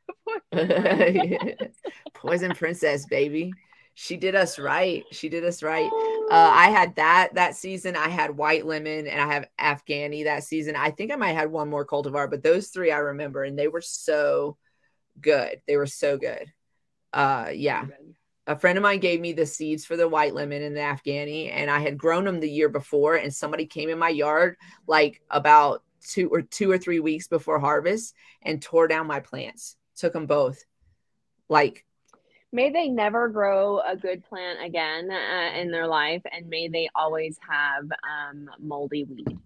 [0.52, 1.68] the
[2.14, 3.54] poison princess, baby
[4.00, 5.04] she did us right.
[5.10, 5.90] She did us right.
[6.30, 7.96] Uh, I had that that season.
[7.96, 10.76] I had white lemon and I have Afghani that season.
[10.76, 13.58] I think I might have had one more cultivar, but those three I remember, and
[13.58, 14.56] they were so
[15.20, 15.64] good.
[15.68, 16.46] They were so good.
[17.12, 17.86] Uh, yeah.
[18.46, 21.52] A friend of mine gave me the seeds for the white lemon and the Afghani,
[21.52, 23.16] and I had grown them the year before.
[23.16, 27.58] And somebody came in my yard like about two or two or three weeks before
[27.58, 28.14] harvest
[28.44, 29.76] and tore down my plants.
[29.96, 30.64] Took them both.
[31.50, 31.84] Like
[32.52, 36.90] may they never grow a good plant again uh, in their life and may they
[36.96, 39.38] always have um, moldy weed.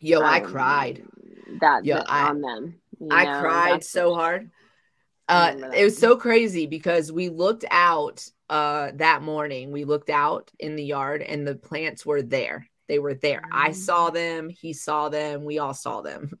[0.00, 1.02] Yo um, i cried.
[1.60, 2.74] that, yo, I, on them
[3.10, 4.50] i know, cried so hard.
[5.28, 9.70] Uh, it was so crazy because we looked out uh, that morning.
[9.70, 12.66] We looked out in the yard and the plants were there.
[12.88, 13.38] They were there.
[13.38, 13.68] Mm-hmm.
[13.68, 14.48] i saw them.
[14.48, 15.44] He saw them.
[15.44, 16.32] We all saw them.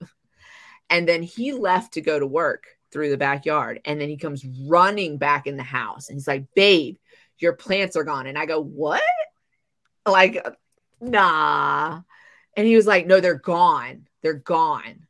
[0.92, 3.80] And then he left to go to work through the backyard.
[3.84, 6.96] And then he comes running back in the house and he's like, Babe,
[7.38, 8.26] your plants are gone.
[8.26, 9.02] And I go, What?
[10.06, 10.44] Like,
[11.00, 12.00] nah.
[12.56, 14.06] And he was like, No, they're gone.
[14.22, 15.06] They're gone.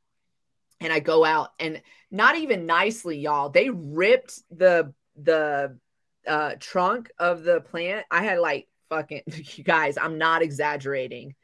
[0.80, 3.50] And I go out and not even nicely, y'all.
[3.50, 5.78] They ripped the the
[6.26, 8.06] uh trunk of the plant.
[8.10, 9.22] I had like fucking
[9.54, 11.34] you guys, I'm not exaggerating.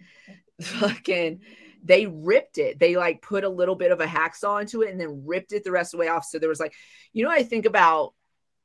[0.60, 1.40] Fucking
[1.86, 2.78] they ripped it.
[2.78, 5.64] They like put a little bit of a hacksaw into it and then ripped it
[5.64, 6.24] the rest of the way off.
[6.24, 6.74] So there was like,
[7.12, 8.12] you know, I think about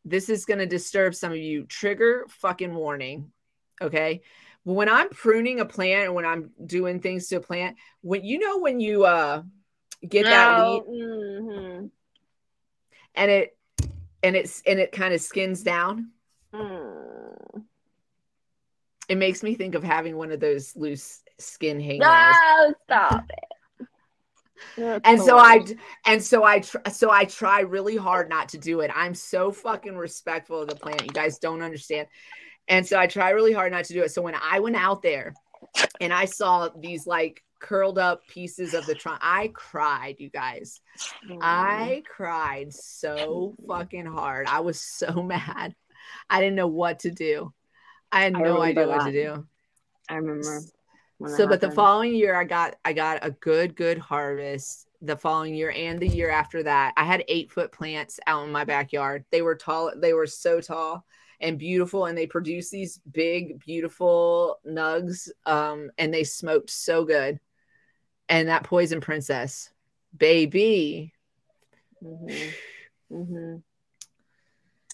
[0.04, 1.66] this is going to disturb some of you.
[1.66, 3.32] Trigger fucking warning.
[3.80, 4.22] Okay.
[4.66, 8.26] But when I'm pruning a plant and when I'm doing things to a plant, when
[8.26, 9.44] you know, when you uh
[10.08, 11.86] get that leaf mm-hmm.
[13.14, 13.58] and it,
[14.24, 16.12] and it's, and it kind of skins down.
[16.54, 16.91] Mm.
[19.12, 22.00] It makes me think of having one of those loose skin hangers.
[22.00, 23.30] No, stop
[24.78, 25.02] it.
[25.04, 25.66] and so I
[26.06, 28.90] and so I tr- so I try really hard not to do it.
[28.96, 31.04] I'm so fucking respectful of the plant.
[31.04, 32.08] You guys don't understand.
[32.70, 34.14] And so I try really hard not to do it.
[34.14, 35.34] So when I went out there
[36.00, 40.80] and I saw these like curled up pieces of the trunk, I cried, you guys.
[41.42, 44.48] I cried so fucking hard.
[44.48, 45.76] I was so mad.
[46.30, 47.52] I didn't know what to do.
[48.12, 48.98] I had no I idea that.
[48.98, 49.48] what to do.
[50.10, 50.62] I remember
[51.28, 55.54] so but the following year i got i got a good good harvest the following
[55.54, 59.24] year and the year after that i had eight foot plants out in my backyard
[59.32, 61.06] they were tall they were so tall
[61.40, 67.40] and beautiful and they produced these big beautiful nugs um and they smoked so good
[68.30, 69.70] and that poison princess
[70.18, 71.14] baby
[72.04, 73.16] mm-hmm.
[73.16, 73.56] Mm-hmm.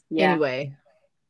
[0.10, 0.76] yeah anyway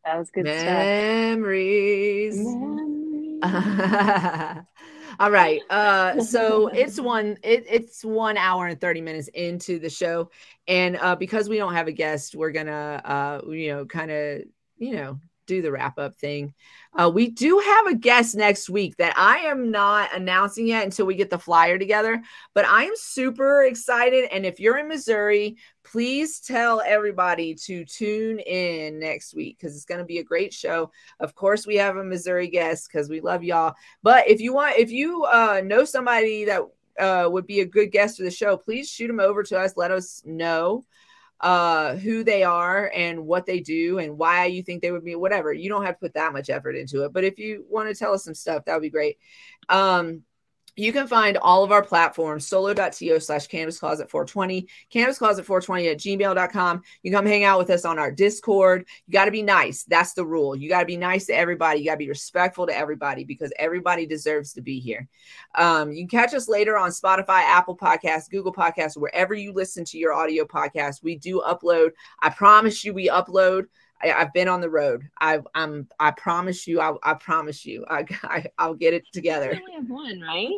[0.07, 3.43] that was good memories, memories.
[5.19, 5.61] All right.
[5.69, 10.29] Uh, so it's one it, it's one hour and 30 minutes into the show.
[10.67, 14.41] And uh, because we don't have a guest, we're gonna uh, you know, kind of,
[14.77, 16.53] you know, do the wrap up thing.
[16.93, 21.05] Uh, we do have a guest next week that I am not announcing yet until
[21.05, 22.21] we get the flyer together,
[22.53, 24.29] but I am super excited.
[24.31, 29.85] And if you're in Missouri, please tell everybody to tune in next week because it's
[29.85, 30.91] going to be a great show.
[31.19, 33.75] Of course, we have a Missouri guest because we love y'all.
[34.03, 36.61] But if you want, if you uh, know somebody that
[36.99, 39.77] uh, would be a good guest for the show, please shoot them over to us.
[39.77, 40.83] Let us know
[41.41, 45.15] uh who they are and what they do and why you think they would be
[45.15, 45.53] whatever.
[45.53, 47.95] You don't have to put that much effort into it but if you want to
[47.95, 49.17] tell us some stuff that would be great.
[49.69, 50.23] Um
[50.77, 55.87] you can find all of our platforms solo.to slash cannabis closet 420 cannabis closet 420
[55.89, 58.85] at gmail.com you come hang out with us on our discord.
[59.07, 59.83] You got to be nice.
[59.83, 60.55] That's the rule.
[60.55, 61.79] You got to be nice to everybody.
[61.79, 65.07] You got to be respectful to everybody because everybody deserves to be here.
[65.55, 69.83] Um, you can catch us later on spotify apple podcasts google podcasts wherever you listen
[69.85, 71.03] to your audio podcast.
[71.03, 71.91] We do upload.
[72.21, 73.65] I promise you we upload
[74.01, 75.09] I, have been on the road.
[75.19, 75.87] I, I'm.
[75.99, 76.79] I promise you.
[76.79, 77.85] I, I promise you.
[77.89, 78.05] I,
[78.57, 79.53] I will get it together.
[79.53, 80.49] You only have one, right?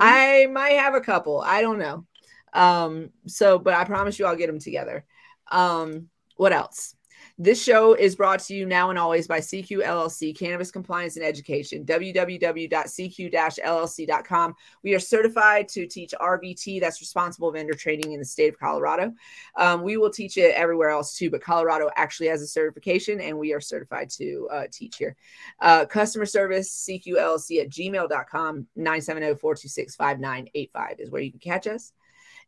[0.00, 1.40] I might have a couple.
[1.40, 2.06] I don't know.
[2.52, 3.10] Um.
[3.26, 5.04] So, but I promise you, I'll get them together.
[5.50, 6.08] Um.
[6.36, 6.94] What else?
[7.40, 11.24] This show is brought to you now and always by CQ LLC, Cannabis Compliance and
[11.24, 14.54] Education, www.cq-llc.com.
[14.82, 19.12] We are certified to teach RVT, that's responsible vendor training in the state of Colorado.
[19.54, 23.38] Um, we will teach it everywhere else too, but Colorado actually has a certification and
[23.38, 25.14] we are certified to uh, teach here.
[25.60, 31.92] Uh, customer service, CQLLC at gmail.com, 970-426-5985 is where you can catch us.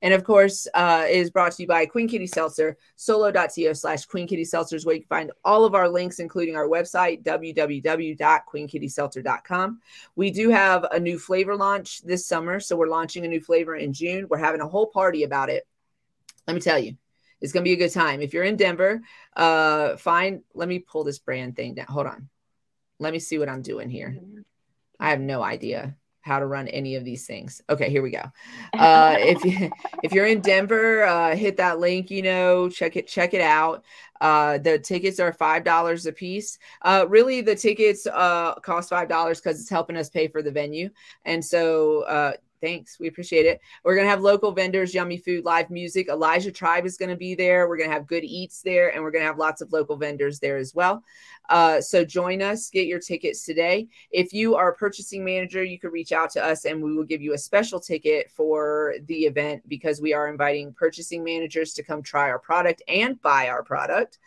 [0.03, 4.27] And of course, uh, is brought to you by Queen Kitty Seltzer, solo.to slash Queen
[4.27, 9.81] Kitty Seltzers, where you can find all of our links, including our website, www.queenkittyseltzer.com.
[10.17, 12.61] We do have a new flavor launch this summer.
[12.61, 14.27] So we're launching a new flavor in June.
[14.29, 15.67] We're having a whole party about it.
[16.47, 16.97] Let me tell you,
[17.41, 18.23] it's going to be a good time.
[18.23, 19.03] If you're in Denver,
[19.37, 21.87] uh, find, let me pull this brand thing down.
[21.87, 22.29] Hold on.
[22.99, 24.19] Let me see what I'm doing here.
[24.99, 27.63] I have no idea how to run any of these things.
[27.69, 28.23] Okay, here we go.
[28.75, 29.71] Uh, if you,
[30.03, 32.11] if you're in Denver, uh, hit that link.
[32.11, 33.85] You know, check it check it out.
[34.21, 36.59] Uh, the tickets are five dollars a piece.
[36.83, 40.51] Uh, really, the tickets uh, cost five dollars because it's helping us pay for the
[40.51, 40.91] venue,
[41.25, 42.99] and so uh, Thanks.
[43.01, 43.61] We appreciate it.
[43.85, 46.09] We're going to have local vendors, yummy food, live music.
[46.09, 47.69] Elijah Tribe is going to be there.
[47.69, 49.97] We're going to have good eats there, and we're going to have lots of local
[49.97, 51.03] vendors there as well.
[51.51, 53.89] Uh, so join us, get your tickets today.
[54.13, 57.05] If you are a purchasing manager, you can reach out to us and we will
[57.05, 61.83] give you a special ticket for the event because we are inviting purchasing managers to
[61.83, 64.21] come try our product and buy our product.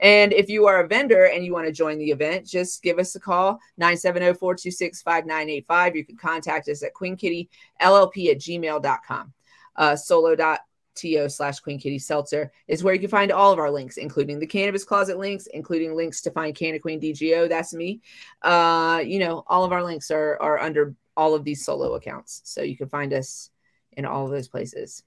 [0.00, 2.98] And if you are a vendor and you want to join the event, just give
[2.98, 5.96] us a call 970 426 5985.
[5.96, 7.48] You can contact us at queenkittyllp
[7.80, 9.32] at gmail.com.
[9.76, 13.96] Uh, solo.to slash Queen Kitty Seltzer is where you can find all of our links,
[13.96, 17.48] including the Cannabis Closet links, including links to find Canna Queen DGO.
[17.48, 18.00] That's me.
[18.42, 22.40] Uh, you know, all of our links are, are under all of these solo accounts.
[22.44, 23.50] So you can find us
[23.96, 25.02] in all of those places.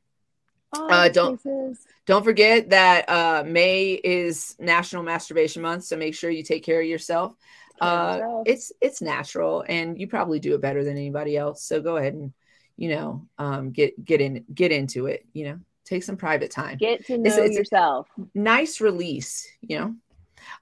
[0.73, 1.85] Uh, don't places.
[2.05, 6.81] don't forget that uh, May is National Masturbation Month, so make sure you take care
[6.81, 7.35] of yourself.
[7.79, 11.63] Uh, it's it's natural, and you probably do it better than anybody else.
[11.63, 12.33] So go ahead and
[12.75, 15.25] you know um, get get in get into it.
[15.33, 16.77] You know, take some private time.
[16.77, 18.07] Get to know it's, it's yourself.
[18.33, 19.47] nice release.
[19.61, 19.95] You know.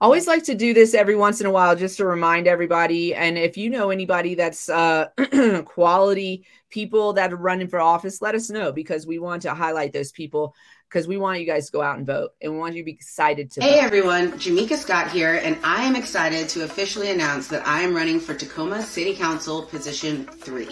[0.01, 3.15] Always like to do this every once in a while just to remind everybody.
[3.15, 5.07] And if you know anybody that's uh,
[5.65, 9.93] quality people that are running for office, let us know because we want to highlight
[9.93, 10.55] those people
[10.95, 12.85] because we want you guys to go out and vote and we want you to
[12.85, 13.83] be excited to Hey vote.
[13.83, 18.17] everyone, Jamika Scott here, and I am excited to officially announce that I am running
[18.17, 20.69] for Tacoma City Council position three.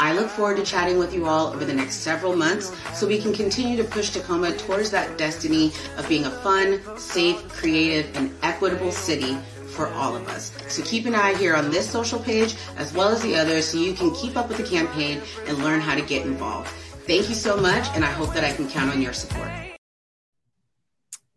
[0.00, 3.20] I look forward to chatting with you all over the next several months so we
[3.20, 8.34] can continue to push Tacoma towards that destiny of being a fun, safe, creative, and
[8.42, 9.36] equitable city
[9.66, 10.50] for all of us.
[10.68, 13.76] So keep an eye here on this social page as well as the others so
[13.76, 16.72] you can keep up with the campaign and learn how to get involved.
[17.08, 19.48] Thank you so much, and I hope that I can count on your support.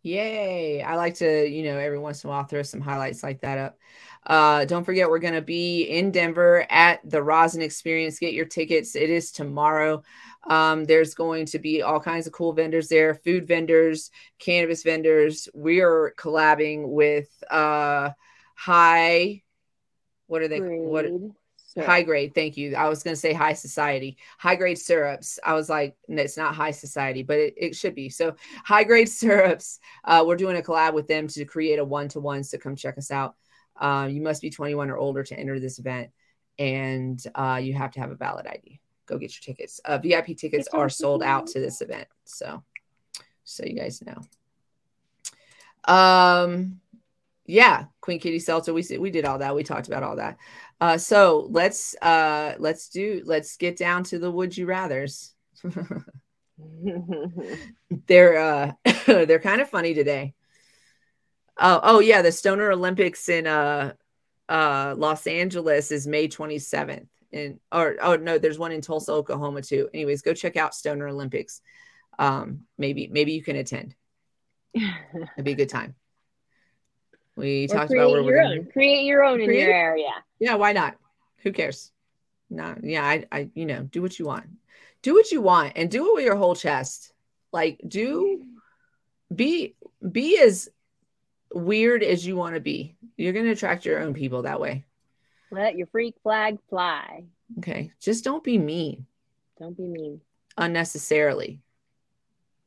[0.03, 0.81] Yay.
[0.81, 3.57] I like to, you know, every once in a while throw some highlights like that
[3.57, 3.77] up.
[4.25, 8.19] Uh, don't forget, we're going to be in Denver at the Rosin Experience.
[8.19, 8.97] Get your tickets.
[8.97, 10.03] It is tomorrow.
[10.45, 15.47] Um, there's going to be all kinds of cool vendors there food vendors, cannabis vendors.
[15.53, 18.09] We are collabing with uh,
[18.55, 19.43] High,
[20.27, 20.59] what are they?
[20.59, 20.81] Grade.
[20.81, 21.05] What?
[21.73, 22.75] So, High grade, thank you.
[22.75, 25.39] I was going to say high society, high grade syrups.
[25.41, 28.09] I was like, no, it's not high society, but it, it should be.
[28.09, 28.35] So,
[28.65, 32.19] high grade syrups, uh, we're doing a collab with them to create a one to
[32.19, 32.43] one.
[32.43, 33.35] So, come check us out.
[33.79, 36.09] Uh, you must be 21 or older to enter this event,
[36.59, 38.81] and uh, you have to have a valid ID.
[39.05, 39.79] Go get your tickets.
[39.85, 42.09] Uh, VIP tickets are sold out to this event.
[42.25, 42.63] So,
[43.45, 44.21] so you guys know.
[45.93, 46.80] Um,
[47.51, 48.73] yeah, Queen Kitty Seltzer.
[48.73, 49.53] We we did all that.
[49.53, 50.37] We talked about all that.
[50.79, 55.33] Uh, so let's uh, let's do let's get down to the would you rather's.
[58.07, 58.71] they're uh,
[59.05, 60.33] they're kind of funny today.
[61.59, 63.95] Oh oh yeah, the Stoner Olympics in uh,
[64.47, 67.07] uh, Los Angeles is May 27th.
[67.33, 69.89] And or oh no, there's one in Tulsa, Oklahoma too.
[69.93, 71.59] Anyways, go check out Stoner Olympics.
[72.17, 73.93] Um, maybe maybe you can attend.
[74.73, 75.95] It'd be a good time.
[77.35, 78.65] We Or talked about where we're own.
[78.71, 80.11] Create your own in your area.
[80.39, 80.95] Yeah, why not?
[81.43, 81.91] Who cares?
[82.49, 84.45] No, yeah, I, I, you know, do what you want.
[85.01, 87.13] Do what you want and do it with your whole chest.
[87.51, 88.45] Like, do
[89.33, 89.75] be
[90.11, 90.69] be as
[91.53, 92.95] weird as you want to be.
[93.17, 94.85] You're gonna attract your own people that way.
[95.49, 97.23] Let your freak flag fly.
[97.59, 97.91] Okay.
[97.99, 99.05] Just don't be mean
[99.59, 100.21] Don't be mean.
[100.57, 101.59] unnecessarily.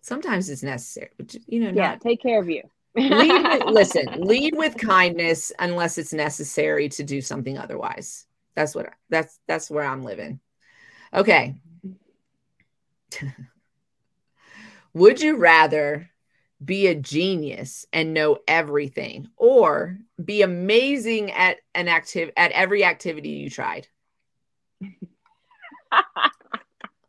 [0.00, 2.62] Sometimes it's necessary, but you know, Yeah, not take care of you.
[2.96, 8.26] Lead with, listen, lead with kindness unless it's necessary to do something otherwise.
[8.54, 10.40] That's what that's that's where I'm living.
[11.12, 11.54] Okay.
[14.94, 16.08] Would you rather
[16.64, 23.30] be a genius and know everything or be amazing at an active at every activity
[23.30, 23.88] you tried?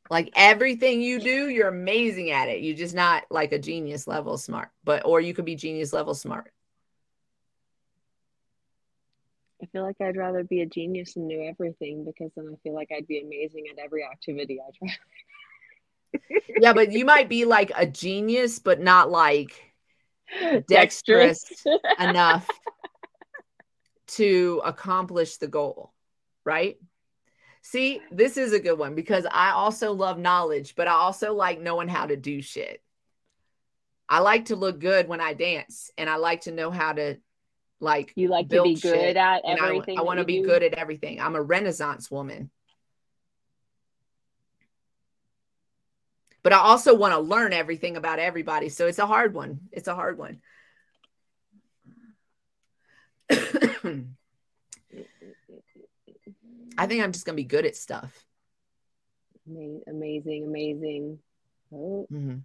[0.10, 2.62] like everything you do, you're amazing at it.
[2.62, 6.14] You're just not like a genius level smart, but or you could be genius level
[6.14, 6.52] smart.
[9.62, 12.76] I feel like I'd rather be a genius and know everything because then I feel
[12.76, 14.96] like I'd be amazing at every activity I try.
[16.60, 19.74] Yeah, but you might be like a genius, but not like
[20.68, 21.66] dexterous
[22.00, 22.48] enough
[24.08, 25.94] to accomplish the goal,
[26.44, 26.78] right?
[27.68, 31.60] See, this is a good one because I also love knowledge, but I also like
[31.60, 32.80] knowing how to do shit.
[34.08, 37.18] I like to look good when I dance, and I like to know how to
[37.80, 39.98] like You like to build be shit, good at and I- everything.
[39.98, 40.46] I, want to be do?
[40.46, 41.20] good at everything.
[41.20, 42.52] I'm a renaissance woman.
[46.44, 48.70] But I also want to learn everything about everybody.
[48.70, 49.62] So it's a hard one.
[49.72, 50.40] It's a hard one.
[56.78, 58.26] I think I'm just going to be good at stuff.
[59.88, 61.20] Amazing, amazing.
[61.74, 62.42] Oh, Mhm.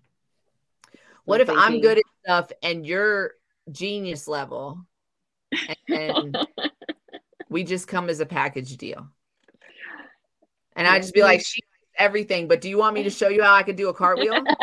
[1.24, 3.32] What if I'm good at stuff and you're
[3.70, 4.84] genius level
[5.68, 6.38] and, and
[7.48, 9.08] we just come as a package deal?
[10.76, 13.28] And I just be like, she knows everything, but do you want me to show
[13.28, 14.44] you how I could do a cartwheel?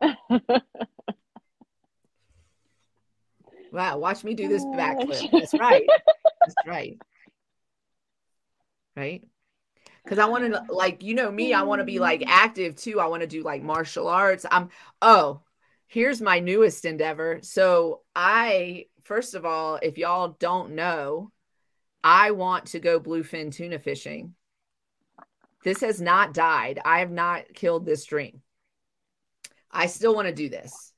[3.70, 5.30] Wow, watch me do this backflip.
[5.32, 5.86] That's right.
[6.40, 6.98] That's right.
[8.96, 9.22] Right?
[10.02, 12.28] Because I want to, like, you know me, I want to be like mm.
[12.28, 13.00] active too.
[13.00, 14.46] I want to do like martial arts.
[14.50, 14.70] I'm,
[15.02, 15.42] oh,
[15.86, 17.40] here's my newest endeavor.
[17.42, 21.30] So, I, first of all, if y'all don't know,
[22.02, 24.34] I want to go bluefin tuna fishing.
[25.64, 26.80] This has not died.
[26.84, 28.40] I have not killed this dream.
[29.70, 30.92] I still want to do this.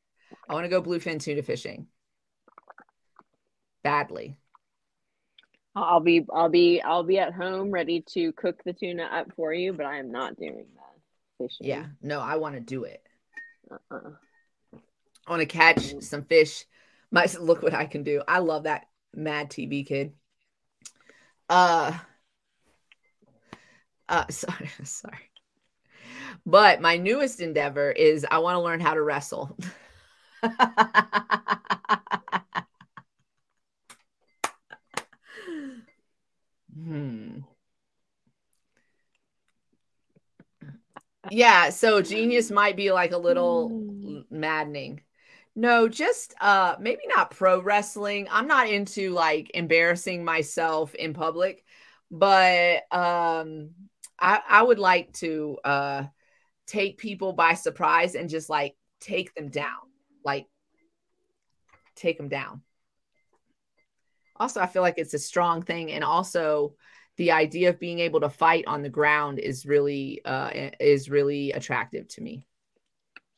[0.48, 1.86] I want to go bluefin tuna fishing
[3.82, 4.36] badly.
[5.76, 9.52] I'll be I'll be I'll be at home ready to cook the tuna up for
[9.52, 11.66] you, but I am not doing that fishing.
[11.66, 13.02] Yeah, no, I want to do it.
[13.70, 14.10] Uh-uh.
[15.26, 16.64] I want to catch some fish.
[17.10, 18.22] My look what I can do.
[18.26, 20.14] I love that mad TV kid.
[21.48, 21.92] Uh,
[24.08, 25.30] uh, sorry, sorry.
[26.44, 29.56] But my newest endeavor is I want to learn how to wrestle.
[36.84, 37.40] hmm.
[41.30, 44.24] Yeah, so genius might be like a little Mm.
[44.30, 45.02] maddening.
[45.54, 48.28] No, just uh maybe not pro wrestling.
[48.30, 51.64] I'm not into like embarrassing myself in public,
[52.10, 53.70] but um
[54.18, 56.04] I, I would like to uh
[56.66, 59.80] take people by surprise and just like take them down.
[60.24, 60.46] Like
[61.96, 62.62] take them down.
[64.40, 65.92] Also, I feel like it's a strong thing.
[65.92, 66.74] And also
[67.18, 70.50] the idea of being able to fight on the ground is really uh
[70.80, 72.46] is really attractive to me.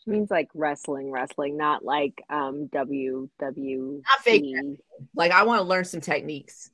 [0.06, 4.44] It means like wrestling, wrestling, not like um WW Not fake.
[5.14, 6.70] Like I want to learn some techniques.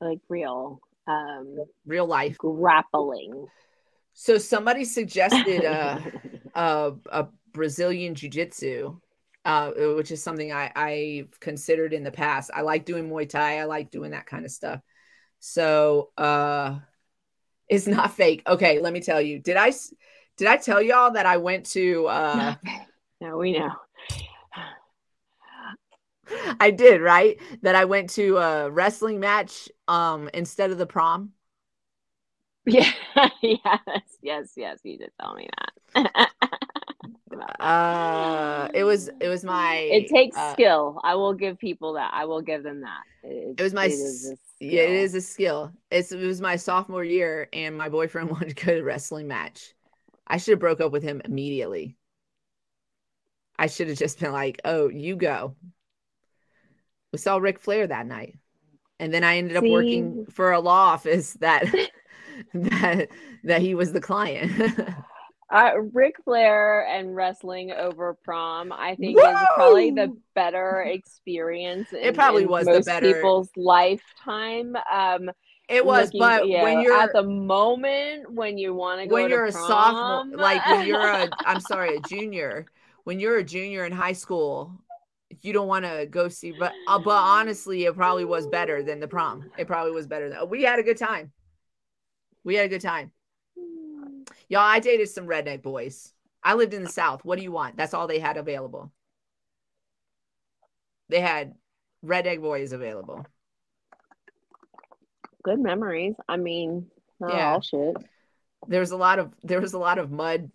[0.00, 1.56] like real um
[1.86, 2.36] Real life.
[2.36, 3.46] grappling.
[4.12, 5.98] So somebody suggested uh
[6.54, 9.00] a, a Brazilian jiu-jitsu,
[9.44, 12.50] uh, which is something I, I've considered in the past.
[12.54, 13.58] I like doing Muay Thai.
[13.60, 14.80] I like doing that kind of stuff.
[15.40, 16.78] So uh,
[17.68, 18.42] it's not fake.
[18.46, 19.38] Okay, let me tell you.
[19.38, 19.94] Did I s-
[20.36, 22.06] did I tell y'all that I went to?
[22.06, 22.54] Uh,
[23.20, 23.70] no, we know.
[26.60, 27.38] I did right.
[27.62, 31.32] That I went to a wrestling match um, instead of the prom.
[32.66, 32.90] Yeah,
[33.42, 34.78] yes, yes, yes.
[34.84, 35.48] You did tell me
[35.94, 36.30] that.
[37.60, 39.76] Uh, it was it was my.
[39.90, 41.00] it takes uh, skill.
[41.02, 42.10] I will give people that.
[42.12, 43.02] I will give them that.
[43.56, 45.02] It was my it is s- a Yeah, it skill.
[45.04, 45.72] is a skill.
[45.90, 49.28] It's it was my sophomore year, and my boyfriend wanted to go to a wrestling
[49.28, 49.74] match.
[50.26, 51.96] I should have broke up with him immediately.
[53.58, 55.56] I should have just been like, "Oh, you go."
[57.12, 58.38] We saw Ric Flair that night,
[59.00, 61.64] and then I ended up working for a law office that
[62.54, 63.08] that
[63.44, 64.52] that he was the client.
[65.50, 71.92] Uh, Ric Flair and wrestling over prom, I think, is probably the better experience.
[71.92, 74.76] In, probably in was the most better- people's lifetime.
[74.92, 75.30] Um,
[75.68, 79.14] it was, looking, but you when you're at the moment when you want to go,
[79.14, 82.66] when you're a prom, sophomore, like when you're a, I'm sorry, a junior,
[83.04, 84.72] when you're a junior in high school,
[85.42, 88.98] you don't want to go see, but, uh, but honestly, it probably was better than
[88.98, 89.50] the prom.
[89.58, 90.30] It probably was better.
[90.30, 91.32] Than, we had a good time.
[92.44, 93.12] We had a good time.
[94.48, 96.12] Y'all, I dated some redneck boys.
[96.42, 97.24] I lived in the South.
[97.24, 97.76] What do you want?
[97.76, 98.92] That's all they had available.
[101.08, 101.54] They had
[102.04, 103.26] redneck boys available.
[105.42, 106.14] good memories.
[106.28, 106.86] I mean,
[107.20, 107.54] not Yeah.
[107.54, 107.96] all shit.
[108.66, 110.50] There was a lot of there was a lot of mud,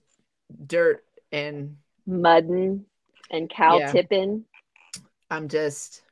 [0.66, 2.86] dirt, and Mudding
[3.32, 3.92] and cow Yeah.
[3.92, 4.46] tipping.
[5.32, 6.04] I'm just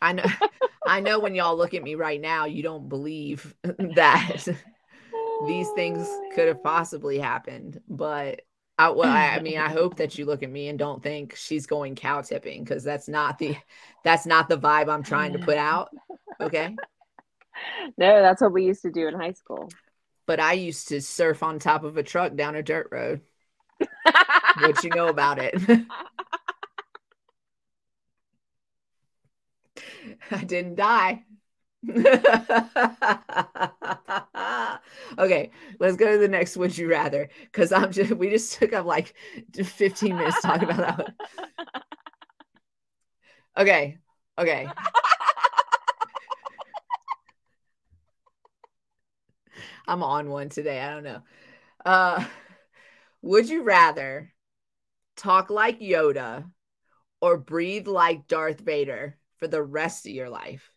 [0.00, 0.24] I know
[0.86, 4.48] I know when y'all look at me right now, you don't believe that
[5.46, 7.80] these oh things could have possibly happened.
[7.88, 8.42] But
[8.78, 11.36] I well, I, I mean, I hope that you look at me and don't think
[11.36, 13.56] she's going cow tipping because that's not the
[14.04, 15.90] that's not the vibe I'm trying to put out.
[16.40, 16.74] Okay.
[17.96, 19.68] No, that's what we used to do in high school.
[20.26, 23.20] But I used to surf on top of a truck down a dirt road.
[24.58, 25.54] What you know about it?
[30.30, 31.24] I didn't die.
[35.18, 35.50] okay,
[35.80, 38.86] let's go to the next would you rather because I'm just we just took up
[38.86, 39.14] like
[39.64, 41.14] 15 minutes talking about that one.
[43.56, 43.98] Okay,
[44.38, 44.68] okay.
[49.86, 50.80] I'm on one today.
[50.80, 51.22] I don't know.
[51.84, 52.24] Uh
[53.22, 54.32] would you rather
[55.16, 56.50] talk like Yoda
[57.22, 60.71] or breathe like Darth Vader for the rest of your life?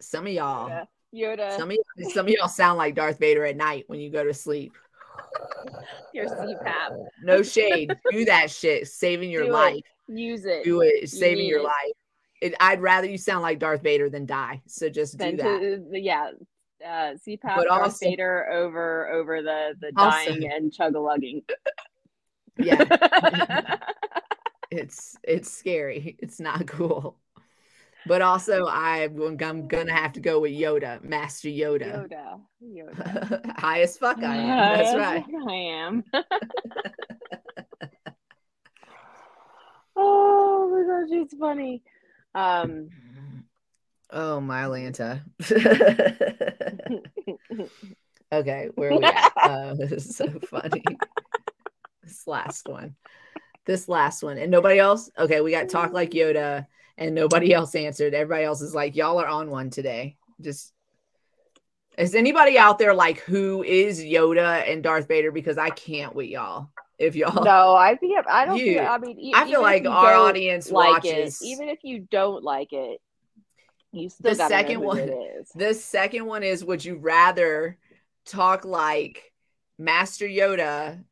[0.00, 0.86] Some of y'all, Yoda.
[1.14, 4.10] Yoda, some of y'all, some of y'all sound like Darth Vader at night when you
[4.10, 4.72] go to sleep.
[6.12, 7.06] your CPAP.
[7.22, 7.92] No shade.
[8.10, 8.88] Do that shit.
[8.88, 9.52] Saving your Do it.
[9.52, 9.80] life.
[10.08, 10.64] Use it.
[10.64, 11.08] Do it.
[11.08, 11.64] Saving your it.
[11.64, 11.92] life.
[12.42, 14.60] It, I'd rather you sound like Darth Vader than die.
[14.66, 15.42] So just do that.
[15.60, 16.30] to yeah,
[16.84, 21.00] uh, CPAP But Darth also- Vader over over the the Also- dying and chug a
[21.00, 21.42] lugging.
[22.58, 22.84] Yeah.
[24.70, 26.16] it's it's scary.
[26.18, 27.16] It's not cool.
[28.06, 32.08] But also, I'm, I'm gonna have to go with Yoda, Master Yoda.
[32.08, 32.40] Yoda.
[32.62, 33.56] Yoda.
[33.58, 34.78] High as fuck, I am.
[34.78, 35.24] That's right.
[35.48, 36.04] I am.
[39.96, 41.82] oh my gosh, it's funny.
[42.34, 42.90] Um,
[44.10, 45.22] Oh my Lanta.
[48.32, 49.32] okay, where are we at?
[49.36, 50.82] Uh, this is so funny.
[52.02, 52.94] this last one.
[53.64, 54.38] This last one.
[54.38, 55.10] And nobody else?
[55.18, 56.66] Okay, we got talk like Yoda,
[56.98, 58.14] and nobody else answered.
[58.14, 60.16] Everybody else is like, y'all are on one today.
[60.40, 60.72] Just
[61.98, 65.32] is anybody out there like who is Yoda and Darth Vader?
[65.32, 66.68] Because I can't with y'all.
[66.98, 68.56] If y'all no, I think I don't.
[68.56, 71.80] You- feel, I mean, e- I feel like our audience like watches it, even if
[71.82, 73.00] you don't like it,
[73.92, 75.10] you still The second one-.
[75.54, 77.76] The second one is would you rather
[78.24, 79.32] talk like
[79.78, 81.02] Master Yoda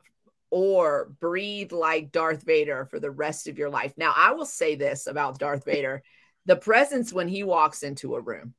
[0.55, 3.93] or breathe like Darth Vader for the rest of your life?
[3.97, 6.05] Now, I will say this about Darth Vader
[6.47, 8.55] the presence when he walks into a room.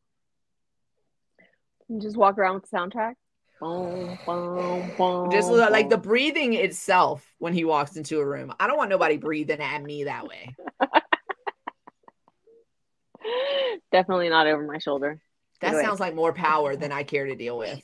[1.88, 3.14] You just walk around with the soundtrack.
[3.62, 8.54] Boom, boom, boom, Just like the breathing itself when he walks into a room.
[8.60, 10.54] I don't want nobody breathing at me that way.
[13.92, 15.22] Definitely not over my shoulder.
[15.62, 15.84] That Anyway.
[15.84, 17.82] sounds like more power than I care to deal with.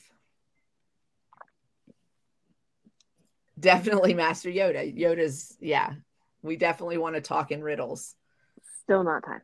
[3.61, 4.97] Definitely Master Yoda.
[4.97, 5.93] Yoda's, yeah.
[6.41, 8.15] We definitely want to talk in riddles.
[8.83, 9.41] Still not time.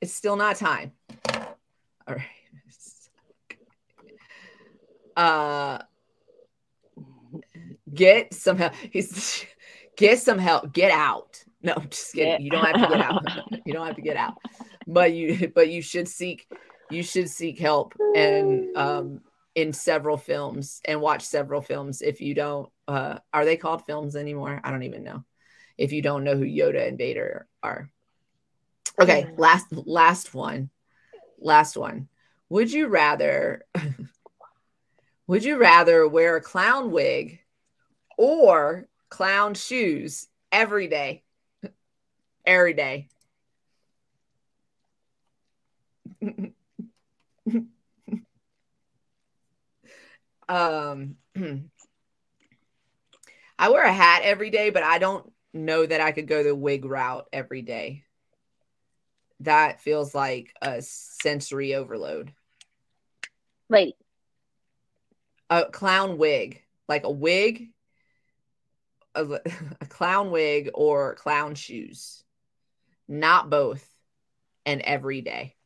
[0.00, 0.92] It's still not time.
[2.06, 2.26] All right.
[5.16, 5.78] Uh
[7.92, 8.74] get some help.
[8.92, 9.44] He's
[9.96, 10.72] get some help.
[10.72, 11.42] Get out.
[11.62, 12.32] No, just kidding.
[12.32, 13.26] Get You don't have to get out.
[13.66, 14.34] you don't have to get out.
[14.86, 16.46] But you but you should seek
[16.90, 19.20] you should seek help and um
[19.54, 24.16] in several films and watch several films if you don't uh are they called films
[24.16, 24.60] anymore?
[24.64, 25.24] I don't even know.
[25.76, 27.90] If you don't know who Yoda and Vader are.
[29.00, 29.34] Okay, Yeah.
[29.36, 30.70] last last one.
[31.38, 32.08] Last one.
[32.48, 33.62] Would you rather
[35.28, 37.38] would you rather wear a clown wig
[38.16, 41.22] or clown shoes every day?
[42.46, 43.08] Every day.
[50.48, 51.16] um
[53.58, 56.54] I wear a hat every day, but I don't know that I could go the
[56.54, 58.04] wig route every day.
[59.40, 62.32] That feels like a sensory overload.
[63.68, 63.94] Wait,
[65.50, 67.70] A clown wig, like a wig,
[69.14, 69.24] a,
[69.80, 72.22] a clown wig or clown shoes.
[73.06, 73.86] Not both
[74.66, 75.56] and every day.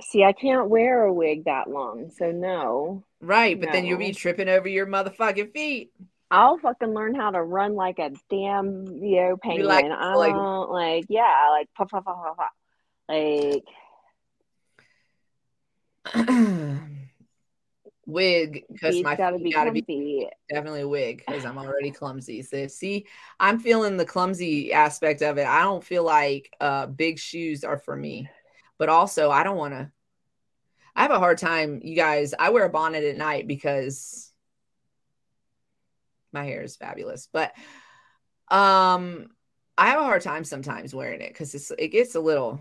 [0.00, 3.04] See, I can't wear a wig that long, so no.
[3.20, 5.90] Right, but then you'll be tripping over your motherfucking feet.
[6.30, 9.66] I'll fucking learn how to run like a damn you know penguin.
[9.66, 12.50] like- I like- don't like yeah, like puff puff puff puff puff.
[13.08, 13.64] Like
[18.06, 22.42] wig because my gotta feet be gotta be definitely a wig because I'm already clumsy.
[22.42, 23.06] So see,
[23.40, 25.46] I'm feeling the clumsy aspect of it.
[25.46, 28.28] I don't feel like uh big shoes are for me.
[28.78, 29.90] But also I don't want to
[30.96, 32.34] I have a hard time, you guys.
[32.38, 34.32] I wear a bonnet at night because
[36.32, 37.28] my hair is fabulous.
[37.32, 37.52] But
[38.48, 39.28] um
[39.76, 42.60] I have a hard time sometimes wearing it because it's it gets a little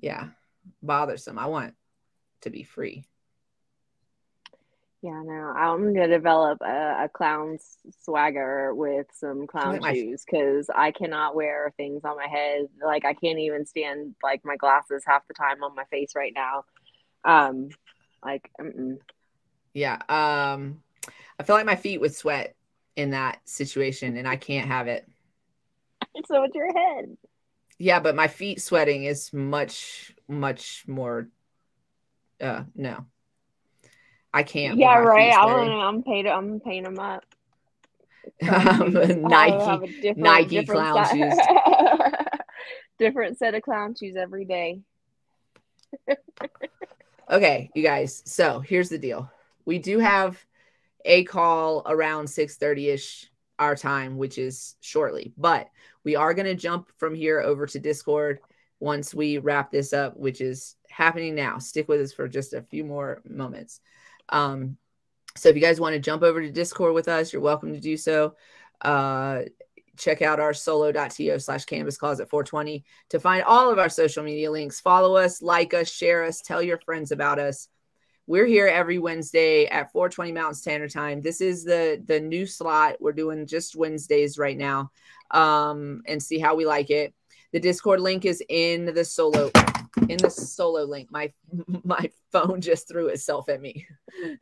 [0.00, 0.28] yeah,
[0.82, 1.38] bothersome.
[1.38, 1.74] I want
[2.42, 3.04] to be free.
[5.04, 7.58] Yeah, no, I'm gonna develop a, a clown
[8.00, 12.68] swagger with some clown my- shoes because I cannot wear things on my head.
[12.82, 16.32] Like I can't even stand like my glasses half the time on my face right
[16.34, 16.64] now.
[17.22, 17.68] Um,
[18.24, 18.96] like mm-mm.
[19.74, 19.98] Yeah.
[20.08, 20.80] Um
[21.38, 22.56] I feel like my feet would sweat
[22.96, 25.06] in that situation and I can't have it.
[26.26, 27.14] so it's your head.
[27.78, 31.28] Yeah, but my feet sweating is much much more
[32.40, 33.04] uh no.
[34.34, 34.78] I can't.
[34.78, 35.32] Yeah, right.
[35.32, 35.68] I'm sweating.
[35.72, 36.26] gonna, I'm paid.
[36.26, 37.24] I'm paying them up.
[38.42, 38.92] Um,
[39.22, 42.12] Nike different- Nike different clown style-
[42.98, 44.80] different set of clown shoes every day.
[47.30, 48.22] Okay, you guys.
[48.26, 49.30] So here's the deal.
[49.64, 50.42] We do have
[51.04, 53.26] a call around 6:30ish
[53.58, 55.68] our time, which is shortly, but
[56.02, 58.40] we are going to jump from here over to Discord
[58.80, 61.58] once we wrap this up, which is happening now.
[61.58, 63.80] Stick with us for just a few more moments.
[64.28, 64.76] Um,
[65.36, 67.80] so if you guys want to jump over to Discord with us, you're welcome to
[67.80, 68.34] do so.
[68.80, 69.42] Uh,
[69.96, 74.50] check out our solo.to slash cannabis closet 420 to find all of our social media
[74.50, 74.80] links.
[74.80, 77.68] Follow us, like us, share us, tell your friends about us.
[78.26, 81.20] We're here every Wednesday at 420 Mountain Standard Time.
[81.20, 82.96] This is the the new slot.
[82.98, 84.90] We're doing just Wednesdays right now.
[85.30, 87.12] Um, and see how we like it.
[87.52, 89.50] The Discord link is in the solo
[90.08, 91.10] in the solo link.
[91.10, 91.32] My
[91.84, 93.86] my phone just threw itself at me.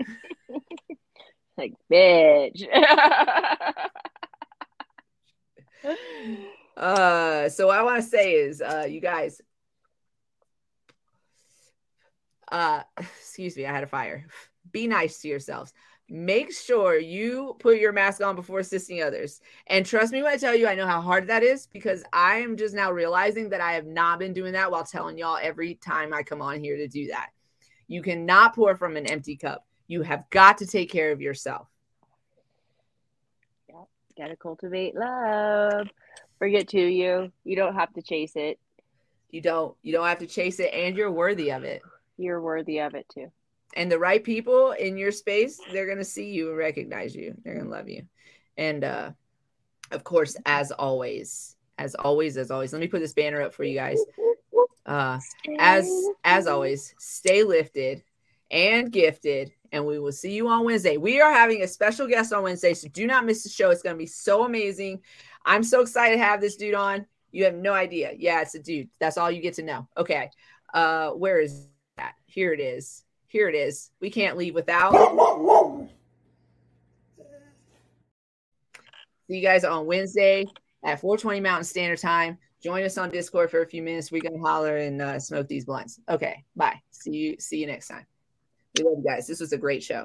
[1.58, 2.64] Like, bitch.
[6.74, 9.42] Uh, so what I want to say is, uh, you guys,
[12.50, 14.26] uh, excuse me, I had a fire.
[14.70, 15.72] Be nice to yourselves.
[16.08, 19.40] Make sure you put your mask on before assisting others.
[19.66, 22.36] And trust me when I tell you, I know how hard that is because I
[22.36, 25.76] am just now realizing that I have not been doing that while telling y'all every
[25.76, 27.30] time I come on here to do that.
[27.88, 29.66] You cannot pour from an empty cup.
[29.86, 31.68] You have got to take care of yourself.
[34.16, 35.88] Gotta cultivate love.
[36.38, 37.32] Bring it to you.
[37.44, 38.58] You don't have to chase it.
[39.30, 41.82] You don't you don't have to chase it and you're worthy of it.
[42.18, 43.32] You're worthy of it too.
[43.74, 47.34] And the right people in your space they're going to see you and recognize you
[47.42, 48.02] they're going to love you
[48.56, 49.10] and uh
[49.90, 53.64] of course as always as always as always let me put this banner up for
[53.64, 53.98] you guys
[54.84, 55.18] Uh,
[55.58, 55.88] as
[56.24, 58.02] as always, stay lifted
[58.50, 60.96] and gifted, and we will see you on Wednesday.
[60.96, 63.70] We are having a special guest on Wednesday, so do not miss the show.
[63.70, 65.00] It's going to be so amazing.
[65.46, 67.06] I'm so excited to have this dude on.
[67.30, 68.12] You have no idea.
[68.18, 68.88] Yeah, it's a dude.
[68.98, 69.88] That's all you get to know.
[69.96, 70.30] Okay.
[70.74, 72.14] Uh, where is that?
[72.26, 73.04] Here it is.
[73.32, 73.90] Here it is.
[73.98, 74.92] We can't leave without.
[79.26, 80.44] See you guys on Wednesday
[80.84, 82.36] at 420 Mountain Standard Time.
[82.62, 84.12] Join us on Discord for a few minutes.
[84.12, 85.98] We're gonna holler and uh, smoke these blunts.
[86.10, 86.78] Okay, bye.
[86.90, 87.36] See you.
[87.38, 88.04] See you next time.
[88.76, 89.26] We love you guys.
[89.26, 90.00] This was a great show.